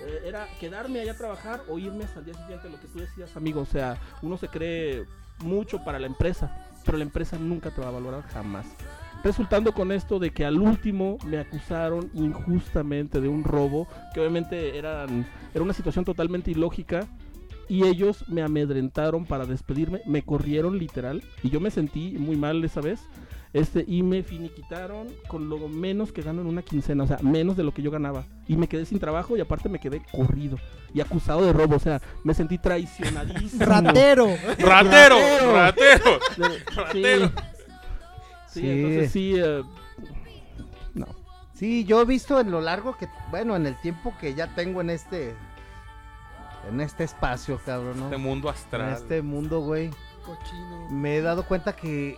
eh, 0.00 0.22
era 0.26 0.46
quedarme 0.60 1.00
allá 1.00 1.12
a 1.12 1.16
trabajar 1.16 1.60
o 1.68 1.78
irme 1.78 2.04
hasta 2.04 2.20
el 2.20 2.26
día 2.26 2.34
siguiente, 2.34 2.68
lo 2.70 2.80
que 2.80 2.86
tú 2.88 2.98
decías, 3.00 3.36
amigo. 3.36 3.60
O 3.62 3.66
sea, 3.66 3.96
uno 4.22 4.36
se 4.38 4.48
cree 4.48 5.04
mucho 5.40 5.82
para 5.84 5.98
la 5.98 6.06
empresa, 6.06 6.50
pero 6.84 6.96
la 6.98 7.04
empresa 7.04 7.36
nunca 7.38 7.70
te 7.70 7.80
va 7.80 7.88
a 7.88 7.92
valorar 7.92 8.22
jamás. 8.32 8.66
Resultando 9.24 9.72
con 9.72 9.90
esto 9.92 10.18
de 10.18 10.30
que 10.30 10.44
al 10.44 10.58
último 10.58 11.18
me 11.26 11.38
acusaron 11.38 12.10
injustamente 12.14 13.20
de 13.20 13.28
un 13.28 13.44
robo, 13.44 13.88
que 14.14 14.20
obviamente 14.20 14.78
eran, 14.78 15.26
era 15.54 15.64
una 15.64 15.72
situación 15.72 16.04
totalmente 16.04 16.50
ilógica, 16.50 17.06
y 17.68 17.84
ellos 17.84 18.24
me 18.28 18.40
amedrentaron 18.42 19.26
para 19.26 19.44
despedirme, 19.44 20.00
me 20.06 20.22
corrieron 20.22 20.78
literal, 20.78 21.22
y 21.42 21.50
yo 21.50 21.60
me 21.60 21.70
sentí 21.70 22.12
muy 22.18 22.36
mal 22.36 22.64
esa 22.64 22.80
vez, 22.80 23.00
este, 23.52 23.84
y 23.86 24.02
me 24.02 24.22
finiquitaron 24.22 25.08
con 25.26 25.48
lo 25.50 25.68
menos 25.68 26.12
que 26.12 26.22
gano 26.22 26.40
en 26.40 26.46
una 26.46 26.62
quincena, 26.62 27.04
o 27.04 27.06
sea, 27.06 27.18
menos 27.22 27.56
de 27.56 27.64
lo 27.64 27.72
que 27.74 27.82
yo 27.82 27.90
ganaba, 27.90 28.24
y 28.46 28.56
me 28.56 28.68
quedé 28.68 28.86
sin 28.86 28.98
trabajo 29.00 29.36
y 29.36 29.40
aparte 29.40 29.68
me 29.68 29.80
quedé 29.80 30.00
corrido 30.12 30.58
y 30.94 31.00
acusado 31.00 31.44
de 31.44 31.52
robo, 31.52 31.76
o 31.76 31.80
sea, 31.80 32.00
me 32.24 32.32
sentí 32.34 32.56
traicionadísimo. 32.56 33.64
Ratero. 33.66 34.28
Ratero, 34.58 35.16
Ratero. 35.18 35.52
ratero. 35.52 36.18
De- 36.36 36.58
Ratero. 36.74 37.26
Sí, 37.28 37.32
sí, 38.48 38.60
Sí. 38.60 38.70
entonces 38.70 39.12
sí, 39.12 39.34
eh, 39.36 39.62
no. 40.94 41.06
Sí, 41.54 41.84
yo 41.84 42.00
he 42.00 42.04
visto 42.04 42.38
en 42.40 42.50
lo 42.50 42.60
largo 42.60 42.96
que, 42.96 43.08
bueno, 43.30 43.56
en 43.56 43.66
el 43.66 43.80
tiempo 43.80 44.14
que 44.20 44.34
ya 44.34 44.54
tengo 44.54 44.80
en 44.80 44.90
este, 44.90 45.34
en 46.68 46.80
este 46.80 47.04
espacio, 47.04 47.60
cabrón, 47.64 47.98
¿no? 47.98 48.04
Este 48.04 48.16
mundo 48.16 48.48
En 48.48 48.54
astral. 48.54 48.92
este 48.92 49.22
mundo, 49.22 49.60
güey, 49.60 49.90
Cochino. 50.24 50.88
me 50.90 51.16
he 51.16 51.20
dado 51.22 51.44
cuenta 51.46 51.74
que 51.74 52.16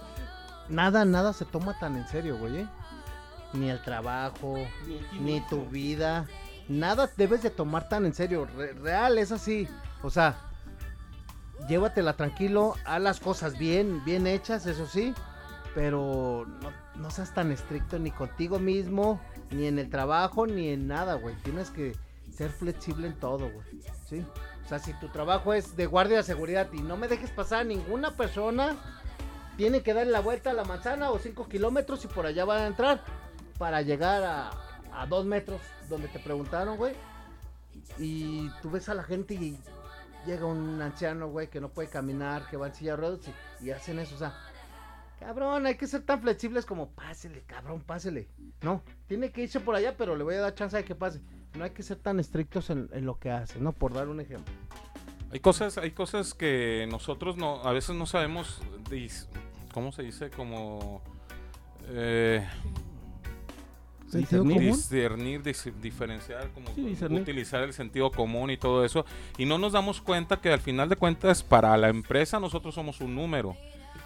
nada, 0.69 1.05
nada 1.05 1.33
se 1.33 1.45
toma 1.47 1.79
tan 1.79 1.97
en 1.97 2.07
serio, 2.09 2.37
güey, 2.39 2.59
¿eh? 2.61 2.67
Ni 3.55 3.71
el 3.71 3.83
trabajo, 3.83 4.57
ni 5.21 5.41
tu 5.49 5.65
vida, 5.67 6.27
nada 6.69 7.11
debes 7.17 7.43
de 7.43 7.51
tomar 7.51 7.89
tan 7.89 8.05
en 8.07 8.15
serio. 8.15 8.47
Re- 8.57 8.75
real, 8.75 9.19
es 9.19 9.33
así. 9.33 9.67
O 10.03 10.11
sea, 10.11 10.37
llévatela 11.69 12.13
tranquilo, 12.13 12.75
haz 12.85 13.01
las 13.01 13.21
cosas 13.21 13.59
bien, 13.59 14.05
bien 14.05 14.27
hechas, 14.27 14.67
eso 14.67 14.87
sí, 14.87 15.15
pero 15.75 16.47
no, 16.47 16.73
no 17.01 17.11
seas 17.11 17.33
tan 17.35 17.53
estricto 17.53 17.99
ni 17.99 18.11
contigo 18.11 18.59
mismo, 18.59 19.21
ni 19.51 19.67
en 19.67 19.79
el 19.79 19.91
trabajo, 19.91 20.47
ni 20.47 20.69
en 20.69 20.87
nada, 20.87 21.15
güey. 21.15 21.35
Tienes 21.43 21.71
que 21.71 21.97
ser 22.33 22.51
flexible 22.51 23.07
en 23.07 23.19
todo, 23.19 23.51
güey. 23.51 23.67
¿Sí? 24.09 24.25
O 24.65 24.69
sea, 24.69 24.79
si 24.79 24.93
tu 24.95 25.09
trabajo 25.09 25.53
es 25.53 25.77
de 25.77 25.87
guardia 25.87 26.19
de 26.19 26.23
seguridad 26.23 26.69
y 26.73 26.83
no 26.83 26.97
me 26.97 27.09
dejes 27.09 27.31
pasar 27.31 27.67
ninguna 27.67 28.17
persona, 28.17 28.77
tiene 29.57 29.83
que 29.83 29.95
darle 29.95 30.13
la 30.13 30.21
vuelta 30.21 30.51
a 30.51 30.55
la 30.55 30.65
manzana 30.65 31.11
o 31.11 31.19
5 31.19 31.49
kilómetros 31.49 32.05
y 32.05 32.09
por 32.09 32.27
allá 32.27 32.45
van 32.45 32.63
a 32.63 32.67
entrar 32.67 33.05
para 33.59 33.83
llegar 33.83 34.23
a, 34.23 34.51
a 34.93 35.07
dos 35.07 35.27
metros 35.27 35.61
donde 35.89 36.09
te 36.09 36.19
preguntaron, 36.19 36.77
güey. 36.77 36.95
Y 37.99 38.49
tú 38.63 38.71
ves 38.71 38.89
a 38.89 38.95
la 38.95 39.03
gente 39.03 39.35
y 39.35 39.59
llega 40.27 40.47
un 40.47 40.81
anciano, 40.81 41.29
güey, 41.29 41.49
que 41.49 41.61
no 41.61 41.69
puede 41.69 41.89
caminar, 41.89 42.49
que 42.49 42.57
va 42.57 42.69
en 42.69 42.75
silla 42.75 42.93
de 42.93 42.97
ruedas 42.97 43.21
y 43.61 43.71
hacen 43.71 43.99
eso. 43.99 44.15
O 44.15 44.19
sea, 44.19 44.35
cabrón, 45.21 45.67
hay 45.67 45.77
que 45.77 45.87
ser 45.87 46.03
tan 46.03 46.21
flexibles 46.21 46.67
como 46.67 46.89
pásele, 46.91 47.43
cabrón, 47.47 47.81
pásele. 47.83 48.29
No, 48.63 48.83
tiene 49.07 49.31
que 49.31 49.43
irse 49.43 49.61
por 49.61 49.75
allá, 49.77 49.97
pero 49.97 50.17
le 50.17 50.25
voy 50.25 50.35
a 50.35 50.41
dar 50.41 50.55
chance 50.55 50.77
de 50.77 50.85
que 50.85 50.95
pase. 50.97 51.21
No 51.57 51.63
hay 51.65 51.71
que 51.71 51.83
ser 51.83 51.99
tan 51.99 52.19
estrictos 52.19 52.71
en, 52.71 52.89
en 52.93 53.05
lo 53.07 53.19
que 53.19 53.31
hace, 53.31 53.61
¿no? 53.61 53.73
Por 53.73 53.93
dar 53.93 54.09
un 54.09 54.21
ejemplo. 54.21 54.53
Hay 55.33 55.39
cosas, 55.41 55.79
hay 55.79 55.93
cosas 55.93 56.35
que 56.35 56.89
nosotros 56.91 57.37
no, 57.37 57.63
a 57.63 57.73
veces 57.73 57.95
no 57.95 58.07
sabemos, 58.07 58.61
¿cómo 59.73 59.93
se 59.93 60.03
dice? 60.03 60.31
Como 60.31 61.03
eh, 61.89 62.45
Discernir. 64.13 64.61
discernir, 64.61 65.43
dis- 65.43 65.73
diferenciar, 65.81 66.51
como 66.51 66.67
Sí, 66.75 66.83
discernir. 66.83 67.23
utilizar 67.23 67.63
el 67.63 67.73
sentido 67.73 68.11
común 68.11 68.51
y 68.51 68.57
todo 68.57 68.85
eso. 68.85 69.05
Y 69.39 69.47
no 69.47 69.57
nos 69.57 69.73
damos 69.73 70.01
cuenta 70.01 70.41
que 70.41 70.53
al 70.53 70.59
final 70.61 70.89
de 70.89 70.97
cuentas 70.97 71.45
para 71.45 71.77
la 71.77 71.91
empresa 71.91 72.41
nosotros 72.41 72.75
somos 72.75 73.01
un 73.01 73.15
número. 73.15 73.57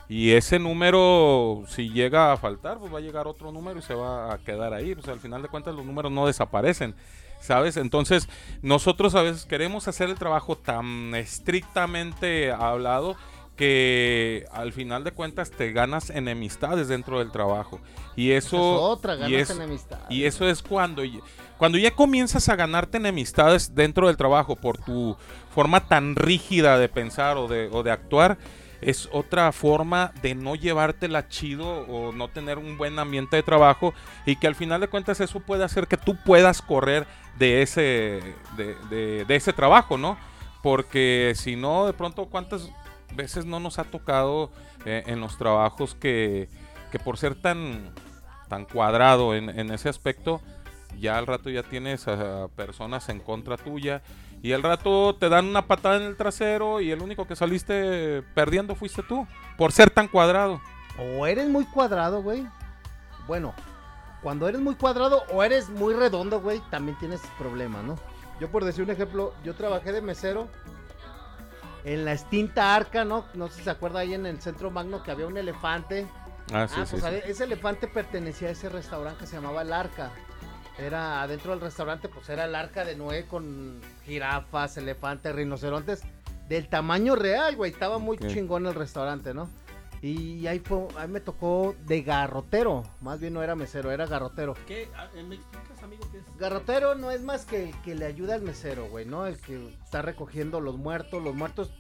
Y 0.09 0.33
ese 0.33 0.59
número, 0.59 1.65
si 1.67 1.89
llega 1.91 2.33
a 2.33 2.37
faltar, 2.37 2.79
pues 2.79 2.93
va 2.93 2.99
a 2.99 3.01
llegar 3.03 3.27
otro 3.27 3.51
número 3.53 3.79
y 3.79 3.83
se 3.83 3.95
va 3.95 4.33
a 4.35 4.39
quedar 4.39 4.75
ahí. 4.75 4.95
Pues 4.95 5.09
al 5.09 5.19
final 5.21 5.41
de 5.43 5.49
cuentas 5.49 5.75
los 5.75 5.85
números 5.87 6.13
no 6.13 6.27
desaparecen. 6.27 6.95
¿Sabes? 7.41 7.77
Entonces, 7.77 8.29
nosotros 8.63 9.15
a 9.15 9.23
veces 9.23 9.45
queremos 9.45 9.87
hacer 9.89 10.09
el 10.09 10.15
trabajo 10.17 10.57
tan 10.57 11.15
estrictamente 11.15 12.53
hablado 12.53 13.17
que 13.57 14.47
al 14.51 14.73
final 14.73 15.05
de 15.05 15.13
cuentas 15.13 15.51
te 15.51 15.71
ganas 15.73 16.11
enemistades 16.11 16.89
dentro 16.89 17.19
del 17.21 17.31
trabajo. 17.31 17.81
Y 18.17 18.33
eso... 18.33 18.57
es 18.57 18.81
otra, 18.81 19.15
y 19.15 19.19
ganas 19.19 19.33
es- 19.33 19.51
enemistad. 19.51 19.99
y 20.11 20.25
eso 20.25 20.49
es 20.49 20.63
cuando, 20.63 21.05
ya- 21.05 21.21
cuando 21.57 21.79
ya 21.79 21.93
comienzas 21.93 22.49
a 22.49 22.57
ganarte 22.57 22.97
enemistades 22.97 23.75
dentro 23.75 24.09
del 24.09 24.17
trabajo 24.17 24.57
por 24.57 24.79
tu 24.79 25.17
forma 25.55 25.87
tan 25.87 26.17
rígida 26.17 26.79
de 26.79 26.89
pensar 26.89 27.37
o 27.37 27.47
de, 27.47 27.69
o 27.71 27.83
de 27.83 27.91
actuar, 27.93 28.39
es 28.85 29.09
otra 29.13 29.51
forma 29.53 30.13
de 30.23 30.35
no 30.35 30.55
llevártela 30.55 31.29
chido 31.29 31.67
o 31.67 32.13
no 32.13 32.29
tener 32.29 32.59
un 32.59 32.77
buen 32.77 32.99
ambiente 32.99 33.37
de 33.37 33.43
trabajo 33.43 33.95
y 34.27 34.37
que 34.37 34.47
al 34.47 34.55
final 34.55 34.81
de 34.81 34.89
cuentas 34.89 35.21
eso 35.21 35.41
puede 35.41 35.65
hacer 35.65 35.87
que 35.87 35.97
tú 35.97 36.17
puedas 36.25 36.63
correr 36.63 37.07
de 37.39 37.63
ese, 37.63 38.23
de, 38.57 38.77
de- 39.27 39.35
ese 39.37 39.53
trabajo, 39.53 39.99
¿no? 39.99 40.17
Porque 40.63 41.33
si 41.37 41.57
no, 41.57 41.87
de 41.87 41.93
pronto, 41.93 42.27
¿cuántas 42.27 42.71
veces 43.15 43.45
no 43.45 43.61
nos 43.61 43.79
ha 43.79 43.85
tocado 43.85 44.51
eh, 44.87 45.03
en 45.07 45.21
los 45.21 45.37
trabajos 45.39 45.95
que, 45.95 46.49
que 46.91 46.99
por 46.99 47.19
ser 47.19 47.35
tan, 47.35 47.93
tan 48.49 48.65
cuadrado 48.65 49.35
en, 49.35 49.51
en 49.51 49.71
ese 49.71 49.89
aspecto, 49.89 50.41
ya 50.99 51.19
al 51.19 51.27
rato 51.27 51.51
ya 51.51 51.63
tienes 51.63 52.07
a, 52.09 52.49
personas 52.57 53.09
en 53.09 53.21
contra 53.21 53.57
tuya 53.57 54.03
y 54.45 54.53
al 54.53 54.63
rato 54.63 55.17
te 55.17 55.31
dan 55.31 55.47
una 55.47 55.67
patada 55.67 55.97
en 55.97 56.03
el 56.03 56.17
trasero 56.19 56.83
y 56.83 56.91
el 56.91 57.01
único 57.01 57.27
que 57.27 57.35
saliste 57.35 58.23
perdiendo 58.35 58.75
fuiste 58.75 59.03
tú 59.03 59.27
por 59.57 59.73
ser 59.73 59.89
tan 59.89 60.07
cuadrado. 60.07 60.61
O 60.99 61.27
eres 61.27 61.49
muy 61.49 61.65
cuadrado, 61.65 62.21
güey. 62.23 62.47
Bueno, 63.27 63.55
cuando 64.23 64.47
eres 64.47 64.61
muy 64.61 64.75
cuadrado 64.75 65.23
o 65.33 65.43
eres 65.43 65.71
muy 65.71 65.95
redondo, 65.95 66.43
güey, 66.43 66.61
también 66.71 66.99
tienes 66.99 67.23
problemas, 67.39 67.85
¿no? 67.85 67.99
Yo 68.39 68.51
por 68.51 68.67
decir 68.67 68.85
un 68.85 68.91
ejemplo, 68.91 69.33
yo 69.45 69.55
trabajé 69.55 69.93
de 69.93 70.03
mesero 70.03 70.47
en 71.85 72.05
la 72.05 72.13
extinta 72.13 72.75
arca, 72.75 73.07
¿no? 73.07 73.25
No 73.33 73.49
sé 73.49 73.55
si 73.55 73.63
se 73.63 73.71
acuerda 73.71 74.01
ahí 74.01 74.13
en 74.13 74.27
el 74.27 74.43
centro 74.43 74.71
magno 74.71 75.03
que 75.03 75.11
había 75.11 75.27
un 75.27 75.39
elefante. 75.39 76.07
Ah, 76.53 76.69
sí, 76.69 76.75
ah, 76.81 76.85
sí, 76.85 76.97
pues 77.01 77.03
sí. 77.03 77.31
ese 77.31 77.45
elefante 77.45 77.89
pertenecía 77.89 78.49
a 78.49 78.51
ese 78.51 78.69
restaurante 78.69 79.21
que 79.21 79.27
se 79.27 79.37
llamaba 79.37 79.63
El 79.63 79.73
Arca. 79.73 80.11
Era 80.79 81.23
adentro 81.23 81.53
del 81.53 81.61
restaurante, 81.61 82.09
pues 82.09 82.29
era 82.29 82.45
el 82.45 82.55
arca 82.55 82.85
de 82.85 82.97
Noé 82.97 83.27
con 83.27 83.81
jirafas, 84.05 84.77
elefantes, 84.77 85.35
rinocerontes, 85.35 86.03
del 86.49 86.69
tamaño 86.69 87.15
real, 87.15 87.57
güey. 87.57 87.71
Estaba 87.71 87.99
muy 87.99 88.19
chingón 88.19 88.67
el 88.67 88.75
restaurante, 88.75 89.35
¿no? 89.35 89.49
Y 90.03 90.47
ahí 90.49 90.59
fue, 90.59 90.87
ahí 90.97 91.09
me 91.09 91.21
tocó 91.21 91.75
de 91.87 92.03
garrotero. 92.03 92.83
Más 93.01 93.21
bien 93.21 93.33
no 93.33 93.43
era 93.43 93.55
mesero, 93.55 93.91
era 93.91 94.07
garrotero. 94.07 94.55
¿Qué? 94.67 94.89
Ah, 94.95 95.09
eh, 95.15 95.23
¿Me 95.23 95.37
explicas, 95.37 95.83
amigo, 95.83 96.05
qué 96.11 96.19
es? 96.19 96.25
Garrotero 96.37 96.95
no 96.95 97.11
es 97.11 97.23
más 97.23 97.47
que 97.47 97.71
el 97.71 97.81
que 97.83 97.95
le 97.95 98.05
ayuda 98.05 98.35
al 98.35 98.43
mesero, 98.43 98.87
güey, 98.91 99.07
¿no? 99.07 99.27
El 99.27 99.39
que 99.41 99.73
está 99.83 100.03
recogiendo 100.03 100.61
los 100.61 100.77
muertos. 100.77 101.23
Los 101.23 101.35
muertos 101.35 101.73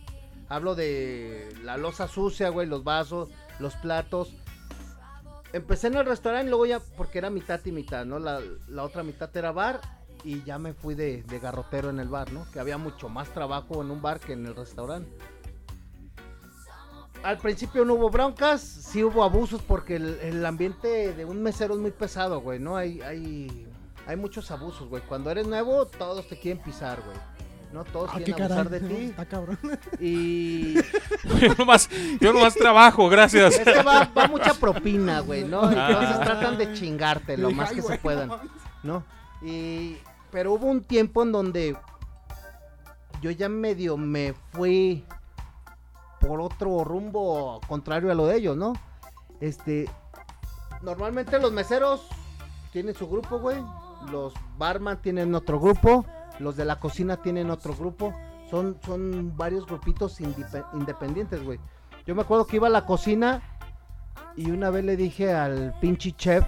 Hablo 0.49 0.75
de 0.75 1.55
la 1.63 1.77
losa 1.77 2.07
sucia, 2.07 2.51
güey, 2.51 2.67
los 2.67 2.85
vasos, 2.85 3.31
los 3.59 3.75
platos. 3.77 4.35
Empecé 5.55 5.87
en 5.87 5.95
el 5.95 6.05
restaurante 6.05 6.47
y 6.47 6.51
luego 6.51 6.67
ya, 6.67 6.81
porque 6.81 7.19
era 7.19 7.31
mitad 7.31 7.61
y 7.65 7.71
mitad, 7.71 8.05
¿no? 8.05 8.19
La, 8.19 8.41
la 8.67 8.83
otra 8.83 9.05
mitad 9.05 9.31
era 9.37 9.53
bar 9.53 9.81
y 10.25 10.43
ya 10.43 10.59
me 10.59 10.73
fui 10.75 10.97
de, 10.97 11.23
de 11.23 11.39
garrotero 11.39 11.91
en 11.91 12.01
el 12.01 12.09
bar, 12.09 12.33
¿no? 12.33 12.45
Que 12.51 12.59
había 12.59 12.77
mucho 12.77 13.09
más 13.09 13.29
trabajo 13.29 13.81
en 13.81 13.93
un 13.93 14.03
bar 14.03 14.19
que 14.19 14.33
en 14.33 14.47
el 14.47 14.57
restaurante. 14.57 15.17
Al 17.23 17.39
principio 17.39 17.85
no 17.85 17.95
hubo 17.95 18.11
broncas, 18.11 18.63
sí 18.63 19.05
hubo 19.05 19.23
abusos 19.23 19.63
porque 19.63 19.95
el, 19.95 20.19
el 20.23 20.45
ambiente 20.45 21.15
de 21.15 21.25
un 21.25 21.41
mesero 21.41 21.75
es 21.75 21.81
muy 21.81 21.93
pesado, 21.93 22.41
güey, 22.41 22.59
¿no? 22.59 22.77
Hay, 22.77 23.01
hay, 23.03 23.69
hay 24.09 24.17
muchos 24.17 24.51
abusos, 24.51 24.89
güey. 24.89 25.05
Cuando 25.05 25.31
eres 25.31 25.47
nuevo, 25.47 25.87
todos 25.87 26.27
te 26.27 26.37
quieren 26.37 26.61
pisar, 26.65 27.01
güey. 27.01 27.17
¿No? 27.75 27.83
Todos 27.85 28.09
Ah, 28.13 28.19
quieren 28.25 28.41
abusar 28.45 28.65
caray. 28.69 28.81
de 28.81 28.89
ti. 28.95 29.05
Está 29.07 29.25
cabrón. 29.27 29.59
Y 30.01 30.75
Yo 31.41 31.55
nomás, 31.59 31.89
yo 32.21 32.33
nomás 32.33 32.55
trabajo, 32.55 33.09
gracias. 33.09 33.59
es 33.59 33.65
que 33.65 33.83
va, 33.83 34.09
va 34.17 34.29
mucha 34.29 34.55
propina, 34.55 35.21
güey, 35.21 35.43
¿no? 35.45 35.65
Entonces 35.69 36.17
Ah. 36.17 36.21
tratan 36.25 36.57
de 36.57 36.73
chingarte 36.73 37.37
lo 37.37 37.51
más 37.51 37.71
"Ay, 37.71 37.77
que 37.77 37.83
se 37.83 37.99
puedan, 37.99 38.29
no". 38.29 38.39
¿no? 38.85 39.05
Y 39.43 39.97
pero 40.31 40.53
hubo 40.53 40.67
un 40.67 40.83
tiempo 40.85 41.23
en 41.25 41.33
donde 41.33 41.77
yo 43.21 43.31
ya 43.33 43.49
medio 43.49 43.97
me 43.97 44.35
fui 44.53 45.05
por 46.21 46.41
otro 46.41 46.85
rumbo 46.85 47.61
contrario 47.67 48.11
a 48.11 48.15
lo 48.15 48.27
de 48.27 48.37
ellos, 48.37 48.57
¿no? 48.57 48.73
Este 49.41 49.89
normalmente 50.83 51.39
los 51.41 51.51
meseros 51.53 52.07
tienen 52.73 52.95
su 52.95 53.09
grupo, 53.09 53.39
güey. 53.41 53.59
Los 54.11 54.33
barman 54.59 55.01
tienen 55.03 55.35
otro 55.35 55.59
grupo, 55.59 56.05
los 56.39 56.57
de 56.57 56.65
la 56.65 56.81
cocina 56.81 57.17
tienen 57.19 57.51
otro 57.51 57.75
grupo. 57.75 58.15
Son 58.51 58.79
son 58.85 59.37
varios 59.37 59.67
grupitos 59.67 60.21
independientes, 60.21 61.43
güey. 61.43 61.59
Yo 62.07 62.15
me 62.15 62.23
acuerdo 62.23 62.47
que 62.47 62.57
iba 62.57 62.67
a 62.67 62.71
la 62.71 62.85
cocina 62.85 63.43
y 64.37 64.51
una 64.51 64.71
vez 64.71 64.85
le 64.85 64.97
dije 64.97 65.33
al 65.33 65.75
pinche 65.81 66.13
chef 66.13 66.45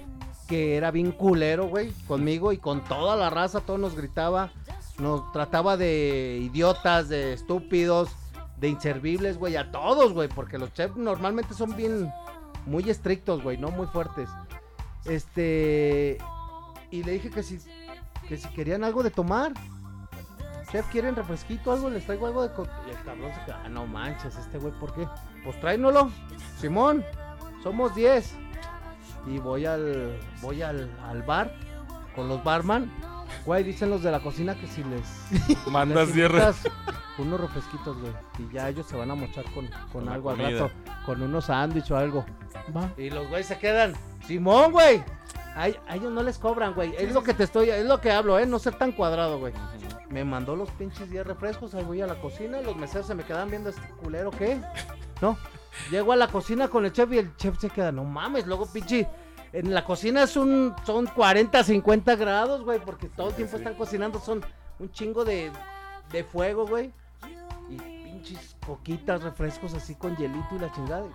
que 0.47 0.77
era 0.77 0.91
bien 0.91 1.13
culero, 1.13 1.67
güey, 1.69 1.91
conmigo 2.07 2.53
y 2.53 2.59
con 2.59 2.85
toda 2.85 3.17
la 3.17 3.31
raza, 3.31 3.61
todo 3.61 3.79
nos 3.79 3.97
gritaba, 3.97 4.53
nos 4.99 5.33
trataba 5.33 5.77
de 5.77 6.39
idiotas, 6.41 7.09
de 7.09 7.33
estúpidos, 7.33 8.11
de 8.59 8.69
inservibles, 8.69 9.39
güey, 9.39 9.57
a 9.57 9.71
todos, 9.71 10.13
güey, 10.13 10.29
porque 10.29 10.59
los 10.59 10.73
chefs 10.73 10.97
normalmente 10.97 11.53
son 11.55 11.77
bien, 11.77 12.13
muy 12.65 12.89
estrictos, 12.89 13.43
güey, 13.43 13.59
no 13.59 13.71
muy 13.71 13.87
fuertes. 13.87 14.29
Este, 15.05 16.19
y 16.91 17.03
le 17.03 17.13
dije 17.13 17.31
que 17.31 17.43
si, 17.43 17.59
que 18.29 18.37
si 18.37 18.49
querían 18.51 18.85
algo 18.85 19.03
de 19.03 19.11
tomar. 19.11 19.53
Chef, 20.71 20.87
¿quieren 20.91 21.15
refresquito 21.15 21.73
algo? 21.73 21.89
Les 21.91 22.05
traigo 22.05 22.27
algo 22.27 22.43
de... 22.43 22.53
co-". 22.55 22.67
Y 22.87 22.91
el 22.91 23.03
cabrón 23.05 23.33
se 23.35 23.45
queda, 23.45 23.63
ah, 23.65 23.69
no 23.69 23.87
manches, 23.87 24.37
este 24.37 24.59
güey, 24.59 24.73
¿por 24.81 24.93
qué? 24.95 25.07
Pues 25.45 25.59
tráenolo, 25.61 26.11
Simón, 26.59 27.05
somos 27.63 27.95
10 27.95 28.35
y 29.27 29.39
voy 29.39 29.67
al 29.67 30.19
voy 30.43 30.63
al, 30.63 30.91
al 31.05 31.23
bar 31.23 31.53
con 32.15 32.29
los 32.29 32.43
barman. 32.45 32.91
Güey, 33.45 33.65
dicen 33.65 33.91
los 33.91 34.03
de 34.03 34.11
la 34.11 34.21
cocina 34.21 34.55
que 34.55 34.67
si 34.67 34.83
les 34.85 35.67
Mandas 35.71 36.07
les 36.09 36.15
10 36.15 36.31
re- 36.31 36.39
invitas 36.39 36.63
unos 37.19 37.41
refresquitos, 37.41 37.97
güey, 38.01 38.13
y 38.39 38.53
ya 38.53 38.69
ellos 38.69 38.87
se 38.87 38.97
van 38.97 39.11
a 39.11 39.15
mochar 39.15 39.45
con, 39.55 39.67
con 39.67 39.89
Con 39.93 40.05
la 40.07 40.15
algo 40.15 40.31
al 40.31 40.37
comida. 40.37 40.61
rato, 40.63 40.73
con 41.07 41.23
unos 41.23 41.45
sándwiches 41.47 41.91
o 41.93 41.97
algo. 41.97 42.25
Va. 42.77 42.91
Y 42.97 43.11
los 43.11 43.29
güeyes 43.29 43.47
se 43.47 43.59
quedan, 43.59 43.95
Simón, 44.27 44.73
güey. 44.73 45.03
A, 45.57 45.63
a 45.63 45.97
ellos 45.97 46.13
no 46.13 46.23
les 46.23 46.39
cobran, 46.39 46.75
güey. 46.75 46.95
Es 46.97 47.13
lo 47.13 47.23
que 47.23 47.33
te 47.33 47.45
estoy, 47.45 47.71
es 47.71 47.87
lo 47.87 48.01
que 48.01 48.13
hablo, 48.13 48.39
eh, 48.39 48.45
no 48.47 48.59
ser 48.59 48.77
tan 48.77 48.93
cuadrado, 48.93 49.39
güey. 49.39 49.55
Me 50.11 50.23
mandó 50.23 50.55
los 50.55 50.71
pinches 50.73 51.11
10 51.11 51.27
refrescos, 51.27 51.75
ahí 51.75 51.83
voy 51.83 52.03
a 52.03 52.07
la 52.07 52.21
cocina, 52.21 52.61
los 52.61 52.77
meseros 52.77 53.07
se 53.07 53.15
me 53.15 53.25
quedan 53.25 53.51
viendo 53.51 53.71
este 53.71 53.89
culero, 54.03 54.31
¿qué? 54.31 54.61
No. 55.21 55.37
Llego 55.91 56.13
a 56.13 56.17
la 56.17 56.29
cocina 56.29 56.69
con 56.69 56.85
el 56.85 56.93
chef 56.93 57.11
y 57.13 57.19
el 57.19 57.37
chef 57.37 57.59
se 57.59 57.71
queda, 57.71 57.91
no 57.91 58.05
mames, 58.05 58.47
luego 58.47 58.67
pinche. 58.67 59.09
En 59.53 59.73
la 59.73 59.85
cocina 59.85 60.25
es 60.25 60.37
un, 60.37 60.75
son 60.85 61.07
40, 61.07 61.65
50 61.65 62.17
grados, 62.17 62.63
güey, 62.63 62.79
porque 62.79 63.09
todo 63.09 63.31
el 63.31 63.35
tiempo 63.35 63.57
están 63.57 63.75
cocinando, 63.75 64.21
son 64.21 64.45
un 64.79 64.93
chingo 64.93 65.25
de, 65.25 65.51
de 66.13 66.25
fuego, 66.25 66.67
güey. 66.67 66.93
Y 67.71 67.77
pinches 67.77 68.57
coquitas, 68.67 69.23
refrescos 69.23 69.73
así 69.73 69.95
con 69.95 70.15
hielito 70.17 70.55
y 70.55 70.59
la 70.59 70.71
chingada. 70.73 71.07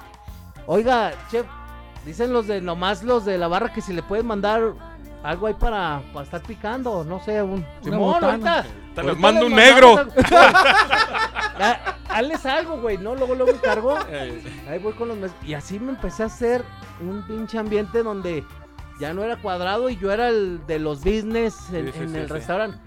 Oiga, 0.65 1.11
chef, 1.29 1.45
dicen 2.05 2.33
los 2.33 2.47
de 2.47 2.61
nomás 2.61 3.03
los 3.03 3.25
de 3.25 3.37
la 3.37 3.47
barra 3.47 3.71
que 3.73 3.81
si 3.81 3.93
le 3.93 4.03
pueden 4.03 4.27
mandar 4.27 4.73
algo 5.23 5.47
ahí 5.47 5.53
para, 5.53 6.01
para 6.13 6.25
estar 6.25 6.41
picando, 6.41 7.03
no 7.03 7.23
sé, 7.23 7.41
un 7.43 7.65
Simón, 7.83 8.23
ahorita. 8.23 8.65
Te 8.95 9.01
ahorita 9.01 9.19
mando 9.21 9.45
un 9.45 9.55
negro. 9.55 9.95
Hazles 12.09 12.45
algo, 12.45 12.77
güey, 12.81 12.97
¿no? 12.97 13.15
Luego, 13.15 13.35
luego 13.35 13.51
encargo. 13.51 13.95
Eh, 14.09 14.41
Ahí 14.69 14.79
voy 14.79 14.93
con 14.93 15.07
los 15.07 15.17
mes- 15.17 15.31
Y 15.45 15.53
así 15.53 15.79
me 15.79 15.91
empecé 15.91 16.23
a 16.23 16.25
hacer 16.25 16.63
un 16.99 17.25
pinche 17.25 17.57
ambiente 17.57 18.03
donde 18.03 18.43
ya 18.99 19.13
no 19.13 19.23
era 19.23 19.37
cuadrado 19.37 19.89
y 19.89 19.97
yo 19.97 20.11
era 20.11 20.27
el 20.29 20.59
de 20.67 20.79
los 20.79 20.99
business 20.99 21.55
en, 21.71 21.87
Sí, 21.87 21.91
sí, 21.93 21.99
en 22.03 22.09
sí, 22.09 22.17
el 22.17 22.27
sí. 22.27 22.33
restaurante. 22.33 22.77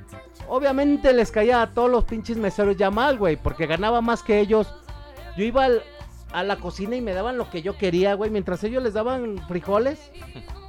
Obviamente 0.48 1.12
les 1.14 1.30
caía 1.30 1.62
a 1.62 1.72
todos 1.72 1.90
los 1.90 2.04
pinches 2.04 2.36
meseros 2.36 2.76
ya 2.76 2.90
mal, 2.90 3.16
güey, 3.16 3.36
porque 3.36 3.66
ganaba 3.66 4.00
más 4.02 4.22
que 4.22 4.38
ellos. 4.40 4.74
Yo 5.36 5.44
iba 5.44 5.64
al- 5.64 5.82
a 6.34 6.42
la 6.42 6.56
cocina 6.56 6.96
y 6.96 7.00
me 7.00 7.12
daban 7.14 7.38
lo 7.38 7.48
que 7.48 7.62
yo 7.62 7.78
quería, 7.78 8.14
güey, 8.14 8.30
mientras 8.30 8.62
ellos 8.64 8.82
les 8.82 8.92
daban 8.94 9.38
frijoles. 9.48 10.10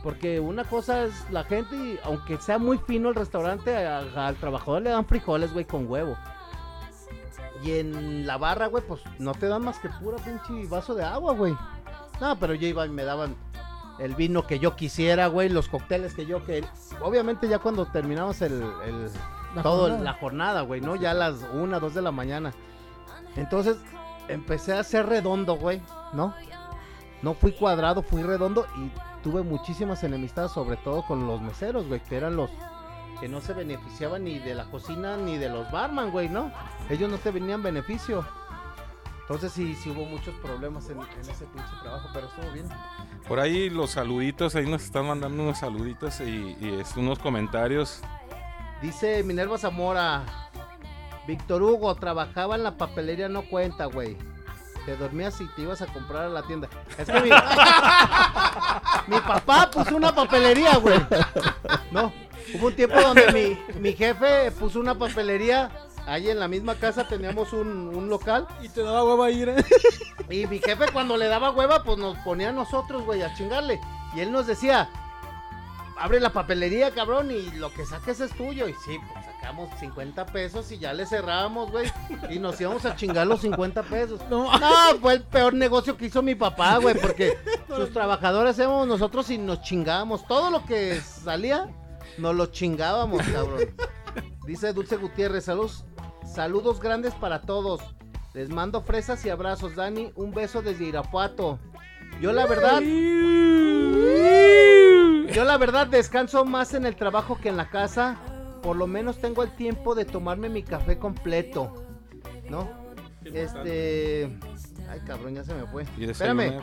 Porque 0.04 0.40
una 0.40 0.64
cosa 0.64 1.06
es 1.06 1.14
la 1.32 1.44
gente, 1.44 1.76
y 1.76 2.00
aunque 2.04 2.38
sea 2.38 2.60
muy 2.60 2.78
fino 2.78 3.10
el 3.10 3.16
restaurante, 3.16 3.76
a- 3.76 4.28
al 4.28 4.36
trabajador 4.36 4.84
le 4.84 4.92
dan 4.92 5.06
frijoles, 5.06 5.52
güey, 5.52 5.66
con 5.66 5.90
huevo. 5.90 6.16
Y 7.64 7.72
en 7.80 8.28
la 8.28 8.38
barra, 8.38 8.68
güey, 8.68 8.84
pues 8.88 9.02
no 9.18 9.34
te 9.34 9.48
dan 9.48 9.64
más 9.64 9.80
que 9.80 9.90
pura 9.90 10.18
pinche 10.18 10.68
vaso 10.70 10.94
de 10.94 11.04
agua, 11.04 11.34
güey. 11.34 11.58
No, 12.22 12.38
pero 12.40 12.54
yo 12.54 12.68
iba 12.68 12.86
y 12.86 12.90
me 12.90 13.04
daban 13.04 13.36
el 13.98 14.14
vino 14.14 14.46
que 14.46 14.60
yo 14.60 14.76
quisiera, 14.76 15.28
güey, 15.28 15.50
los 15.50 15.68
cócteles 15.70 16.14
que 16.14 16.26
yo 16.28 16.46
quería. 16.46 16.70
Obviamente 17.02 17.48
ya 17.48 17.58
cuando 17.60 17.86
terminamos 17.88 18.42
el, 18.44 18.62
el- 18.86 19.10
La 19.56 19.64
todo 19.64 19.84
jornada. 19.84 20.04
la 20.04 20.14
jornada, 20.14 20.62
güey, 20.62 20.82
¿no? 20.82 20.96
Ya 20.96 21.12
a 21.12 21.14
las 21.16 21.36
una, 21.54 21.80
dos 21.80 21.96
de 21.96 22.02
la 22.04 22.12
mañana. 22.12 22.54
Entonces 23.36 23.78
empecé 24.28 24.74
a 24.74 24.84
ser 24.84 25.08
redondo, 25.08 25.56
güey, 25.58 25.82
¿no? 26.14 26.34
No 27.22 27.34
fui 27.34 27.54
cuadrado, 27.54 28.04
fui 28.04 28.22
redondo 28.24 28.68
y 28.78 28.92
tuve 29.24 29.42
muchísimas 29.42 30.04
enemistades, 30.04 30.52
sobre 30.52 30.78
todo 30.78 31.06
con 31.06 31.26
los 31.26 31.42
meseros, 31.42 31.88
güey, 31.88 32.02
que 32.04 32.18
eran 32.18 32.36
los 32.36 32.50
que 33.20 33.28
no 33.28 33.42
se 33.42 33.54
beneficiaban 33.54 34.26
ni 34.26 34.40
de 34.40 34.54
la 34.56 34.66
cocina 34.66 35.18
ni 35.18 35.38
de 35.38 35.50
los 35.50 35.72
barman, 35.72 36.12
güey, 36.12 36.30
¿no? 36.30 36.52
Ellos 36.90 37.10
no 37.10 37.18
te 37.18 37.32
venían 37.32 37.64
beneficio. 37.64 38.26
Entonces 39.22 39.54
sí, 39.54 39.74
sí 39.74 39.90
hubo 39.90 40.06
muchos 40.06 40.36
problemas 40.36 40.88
en, 40.90 41.00
en 41.00 41.20
ese 41.22 41.46
pinche 41.46 41.72
trabajo, 41.82 42.10
pero 42.14 42.28
estuvo 42.28 42.52
bien. 42.52 42.68
por 43.28 43.40
ahí 43.40 43.72
los 43.72 43.92
saluditos, 43.92 44.56
ahí 44.56 44.70
nos 44.70 44.84
están 44.84 45.08
mandando 45.08 45.42
unos 45.42 45.58
saluditos 45.58 46.20
y, 46.22 46.56
y, 46.60 46.84
unos 46.98 47.18
comentarios. 47.18 48.02
Dice 48.84 49.24
Minerva 49.24 49.58
Zamora, 49.58 50.45
Víctor 51.28 51.64
Hugo, 51.64 51.96
trabajaba 51.96 52.56
en 52.56 52.64
la 52.64 52.78
papelería, 52.78 53.30
no 53.30 53.48
cuenta, 53.50 53.86
güey. 53.86 54.18
Te 54.86 54.96
dormías 54.96 55.42
y 55.42 55.48
te 55.56 55.64
ibas 55.64 55.82
a 55.82 55.88
comprar 55.88 56.26
a 56.26 56.30
la 56.30 56.44
tienda. 56.44 56.70
Es 56.98 57.08
que 57.08 57.20
mi, 57.22 57.30
mi 59.08 59.20
papá 59.22 59.72
puso 59.72 59.96
una 59.96 60.14
papelería, 60.14 60.78
güey. 60.78 61.00
No, 61.92 62.14
hubo 62.54 62.68
un 62.68 62.76
tiempo 62.76 63.02
donde 63.02 63.32
mi, 63.32 63.80
mi 63.80 63.94
jefe 63.94 64.52
puso 64.52 64.80
una 64.80 64.96
papelería. 64.96 65.72
Ahí 66.06 66.30
en 66.30 66.40
la 66.40 66.48
misma 66.48 66.76
casa 66.76 67.08
teníamos 67.08 67.52
un, 67.52 67.68
un 67.68 68.10
local. 68.10 68.48
Y 68.62 68.70
te 68.70 68.84
daba 68.84 69.04
hueva 69.04 69.32
ir, 69.32 69.50
¿eh? 69.50 69.66
Y 70.30 70.46
mi 70.46 70.60
jefe 70.60 70.86
cuando 70.94 71.18
le 71.18 71.28
daba 71.28 71.50
hueva, 71.50 71.84
pues 71.84 71.98
nos 71.98 72.16
ponía 72.20 72.50
a 72.50 72.54
nosotros, 72.54 73.04
güey, 73.04 73.24
a 73.24 73.34
chingarle. 73.34 73.82
Y 74.16 74.20
él 74.20 74.32
nos 74.32 74.46
decía, 74.46 74.88
abre 75.98 76.20
la 76.20 76.30
papelería, 76.32 76.92
cabrón, 76.92 77.32
y 77.32 77.50
lo 77.54 77.74
que 77.74 77.88
saques 77.88 78.20
es 78.20 78.32
tuyo. 78.34 78.68
Y 78.68 78.74
sí, 78.74 79.00
pues 79.12 79.25
sacamos 79.46 79.70
50 79.80 80.26
pesos 80.26 80.72
y 80.72 80.80
ya 80.80 80.92
le 80.92 81.06
cerrábamos, 81.06 81.70
güey. 81.72 81.92
Y 82.32 82.40
nos 82.40 82.60
íbamos 82.60 82.84
a 82.84 82.96
chingar 82.96 83.28
los 83.28 83.42
50 83.42 83.84
pesos. 83.84 84.20
No. 84.28 84.52
No, 84.58 85.00
fue 85.00 85.14
el 85.14 85.22
peor 85.22 85.54
negocio 85.54 85.96
que 85.96 86.08
hizo 86.08 86.24
mi 86.24 86.34
papá, 86.34 86.78
güey, 86.80 87.00
porque 87.00 87.38
sus 87.68 87.92
trabajadores 87.92 88.58
éramos 88.58 88.88
nosotros 88.88 89.30
y 89.30 89.38
nos 89.38 89.62
chingábamos. 89.62 90.26
Todo 90.26 90.50
lo 90.50 90.66
que 90.66 91.00
salía, 91.00 91.70
nos 92.18 92.36
lo 92.36 92.48
chingábamos, 92.48 93.22
cabrón. 93.22 93.76
Dice 94.48 94.74
Dulce 94.74 94.98
Gutiérrez, 94.98 95.46
saludos, 95.46 95.86
saludos 96.26 96.80
grandes 96.80 97.14
para 97.14 97.42
todos. 97.42 97.82
Les 98.34 98.50
mando 98.50 98.82
fresas 98.82 99.24
y 99.26 99.30
abrazos, 99.30 99.76
Dani. 99.76 100.12
Un 100.16 100.32
beso 100.32 100.64
desde 100.64 100.86
Irapuato. 100.86 101.60
Yo 102.20 102.34
la 102.34 102.48
verdad, 102.48 102.82
yo 105.32 105.44
la 105.44 105.58
verdad 105.60 105.86
descanso 105.86 106.46
más 106.46 106.74
en 106.74 106.88
el 106.88 106.96
trabajo 106.96 107.38
que 107.40 107.50
en 107.50 107.58
la 107.58 107.70
casa. 107.70 108.18
Por 108.66 108.78
lo 108.78 108.88
menos 108.88 109.20
tengo 109.20 109.44
el 109.44 109.52
tiempo 109.52 109.94
de 109.94 110.06
tomarme 110.06 110.50
mi 110.50 110.64
café 110.64 110.98
completo. 110.98 111.86
¿No? 112.50 112.68
Este. 113.24 114.40
Ay, 114.90 115.02
cabrón, 115.06 115.36
ya 115.36 115.44
se 115.44 115.54
me 115.54 115.68
fue. 115.68 115.86
Y 116.00 116.06
Espérame. 116.10 116.60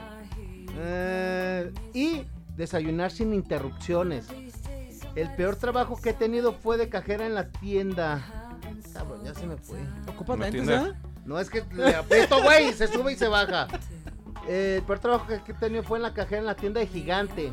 Eh, 0.79 1.73
y 1.95 2.27
desayunar 2.57 3.13
sin 3.13 3.33
interrupciones. 3.33 4.27
El 5.15 5.33
peor 5.37 5.55
trabajo 5.55 5.97
que 6.03 6.11
he 6.11 6.15
tenido 6.15 6.55
fue 6.55 6.77
de 6.77 6.89
cajera 6.89 7.25
en 7.25 7.37
la 7.37 7.51
tienda. 7.51 8.21
Cabrón, 8.93 9.23
ya 9.23 9.33
se 9.35 9.47
me 9.47 9.57
fue. 9.57 9.79
Ocupa 10.09 10.35
Una 10.35 10.47
lentes, 10.51 10.67
tienda. 10.67 10.89
¿eh? 10.89 11.09
No 11.25 11.39
es 11.39 11.51
que 11.51 11.63
le 11.73 11.95
aprieto, 11.95 12.43
güey, 12.43 12.73
se 12.73 12.89
sube 12.89 13.13
y 13.13 13.17
se 13.17 13.29
baja. 13.29 13.69
Eh, 14.49 14.79
el 14.79 14.83
peor 14.83 14.99
trabajo 14.99 15.27
que 15.29 15.53
he 15.53 15.55
tenido 15.55 15.85
fue 15.85 15.99
en 15.99 16.03
la 16.03 16.13
cajera 16.13 16.41
en 16.41 16.47
la 16.47 16.57
tienda 16.57 16.81
de 16.81 16.89
Gigante. 16.89 17.53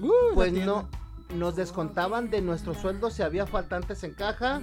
Uh, 0.00 0.34
Pues 0.34 0.54
tienda. 0.54 0.88
No, 1.30 1.36
nos 1.36 1.56
descontaban 1.56 2.30
de 2.30 2.40
nuestro 2.42 2.74
sueldo 2.74 3.10
si 3.10 3.22
había 3.22 3.46
faltantes 3.46 4.04
en 4.04 4.14
caja. 4.14 4.60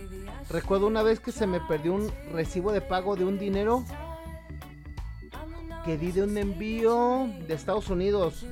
Recuerdo 0.49 0.88
una 0.88 1.03
vez 1.03 1.20
que 1.20 1.32
se 1.32 1.47
me 1.47 1.59
perdió 1.62 1.93
un 1.93 2.12
recibo 2.32 2.72
de 2.72 2.82
pago 2.82 3.16
de 3.16 3.26
un 3.26 3.38
dinero 3.39 3.84
que 5.86 5.97
di 5.97 6.12
de 6.12 6.24
un 6.24 6.38
envío 6.38 7.28
de 7.47 7.53
Estados 7.53 7.89
Unidos. 7.89 8.45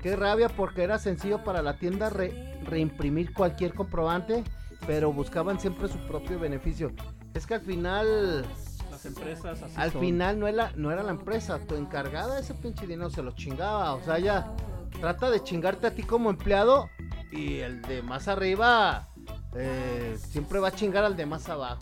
Qué 0.00 0.16
rabia 0.16 0.48
porque 0.48 0.82
era 0.82 0.98
sencillo 0.98 1.44
para 1.44 1.62
la 1.62 1.76
tienda 1.76 2.10
re- 2.10 2.58
reimprimir 2.64 3.32
cualquier 3.32 3.72
comprobante, 3.74 4.42
pero 4.86 5.12
buscaban 5.12 5.60
siempre 5.60 5.88
su 5.88 5.98
propio 6.06 6.38
beneficio. 6.38 6.90
Es 7.34 7.46
que 7.46 7.54
al 7.54 7.60
final, 7.62 8.44
Las 8.90 9.06
empresas 9.06 9.62
así 9.62 9.74
al 9.76 9.92
son. 9.92 10.00
final 10.00 10.38
no 10.40 10.48
era, 10.48 10.72
no 10.76 10.90
era 10.90 11.02
la 11.02 11.12
empresa, 11.12 11.58
tu 11.60 11.76
encargada 11.76 12.38
ese 12.40 12.54
pinche 12.54 12.86
dinero 12.86 13.10
se 13.10 13.22
lo 13.22 13.32
chingaba. 13.32 13.94
O 13.94 14.02
sea, 14.02 14.18
ya 14.18 14.52
trata 15.00 15.30
de 15.30 15.42
chingarte 15.42 15.86
a 15.86 15.94
ti 15.94 16.02
como 16.02 16.30
empleado 16.30 16.88
y 17.32 17.58
el 17.60 17.82
de 17.82 18.02
más 18.02 18.28
arriba 18.28 19.08
eh, 19.56 20.16
siempre 20.30 20.58
va 20.60 20.68
a 20.68 20.72
chingar 20.72 21.04
al 21.04 21.16
de 21.16 21.26
más 21.26 21.48
abajo, 21.48 21.80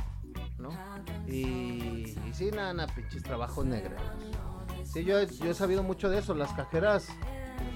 ¿no? 0.58 0.70
Y, 1.26 2.14
y 2.28 2.32
sí, 2.32 2.50
nada, 2.50 2.72
nada, 2.72 2.92
pinches 2.94 3.22
trabajos 3.22 3.64
negros. 3.66 4.00
Sí, 4.84 5.04
yo, 5.04 5.18
he- 5.18 5.26
yo 5.26 5.50
he 5.50 5.54
sabido 5.54 5.82
mucho 5.82 6.08
de 6.08 6.18
eso. 6.18 6.34
Las 6.34 6.52
cajeras, 6.52 7.06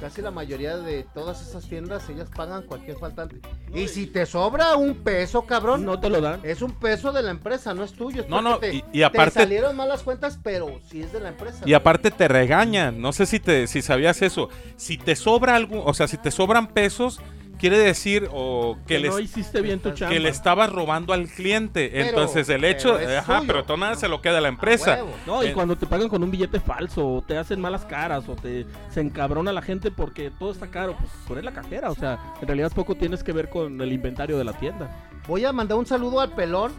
casi 0.01 0.21
la 0.21 0.33
mayoría 0.33 0.77
de 0.79 1.05
todas 1.15 1.47
esas 1.47 1.65
tiendas, 1.69 2.09
ellas 2.09 2.29
pagan 2.35 2.63
cualquier 2.65 2.97
faltante. 2.99 3.41
Y 3.73 3.87
si 3.87 4.07
te 4.09 4.27
sobra 4.27 4.77
un 4.77 4.97
peso, 4.97 5.43
cabrón, 5.43 5.85
No 5.85 6.01
te 6.01 6.11
lo 6.11 6.21
dan. 6.21 6.41
es 6.43 6.61
un 6.63 6.73
peso 6.73 7.13
de 7.13 7.23
la 7.23 7.31
empresa, 7.31 7.73
no 7.75 7.85
es 7.85 7.93
tuyo. 7.93 8.23
es 8.23 8.29
No, 8.29 8.43
no, 8.43 8.59
te- 8.59 8.75
y- 8.75 8.85
y 8.93 9.03
aparte- 9.03 9.35
Te 9.35 9.41
salieron 9.41 9.77
malas 9.77 10.03
cuentas, 10.03 10.41
pero 10.43 10.81
sí 10.91 11.03
es 11.03 11.13
de 11.13 11.21
la 11.21 11.29
empresa. 11.29 11.59
Y 11.59 11.63
güey. 11.63 11.75
aparte 11.75 12.11
te 12.11 12.27
regañan. 12.27 13.01
No 13.01 13.13
sé 13.13 13.27
si 13.27 13.39
te 13.39 13.69
si 13.69 13.81
sabías 13.83 14.21
eso. 14.23 14.49
Si 14.77 14.99
te 14.99 15.15
sobra 15.15 15.55
algo, 15.55 15.85
o 15.85 15.95
sea, 15.95 16.09
si 16.09 16.17
te 16.19 16.33
sobran 16.33 16.67
pesos, 16.69 17.21
quiere 17.59 17.79
decir 17.79 18.29
o 18.33 18.77
que 18.87 18.95
Que 18.95 18.99
les 19.01 19.11
no 19.13 19.19
hiciste 19.21 19.61
bien 19.61 19.81
tu 19.81 19.91
chamba. 19.93 20.13
que 20.15 20.21
le 20.21 20.29
estabas 20.29 20.71
robando 20.73 21.13
al 21.13 21.29
cliente. 21.29 21.89
Pero- 21.93 22.09
Entonces 22.09 22.49
el 22.49 22.65
hecho, 22.65 22.97
pero 22.99 23.19
ajá, 23.19 23.39
suyo. 23.41 23.47
pero 23.47 23.65
todo 23.65 23.77
nada 23.77 23.95
se 23.97 24.09
lo 24.09 24.21
queda 24.21 24.39
a 24.39 24.41
la 24.41 24.49
empresa. 24.49 24.95
huevo. 24.95 25.11
No, 25.27 25.43
y 25.43 25.49
Eh, 25.49 25.53
cuando 25.53 25.77
te 25.77 25.87
pagan 25.87 26.09
con 26.09 26.23
un 26.23 26.31
billete 26.31 26.61
falso, 26.61 27.07
o 27.07 27.23
te 27.23 27.37
hacen 27.39 27.61
malas 27.61 27.85
caras, 27.85 28.29
o 28.29 28.35
te 28.37 28.67
se 28.91 29.01
encabrona 29.01 29.53
la 29.53 29.63
gente 29.63 29.91
porque 29.91 30.31
todo 30.31 30.53
está 30.53 30.69
caro, 30.69 30.97
pues 30.99 31.11
tú 31.27 31.33
eres 31.35 31.45
la 31.45 31.53
cajera, 31.53 31.91
o 31.91 31.95
sea, 31.95 32.19
en 32.41 32.47
realidad 32.47 32.73
poco 32.75 32.95
tienes 32.95 33.23
que 33.23 33.33
ver 33.33 33.49
con 33.49 33.81
el 33.81 33.93
inventario 33.93 34.37
de 34.39 34.45
la 34.45 34.53
tienda. 34.53 34.91
Voy 35.27 35.45
a 35.45 35.53
mandar 35.53 35.79
un 35.79 35.87
saludo 35.87 36.21
al 36.21 36.35
pelón. 36.35 36.73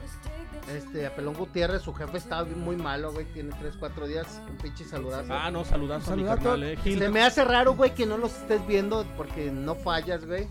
Este, 0.68 1.06
a 1.06 1.16
Pelón 1.16 1.36
Gutiérrez, 1.36 1.84
su 1.84 1.94
jefe 1.94 2.18
está 2.18 2.44
muy 2.44 2.76
malo, 2.76 3.12
güey. 3.14 3.26
Tiene 3.34 3.54
3, 3.60 3.76
4 3.80 4.08
días. 4.08 4.42
Un 4.50 4.58
pinche 4.58 4.84
saludazo. 4.84 5.32
Ah, 5.34 5.52
no, 5.52 5.64
saludazo 5.64 6.14
a 6.14 6.16
mi 6.16 6.24
Saludazo. 6.24 6.50
carnal, 6.50 6.64
eh, 6.64 6.78
Gil. 6.78 7.00
Se 7.00 7.10
me 7.10 7.22
hace 7.22 7.44
raro, 7.46 7.76
güey, 7.76 7.94
que 7.94 8.06
no 8.06 8.18
los 8.18 8.34
estés 8.36 8.66
viendo 8.66 9.06
porque 9.16 9.52
no 9.52 9.76
fallas, 9.76 10.26
güey. 10.26 10.48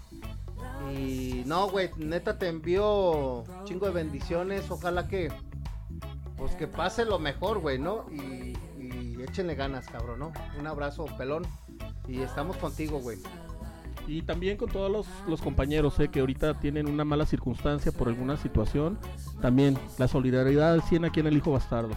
Y 0.96 1.42
no, 1.46 1.68
güey, 1.68 1.90
neta 1.96 2.38
te 2.38 2.48
envío 2.48 3.42
chingo 3.64 3.86
de 3.86 3.92
bendiciones. 3.92 4.70
Ojalá 4.70 5.08
que, 5.08 5.32
pues 6.36 6.54
que 6.54 6.68
pase 6.68 7.04
lo 7.04 7.18
mejor, 7.18 7.58
güey, 7.60 7.78
¿no? 7.78 8.06
Y, 8.12 8.56
y 8.78 9.16
échenle 9.22 9.54
ganas, 9.56 9.86
cabrón, 9.86 10.20
¿no? 10.20 10.32
Un 10.58 10.66
abrazo, 10.66 11.06
pelón. 11.18 11.44
Y 12.06 12.20
estamos 12.20 12.56
contigo, 12.58 13.00
güey. 13.00 13.18
Y 14.06 14.22
también 14.22 14.56
con 14.56 14.68
todos 14.68 14.90
los, 14.90 15.06
los 15.26 15.40
compañeros 15.40 15.98
eh, 16.00 16.08
que 16.08 16.20
ahorita 16.20 16.60
tienen 16.60 16.88
una 16.88 17.04
mala 17.04 17.24
circunstancia 17.26 17.90
por 17.92 18.08
alguna 18.08 18.36
situación, 18.36 18.98
también 19.40 19.78
la 19.98 20.08
solidaridad 20.08 20.74
al 20.74 20.82
100 20.82 21.06
aquí 21.06 21.20
en 21.20 21.26
el 21.28 21.36
Hijo 21.36 21.52
Bastardo. 21.52 21.94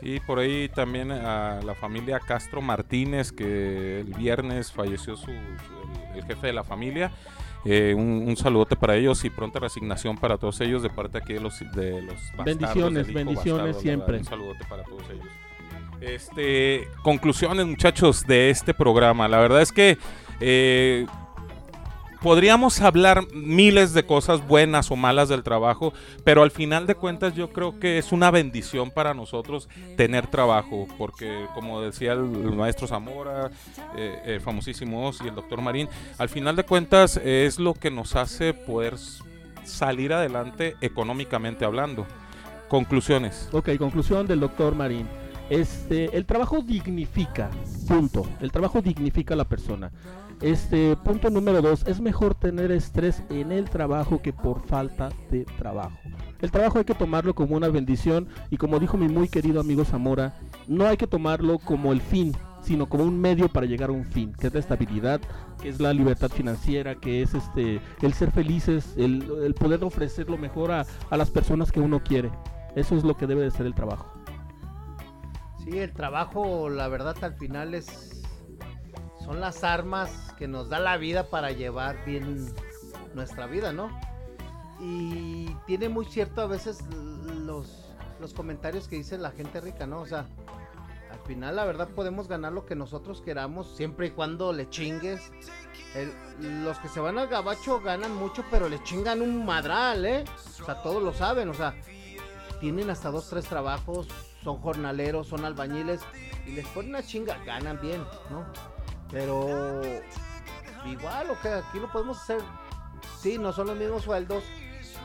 Sí, 0.00 0.18
por 0.26 0.38
ahí 0.38 0.70
también 0.70 1.10
a 1.12 1.60
la 1.62 1.74
familia 1.74 2.18
Castro 2.20 2.62
Martínez, 2.62 3.32
que 3.32 4.00
el 4.00 4.14
viernes 4.14 4.72
falleció 4.72 5.14
su, 5.14 5.26
su- 5.26 5.30
el, 5.30 6.18
el 6.20 6.24
jefe 6.24 6.46
de 6.46 6.52
la 6.54 6.64
familia. 6.64 7.12
Eh, 7.66 7.92
un, 7.94 8.24
un 8.26 8.34
saludote 8.38 8.74
para 8.76 8.96
ellos 8.96 9.22
y 9.26 9.28
pronta 9.28 9.58
resignación 9.58 10.16
para 10.16 10.38
todos 10.38 10.58
ellos 10.62 10.82
de 10.82 10.88
parte 10.88 11.18
aquí 11.18 11.34
de 11.34 11.40
los 11.40 11.58
de 11.74 12.00
los 12.00 12.14
Bendiciones, 12.42 13.06
del 13.08 13.14
bendiciones 13.14 13.62
bastardo, 13.76 13.80
siempre. 13.82 14.18
Un 14.18 14.24
saludote 14.24 14.64
para 14.66 14.82
todos 14.84 15.02
ellos. 15.10 15.26
Este, 16.00 16.88
conclusiones, 17.02 17.66
muchachos, 17.66 18.26
de 18.26 18.48
este 18.48 18.72
programa. 18.72 19.28
La 19.28 19.38
verdad 19.38 19.60
es 19.60 19.70
que 19.72 19.98
eh, 20.40 21.06
podríamos 22.20 22.80
hablar 22.80 23.24
miles 23.32 23.94
de 23.94 24.04
cosas 24.04 24.46
buenas 24.46 24.90
o 24.90 24.96
malas 24.96 25.28
del 25.28 25.42
trabajo, 25.42 25.92
pero 26.24 26.42
al 26.42 26.50
final 26.50 26.86
de 26.86 26.94
cuentas 26.94 27.34
yo 27.34 27.50
creo 27.50 27.78
que 27.78 27.98
es 27.98 28.12
una 28.12 28.30
bendición 28.30 28.90
para 28.90 29.14
nosotros 29.14 29.68
tener 29.96 30.26
trabajo, 30.26 30.86
porque 30.98 31.46
como 31.54 31.80
decía 31.80 32.12
el, 32.12 32.22
maestro 32.22 32.86
Zamora, 32.86 33.50
eh, 33.96 34.40
famosísimo 34.42 35.10
y 35.24 35.28
el 35.28 35.34
doctor 35.34 35.60
Marín, 35.60 35.88
al 36.18 36.28
final 36.28 36.56
de 36.56 36.64
cuentas 36.64 37.16
es 37.16 37.58
lo 37.58 37.74
que 37.74 37.90
nos 37.90 38.16
hace 38.16 38.54
poder 38.54 38.96
salir 39.64 40.12
adelante 40.12 40.76
económicamente 40.80 41.64
hablando. 41.64 42.06
Conclusiones. 42.68 43.48
Ok, 43.52 43.70
conclusión 43.78 44.26
del 44.26 44.40
doctor 44.40 44.74
Marín. 44.74 45.06
Este, 45.50 46.16
el 46.16 46.26
trabajo 46.26 46.62
dignifica, 46.62 47.50
punto. 47.88 48.24
El 48.40 48.52
trabajo 48.52 48.80
dignifica 48.80 49.34
a 49.34 49.36
la 49.36 49.44
persona. 49.44 49.90
Este, 50.40 50.96
punto 50.96 51.28
número 51.28 51.60
dos, 51.60 51.84
es 51.88 52.00
mejor 52.00 52.36
tener 52.36 52.70
estrés 52.70 53.22
en 53.28 53.50
el 53.50 53.68
trabajo 53.68 54.22
que 54.22 54.32
por 54.32 54.62
falta 54.62 55.10
de 55.30 55.44
trabajo. 55.58 55.98
El 56.40 56.52
trabajo 56.52 56.78
hay 56.78 56.84
que 56.84 56.94
tomarlo 56.94 57.34
como 57.34 57.56
una 57.56 57.68
bendición 57.68 58.28
y 58.48 58.56
como 58.56 58.78
dijo 58.78 58.96
mi 58.96 59.08
muy 59.08 59.28
querido 59.28 59.60
amigo 59.60 59.84
Zamora, 59.84 60.34
no 60.68 60.86
hay 60.86 60.96
que 60.96 61.08
tomarlo 61.08 61.58
como 61.58 61.92
el 61.92 62.00
fin, 62.00 62.32
sino 62.62 62.88
como 62.88 63.02
un 63.02 63.20
medio 63.20 63.48
para 63.48 63.66
llegar 63.66 63.90
a 63.90 63.92
un 63.92 64.04
fin, 64.04 64.32
que 64.38 64.46
es 64.46 64.54
la 64.54 64.60
estabilidad, 64.60 65.20
que 65.60 65.68
es 65.68 65.80
la 65.80 65.92
libertad 65.92 66.30
financiera, 66.30 66.94
que 66.94 67.22
es 67.22 67.34
este, 67.34 67.80
el 68.00 68.14
ser 68.14 68.30
felices, 68.30 68.94
el, 68.96 69.54
poder 69.58 69.82
ofrecer 69.82 70.30
lo 70.30 70.38
mejor 70.38 70.70
a, 70.70 70.86
a 71.10 71.16
las 71.16 71.28
personas 71.28 71.72
que 71.72 71.80
uno 71.80 72.02
quiere. 72.02 72.30
Eso 72.76 72.96
es 72.96 73.02
lo 73.02 73.16
que 73.16 73.26
debe 73.26 73.42
de 73.42 73.50
ser 73.50 73.66
el 73.66 73.74
trabajo. 73.74 74.19
Sí, 75.64 75.78
el 75.78 75.92
trabajo, 75.92 76.68
la 76.68 76.88
verdad, 76.88 77.16
al 77.22 77.34
final 77.34 77.74
es. 77.74 78.22
Son 79.24 79.40
las 79.40 79.62
armas 79.62 80.34
que 80.38 80.48
nos 80.48 80.68
da 80.68 80.78
la 80.80 80.96
vida 80.96 81.28
para 81.30 81.50
llevar 81.52 82.04
bien 82.04 82.52
nuestra 83.14 83.46
vida, 83.46 83.72
¿no? 83.72 83.90
Y 84.80 85.54
tiene 85.66 85.88
muy 85.88 86.06
cierto 86.06 86.40
a 86.40 86.46
veces 86.46 86.82
los, 86.90 87.92
los 88.18 88.32
comentarios 88.32 88.88
que 88.88 88.96
dice 88.96 89.18
la 89.18 89.30
gente 89.30 89.60
rica, 89.60 89.86
¿no? 89.86 90.00
O 90.00 90.06
sea, 90.06 90.26
al 91.12 91.18
final, 91.26 91.54
la 91.56 91.64
verdad, 91.64 91.88
podemos 91.88 92.26
ganar 92.28 92.52
lo 92.52 92.64
que 92.64 92.74
nosotros 92.74 93.20
queramos 93.20 93.76
siempre 93.76 94.06
y 94.06 94.10
cuando 94.10 94.52
le 94.52 94.68
chingues. 94.70 95.30
El- 95.94 96.64
los 96.64 96.78
que 96.78 96.88
se 96.88 97.00
van 97.00 97.18
al 97.18 97.28
gabacho 97.28 97.80
ganan 97.80 98.14
mucho, 98.14 98.42
pero 98.50 98.68
le 98.68 98.82
chingan 98.82 99.20
un 99.20 99.44
madral, 99.44 100.06
¿eh? 100.06 100.24
O 100.60 100.64
sea, 100.64 100.82
todos 100.82 101.02
lo 101.02 101.12
saben, 101.12 101.48
o 101.50 101.54
sea, 101.54 101.74
tienen 102.60 102.88
hasta 102.90 103.10
dos, 103.10 103.28
tres 103.28 103.44
trabajos, 103.44 104.08
son 104.42 104.58
jornaleros, 104.60 105.28
son 105.28 105.44
albañiles 105.44 106.00
y 106.46 106.52
les 106.52 106.66
ponen 106.68 106.90
una 106.90 107.02
chinga, 107.02 107.38
ganan 107.44 107.80
bien, 107.80 108.04
¿no? 108.30 108.46
Pero 109.10 109.82
igual, 110.86 111.30
o 111.30 111.40
que 111.40 111.48
aquí 111.48 111.78
lo 111.78 111.90
podemos 111.90 112.20
hacer, 112.22 112.40
sí, 113.20 113.38
no 113.38 113.52
son 113.52 113.68
los 113.68 113.76
mismos 113.76 114.02
sueldos, 114.02 114.44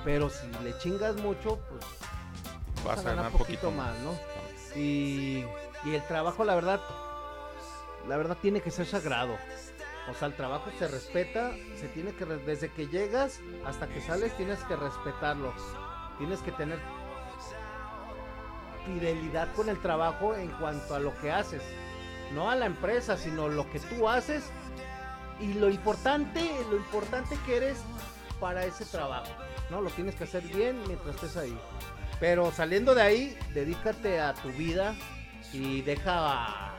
pero 0.03 0.29
si 0.29 0.47
le 0.63 0.77
chingas 0.77 1.15
mucho, 1.17 1.59
pues 1.69 1.85
Vas 2.85 2.99
a 2.99 3.09
ganar 3.15 3.31
un 3.31 3.37
poquito 3.37 3.71
más, 3.71 3.97
¿no? 3.99 4.13
Y, 4.79 5.43
y 5.85 5.95
el 5.95 6.03
trabajo, 6.07 6.43
la 6.43 6.53
verdad, 6.53 6.79
la 8.07 8.15
verdad 8.17 8.37
tiene 8.41 8.61
que 8.61 8.69
ser 8.69 8.85
sagrado. 8.85 9.37
O 10.09 10.13
sea, 10.13 10.27
el 10.27 10.35
trabajo 10.35 10.69
se 10.77 10.87
respeta, 10.87 11.51
se 11.79 11.87
tiene 11.87 12.13
que, 12.13 12.25
desde 12.25 12.71
que 12.71 12.87
llegas 12.87 13.39
hasta 13.65 13.87
que 13.87 14.01
sales, 14.01 14.37
tienes 14.37 14.63
que 14.65 14.75
respetarlo. 14.75 15.51
Tienes 16.19 16.41
que 16.41 16.51
tener 16.51 16.79
fidelidad 18.85 19.53
con 19.53 19.69
el 19.69 19.79
trabajo 19.81 20.35
en 20.35 20.49
cuanto 20.51 20.95
a 20.95 20.99
lo 20.99 21.17
que 21.19 21.31
haces. 21.31 21.61
No 22.33 22.49
a 22.49 22.55
la 22.55 22.65
empresa, 22.65 23.17
sino 23.17 23.47
lo 23.47 23.69
que 23.71 23.79
tú 23.79 24.09
haces 24.09 24.43
y 25.39 25.53
lo 25.53 25.69
importante, 25.69 26.41
lo 26.69 26.77
importante 26.77 27.37
que 27.45 27.57
eres 27.57 27.77
para 28.39 28.65
ese 28.65 28.85
trabajo. 28.85 29.31
No, 29.69 29.81
lo 29.81 29.89
tienes 29.89 30.15
que 30.15 30.25
hacer 30.25 30.43
bien 30.43 30.81
mientras 30.87 31.15
estés 31.15 31.37
ahí. 31.37 31.57
Pero 32.19 32.51
saliendo 32.51 32.95
de 32.95 33.01
ahí, 33.01 33.37
dedícate 33.53 34.21
a 34.21 34.33
tu 34.33 34.49
vida 34.49 34.95
y 35.51 35.81
deja, 35.81 36.73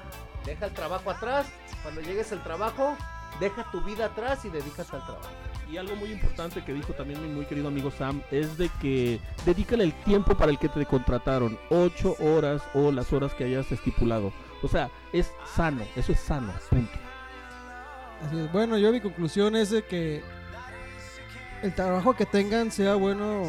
deja 0.44 0.66
el 0.66 0.72
trabajo 0.72 1.10
atrás. 1.10 1.46
Cuando 1.82 2.00
llegues 2.00 2.32
al 2.32 2.42
trabajo, 2.42 2.96
deja 3.40 3.70
tu 3.70 3.82
vida 3.82 4.06
atrás 4.06 4.44
y 4.44 4.50
dedícate 4.50 4.96
al 4.96 5.04
trabajo. 5.04 5.45
Y 5.70 5.78
algo 5.78 5.96
muy 5.96 6.12
importante 6.12 6.62
que 6.62 6.72
dijo 6.72 6.92
también 6.92 7.20
mi 7.20 7.28
muy 7.28 7.44
querido 7.44 7.68
amigo 7.68 7.90
Sam 7.90 8.22
es 8.30 8.56
de 8.56 8.70
que 8.80 9.20
dedícale 9.44 9.82
el 9.84 9.92
tiempo 10.04 10.36
para 10.36 10.52
el 10.52 10.58
que 10.58 10.68
te 10.68 10.86
contrataron, 10.86 11.58
ocho 11.70 12.14
horas 12.20 12.62
o 12.72 12.92
las 12.92 13.12
horas 13.12 13.34
que 13.34 13.44
hayas 13.44 13.70
estipulado. 13.72 14.32
O 14.62 14.68
sea, 14.68 14.90
es 15.12 15.32
sano, 15.54 15.84
eso 15.96 16.12
es 16.12 16.20
sano, 16.20 16.52
punto. 16.70 16.92
Así 18.24 18.38
es. 18.38 18.52
Bueno, 18.52 18.78
yo 18.78 18.92
mi 18.92 19.00
conclusión 19.00 19.56
es 19.56 19.70
de 19.70 19.82
que 19.82 20.22
el 21.62 21.74
trabajo 21.74 22.14
que 22.14 22.26
tengan 22.26 22.70
sea 22.70 22.94
bueno 22.94 23.42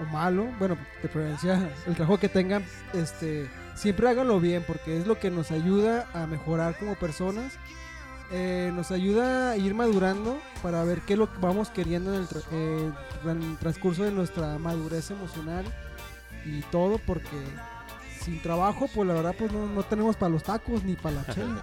o 0.00 0.04
malo, 0.06 0.48
bueno, 0.58 0.76
de 1.02 1.08
preferencia 1.08 1.70
el 1.86 1.94
trabajo 1.94 2.18
que 2.18 2.28
tengan, 2.28 2.64
este, 2.92 3.48
siempre 3.74 4.08
háganlo 4.08 4.40
bien 4.40 4.64
porque 4.66 4.98
es 4.98 5.06
lo 5.06 5.18
que 5.18 5.30
nos 5.30 5.50
ayuda 5.50 6.08
a 6.12 6.26
mejorar 6.26 6.76
como 6.78 6.94
personas. 6.96 7.58
Eh, 8.32 8.70
nos 8.74 8.90
ayuda 8.90 9.50
a 9.50 9.56
ir 9.56 9.74
madurando 9.74 10.38
para 10.62 10.84
ver 10.84 11.00
qué 11.02 11.14
es 11.14 11.18
lo 11.18 11.32
que 11.32 11.38
vamos 11.40 11.70
queriendo 11.70 12.14
en 12.14 12.20
el, 12.22 12.28
tra- 12.28 12.42
eh, 12.52 12.92
en 13.24 13.42
el 13.42 13.56
transcurso 13.58 14.04
de 14.04 14.12
nuestra 14.12 14.58
madurez 14.58 15.10
emocional 15.10 15.64
y 16.44 16.60
todo 16.70 16.98
porque 17.06 17.36
sin 18.20 18.40
trabajo 18.42 18.86
pues 18.94 19.06
la 19.08 19.14
verdad 19.14 19.34
pues 19.38 19.52
no, 19.52 19.66
no 19.66 19.82
tenemos 19.82 20.16
para 20.16 20.30
los 20.30 20.42
tacos 20.42 20.84
ni 20.84 20.94
para 20.94 21.16
la 21.16 21.26
chela. 21.34 21.62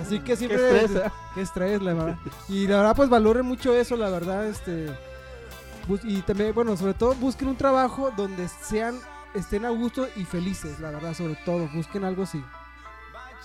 Así 0.00 0.18
que 0.20 0.24
Qué 0.24 0.36
siempre 0.36 0.82
estrés, 0.84 1.04
¿eh? 1.06 1.10
Qué 1.34 1.42
estrés, 1.42 1.82
la 1.82 1.94
verdad. 1.94 2.18
Y 2.48 2.66
la 2.66 2.76
verdad, 2.78 2.96
pues 2.96 3.08
valoren 3.10 3.44
mucho 3.46 3.74
eso, 3.74 3.94
la 3.96 4.08
verdad, 4.08 4.46
este. 4.46 4.88
Y 6.04 6.22
también, 6.22 6.54
bueno, 6.54 6.76
sobre 6.76 6.94
todo 6.94 7.14
busquen 7.14 7.48
un 7.48 7.56
trabajo 7.56 8.10
donde 8.16 8.48
sean, 8.48 8.98
estén 9.34 9.64
a 9.64 9.70
gusto 9.70 10.06
y 10.16 10.24
felices, 10.24 10.80
la 10.80 10.90
verdad, 10.90 11.14
sobre 11.14 11.36
todo. 11.44 11.68
Busquen 11.74 12.04
algo 12.04 12.22
así. 12.22 12.42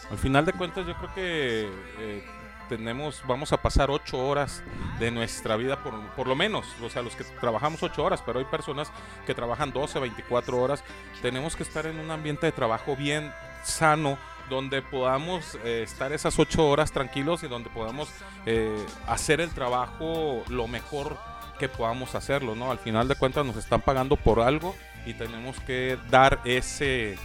Al 0.10 0.18
final 0.18 0.46
de 0.46 0.54
cuentas, 0.54 0.86
yo 0.86 0.96
creo 0.96 1.14
que 1.14 1.70
eh, 2.00 2.24
tenemos, 2.70 3.22
vamos 3.28 3.54
a 3.54 3.62
pasar 3.62 3.90
ocho 3.90 4.18
horas 4.18 4.64
de 5.00 5.12
nuestra 5.12 5.56
vida, 5.56 5.82
por, 5.84 6.00
por 6.12 6.28
lo 6.28 6.36
menos, 6.36 6.66
o 6.82 6.90
sea, 6.90 7.02
los 7.02 7.16
que 7.16 7.24
trabajamos 7.24 7.82
ocho 7.84 8.04
horas, 8.04 8.22
pero 8.26 8.40
hay 8.40 8.46
personas 8.46 8.92
que 9.26 9.34
trabajan 9.34 9.72
12, 9.72 10.00
24 10.00 10.58
horas. 10.62 10.84
Tenemos 11.22 11.56
que 11.56 11.64
estar 11.64 11.86
en 11.86 12.00
un 12.00 12.12
ambiente 12.12 12.46
de 12.46 12.52
trabajo 12.52 12.96
bien 12.96 13.32
sano, 13.64 14.18
donde 14.50 14.82
podamos 14.82 15.58
eh, 15.64 15.82
estar 15.84 16.12
esas 16.12 16.38
ocho 16.38 16.68
horas 16.68 16.92
tranquilos 16.92 17.44
y 17.44 17.48
donde 17.48 17.70
podamos 17.70 18.10
eh, 18.46 18.86
hacer 19.08 19.42
el 19.42 19.50
trabajo 19.50 20.44
lo 20.50 20.68
mejor 20.68 21.18
que 21.58 21.70
podamos 21.70 22.16
hacerlo, 22.16 22.54
¿no? 22.56 22.70
Al 22.70 22.80
final 22.80 23.08
de 23.08 23.16
cuentas 23.16 23.46
nos 23.46 23.56
están 23.56 23.82
pagando 23.82 24.18
por 24.18 24.42
algo 24.42 24.76
y 25.06 25.14
tenemos 25.14 25.60
que 25.62 25.98
dar 26.10 26.42
ese 26.46 27.18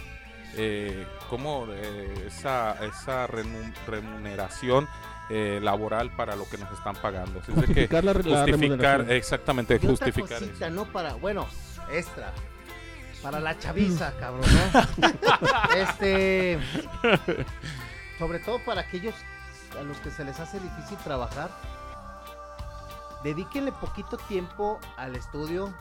eh, 0.57 1.07
como 1.29 1.65
eh, 1.69 2.25
esa, 2.27 2.75
esa 2.85 3.27
remuneración 3.27 4.87
eh, 5.29 5.59
laboral 5.61 6.11
para 6.15 6.35
lo 6.35 6.47
que 6.49 6.57
nos 6.57 6.71
están 6.71 6.95
pagando. 6.97 7.39
Así 7.39 7.51
que 7.53 7.87
Justificar 7.87 8.03
la, 8.03 8.13
la 8.13 8.19
justificar, 8.21 8.45
remuneración. 8.59 9.11
exactamente, 9.11 9.73
Y 9.75 9.77
otra 9.77 9.89
justificar 9.89 10.39
cosita. 10.39 10.69
¿no? 10.69 10.85
Para, 10.85 11.13
bueno, 11.15 11.47
extra. 11.91 12.33
Para 13.21 13.39
la 13.39 13.57
chaviza, 13.57 14.13
cabrón, 14.19 14.45
¿no? 14.51 15.77
este. 15.77 16.59
Sobre 18.19 18.39
todo 18.39 18.59
para 18.65 18.81
aquellos 18.81 19.15
a 19.79 19.83
los 19.83 19.97
que 19.99 20.11
se 20.11 20.23
les 20.25 20.39
hace 20.39 20.59
difícil 20.59 20.97
trabajar. 20.97 21.49
Dedíquenle 23.23 23.71
poquito 23.73 24.17
tiempo 24.17 24.79
al 24.97 25.15
estudio. 25.15 25.73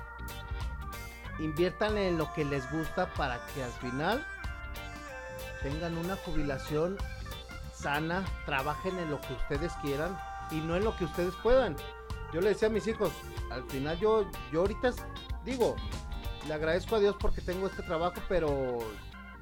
Inviértanle 1.39 2.09
en 2.09 2.19
lo 2.19 2.33
que 2.35 2.45
les 2.45 2.71
gusta 2.71 3.07
para 3.15 3.41
que 3.55 3.65
al 3.65 3.73
final 3.73 4.25
tengan 5.63 5.97
una 5.97 6.17
jubilación 6.17 6.97
sana, 7.73 8.25
trabajen 8.47 8.99
en 8.99 9.11
lo 9.11 9.21
que 9.21 9.33
ustedes 9.33 9.73
quieran 9.83 10.19
y 10.51 10.57
no 10.57 10.77
en 10.77 10.85
lo 10.85 10.97
que 10.97 11.05
ustedes 11.05 11.35
puedan. 11.43 11.77
Yo 12.33 12.41
le 12.41 12.51
decía 12.51 12.69
a 12.69 12.71
mis 12.71 12.87
hijos, 12.87 13.13
al 13.51 13.65
final 13.65 13.99
yo, 13.99 14.31
yo 14.53 14.61
ahorita 14.61 14.93
digo, 15.45 15.77
le 16.47 16.55
agradezco 16.55 16.97
a 16.97 17.01
Dios 17.01 17.17
porque 17.19 17.41
tengo 17.41 17.67
este 17.67 17.83
trabajo, 17.83 18.21
pero 18.29 18.79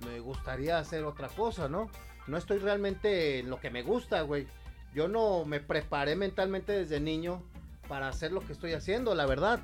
me 0.06 0.20
gustaría 0.20 0.78
hacer 0.78 1.04
otra 1.04 1.28
cosa, 1.28 1.68
¿no? 1.68 1.90
No 2.26 2.36
estoy 2.36 2.58
realmente 2.58 3.40
en 3.40 3.50
lo 3.50 3.60
que 3.60 3.70
me 3.70 3.82
gusta, 3.82 4.22
güey. 4.22 4.46
Yo 4.94 5.08
no 5.08 5.44
me 5.44 5.60
preparé 5.60 6.16
mentalmente 6.16 6.72
desde 6.72 7.00
niño 7.00 7.42
para 7.88 8.08
hacer 8.08 8.32
lo 8.32 8.40
que 8.40 8.52
estoy 8.52 8.72
haciendo, 8.72 9.14
la 9.14 9.26
verdad. 9.26 9.60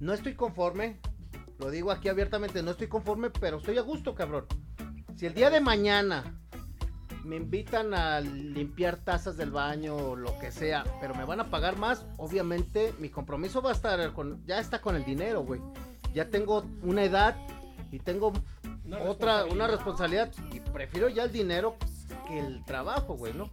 No 0.00 0.12
estoy 0.12 0.34
conforme, 0.34 1.00
lo 1.58 1.70
digo 1.70 1.90
aquí 1.90 2.08
abiertamente, 2.08 2.62
no 2.62 2.72
estoy 2.72 2.88
conforme, 2.88 3.30
pero 3.30 3.58
estoy 3.58 3.78
a 3.78 3.82
gusto, 3.82 4.14
cabrón. 4.14 4.46
Si 5.16 5.26
el 5.26 5.34
día 5.34 5.48
de 5.48 5.60
mañana 5.60 6.24
me 7.24 7.36
invitan 7.36 7.94
a 7.94 8.20
limpiar 8.20 8.96
tazas 8.96 9.36
del 9.36 9.52
baño 9.52 9.94
o 9.96 10.16
lo 10.16 10.36
que 10.40 10.50
sea, 10.50 10.84
pero 11.00 11.14
me 11.14 11.24
van 11.24 11.40
a 11.40 11.50
pagar 11.50 11.78
más, 11.78 12.04
obviamente 12.16 12.92
mi 12.98 13.08
compromiso 13.08 13.62
va 13.62 13.70
a 13.70 13.74
estar 13.74 14.12
con, 14.12 14.44
ya 14.44 14.58
está 14.58 14.80
con 14.80 14.96
el 14.96 15.04
dinero, 15.04 15.44
güey. 15.44 15.60
Ya 16.12 16.30
tengo 16.30 16.64
una 16.82 17.04
edad 17.04 17.36
y 17.92 18.00
tengo 18.00 18.32
otra, 19.06 19.44
una 19.44 19.68
responsabilidad 19.68 20.32
y 20.52 20.58
prefiero 20.60 21.08
ya 21.08 21.22
el 21.22 21.32
dinero 21.32 21.76
que 22.26 22.40
el 22.40 22.64
trabajo, 22.64 23.14
güey, 23.14 23.34
¿no? 23.34 23.50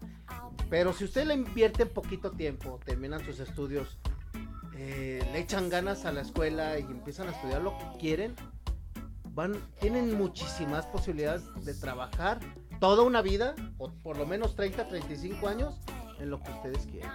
Pero 0.69 0.93
si 0.93 1.05
usted 1.05 1.25
le 1.25 1.35
invierte 1.35 1.83
en 1.83 1.89
poquito 1.89 2.31
tiempo, 2.31 2.79
terminan 2.83 3.23
sus 3.23 3.39
estudios, 3.39 3.99
eh, 4.75 5.23
le 5.31 5.39
echan 5.39 5.69
ganas 5.69 6.05
a 6.05 6.11
la 6.11 6.21
escuela 6.21 6.79
y 6.79 6.83
empiezan 6.83 7.27
a 7.27 7.31
estudiar 7.31 7.61
lo 7.61 7.77
que 7.77 7.85
quieren, 7.99 8.35
van, 9.33 9.53
tienen 9.79 10.17
muchísimas 10.17 10.85
posibilidades 10.87 11.43
de 11.65 11.73
trabajar 11.73 12.39
toda 12.79 13.03
una 13.03 13.21
vida, 13.21 13.55
o 13.77 13.91
por 13.91 14.17
lo 14.17 14.25
menos 14.25 14.55
30, 14.55 14.87
35 14.87 15.47
años, 15.47 15.79
en 16.19 16.29
lo 16.29 16.39
que 16.41 16.51
ustedes 16.51 16.85
quieren. 16.87 17.09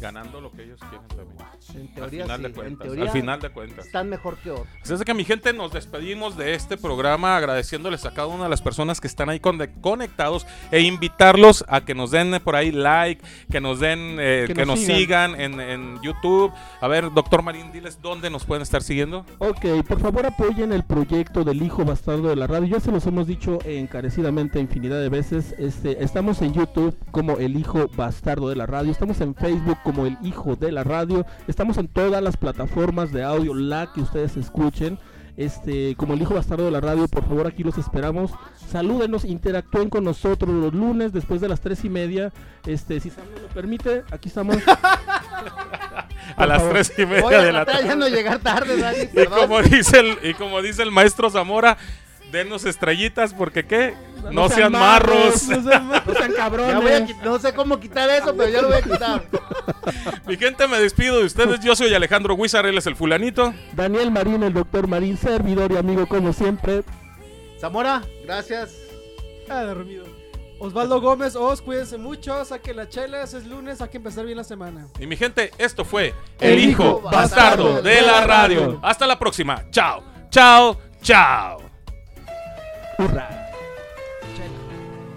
Ganando 0.00 0.40
lo 0.40 0.50
que 0.52 0.64
ellos 0.64 0.78
quieren 0.88 1.06
también. 1.08 1.36
En 1.74 1.80
Al 1.82 1.94
teoría, 1.94 2.22
final 2.24 2.36
sí, 2.36 2.42
de 2.42 2.48
en 2.48 2.54
cuentas. 2.54 2.86
teoría 2.86 3.04
Al 3.04 3.10
final 3.10 3.40
de 3.40 3.50
cuentas. 3.50 3.86
están 3.86 4.08
mejor 4.08 4.36
que 4.38 4.50
otros. 4.50 4.66
Así 4.82 4.94
es 4.94 5.04
que 5.04 5.14
mi 5.14 5.24
gente 5.24 5.52
nos 5.52 5.72
despedimos 5.72 6.36
de 6.36 6.54
este 6.54 6.76
programa 6.76 7.36
agradeciéndoles 7.36 8.04
a 8.04 8.12
cada 8.14 8.28
una 8.28 8.44
de 8.44 8.50
las 8.50 8.62
personas 8.62 9.00
que 9.00 9.06
están 9.06 9.28
ahí 9.30 9.40
conectados 9.40 10.46
e 10.70 10.80
invitarlos 10.80 11.64
a 11.68 11.80
que 11.84 11.94
nos 11.94 12.10
den 12.10 12.38
por 12.44 12.56
ahí 12.56 12.72
like, 12.72 13.24
que 13.50 13.60
nos 13.60 13.80
den, 13.80 14.16
eh, 14.20 14.44
que, 14.46 14.54
Que 14.54 14.66
nos, 14.66 14.78
nos 14.78 14.86
sigan, 14.86 15.40
en, 15.40 15.60
en 15.60 16.00
YouTube. 16.02 16.52
A 16.80 16.88
ver, 16.88 17.12
doctor 17.12 17.42
Marín, 17.42 17.72
diles 17.72 18.00
dónde 18.02 18.30
nos 18.30 18.44
pueden 18.44 18.62
estar 18.62 18.82
siguiendo. 18.82 19.24
Ok, 19.38 19.64
por 19.88 20.00
favor 20.00 20.26
apoyen 20.26 20.72
el 20.72 20.84
proyecto 20.84 21.44
del 21.44 21.62
hijo 21.62 21.84
bastardo 21.84 22.28
de 22.28 22.36
la 22.36 22.46
radio. 22.46 22.66
Ya 22.66 22.80
se 22.80 22.90
los 22.92 23.06
hemos 23.06 23.26
dicho 23.26 23.58
encarecidamente 23.64 24.60
infinidad 24.60 25.00
de 25.00 25.08
veces. 25.08 25.54
Este, 25.58 26.02
estamos 26.04 26.42
en 26.42 26.52
YouTube 26.52 26.96
como 27.10 27.36
el 27.38 27.56
hijo 27.56 27.88
bastardo 27.96 28.48
de 28.48 28.56
la 28.56 28.66
radio. 28.66 28.90
Estamos 28.92 29.20
en 29.20 29.34
Facebook 29.34 29.78
como 29.86 30.04
el 30.04 30.18
hijo 30.20 30.56
de 30.56 30.72
la 30.72 30.82
radio. 30.82 31.24
Estamos 31.46 31.78
en 31.78 31.86
todas 31.86 32.20
las 32.20 32.36
plataformas 32.36 33.12
de 33.12 33.22
audio, 33.22 33.54
la 33.54 33.92
que 33.92 34.00
ustedes 34.00 34.36
escuchen. 34.36 34.98
Este, 35.36 35.94
como 35.94 36.14
el 36.14 36.22
hijo 36.22 36.34
bastardo 36.34 36.64
de 36.64 36.72
la 36.72 36.80
radio, 36.80 37.06
por 37.06 37.22
favor 37.22 37.46
aquí 37.46 37.62
los 37.62 37.78
esperamos. 37.78 38.32
Salúdenos, 38.68 39.24
interactúen 39.24 39.88
con 39.88 40.02
nosotros 40.02 40.52
los 40.52 40.74
lunes 40.74 41.12
después 41.12 41.40
de 41.40 41.48
las 41.48 41.60
tres 41.60 41.84
y 41.84 41.88
media. 41.88 42.32
Este, 42.66 42.98
si 42.98 43.10
Sam 43.10 43.26
nos 43.32 43.42
lo 43.42 43.48
permite, 43.50 44.02
aquí 44.10 44.28
estamos. 44.28 44.56
A 46.36 46.46
las 46.46 46.68
tres 46.68 46.92
y 46.98 47.06
media 47.06 47.22
Voy 47.22 47.34
de 47.36 47.52
la 47.52 47.64
tarde. 47.64 47.94
no 47.94 48.08
llegar 48.08 48.40
tarde, 48.40 48.76
Dani, 48.78 49.08
Y 49.22 49.26
como 49.26 49.62
dice 49.62 50.00
el, 50.00 50.18
y 50.28 50.34
como 50.34 50.62
dice 50.62 50.82
el 50.82 50.90
maestro 50.90 51.30
Zamora, 51.30 51.78
denos 52.36 52.64
estrellitas 52.64 53.34
porque 53.34 53.66
qué, 53.66 53.94
no, 54.30 54.48
sean 54.48 54.72
marros. 54.72 55.48
No 55.48 55.62
sean, 55.62 55.88
no 55.88 56.14
sean 56.14 56.32
cabrones. 56.32 56.76
voy 56.76 56.92
a 56.92 57.06
qui- 57.06 57.16
no 57.22 57.38
sé 57.38 57.52
cómo 57.54 57.80
quitar 57.80 58.08
eso, 58.10 58.34
pero 58.36 58.48
ya 58.50 58.62
lo 58.62 58.68
voy 58.68 58.76
a 58.78 58.82
quitar. 58.82 59.22
Mi 60.26 60.36
gente, 60.36 60.66
me 60.68 60.78
despido 60.78 61.18
de 61.18 61.24
ustedes. 61.24 61.60
Yo 61.60 61.74
soy 61.74 61.92
Alejandro 61.94 62.34
Huizar, 62.34 62.66
él 62.66 62.78
es 62.78 62.86
el 62.86 62.96
fulanito. 62.96 63.54
Daniel 63.72 64.10
Marín, 64.10 64.42
el 64.42 64.52
doctor 64.52 64.86
Marín, 64.86 65.16
servidor 65.16 65.72
y 65.72 65.76
amigo 65.76 66.06
como 66.06 66.32
siempre. 66.32 66.82
Zamora, 67.60 68.02
gracias. 68.24 68.74
Ah, 69.48 69.62
dormido. 69.62 70.04
Osvaldo 70.58 71.00
Gómez, 71.02 71.36
Os, 71.36 71.60
cuídense 71.60 71.98
mucho, 71.98 72.44
saquen 72.44 72.76
las 72.76 72.88
chelas, 72.88 73.34
es 73.34 73.46
lunes, 73.46 73.80
hay 73.82 73.88
que 73.90 73.98
empezar 73.98 74.24
bien 74.24 74.38
la 74.38 74.44
semana. 74.44 74.86
Y 74.98 75.06
mi 75.06 75.16
gente, 75.16 75.50
esto 75.58 75.84
fue 75.84 76.14
El 76.40 76.58
Hijo 76.58 77.02
Bastardo 77.02 77.82
de 77.82 78.00
la 78.00 78.26
Radio. 78.26 78.80
Hasta 78.82 79.06
la 79.06 79.18
próxima. 79.18 79.64
Chao, 79.70 80.02
chao, 80.30 80.78
chao. 81.02 81.65
¡Hurra! 82.98 83.46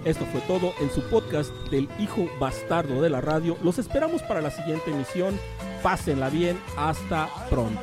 Esto 0.05 0.25
fue 0.32 0.41
todo 0.41 0.73
en 0.82 0.89
su 0.91 1.01
podcast 1.09 1.51
del 1.69 1.89
hijo 1.99 2.27
bastardo 2.39 3.01
de 3.01 3.09
la 3.09 3.21
radio. 3.21 3.57
Los 3.63 3.80
esperamos 3.80 4.21
para 4.23 4.41
la 4.41 4.51
siguiente 4.51 4.91
emisión. 4.91 5.39
Pásenla 5.84 6.30
bien. 6.30 6.59
Hasta 6.77 7.30
pronto. 7.49 7.82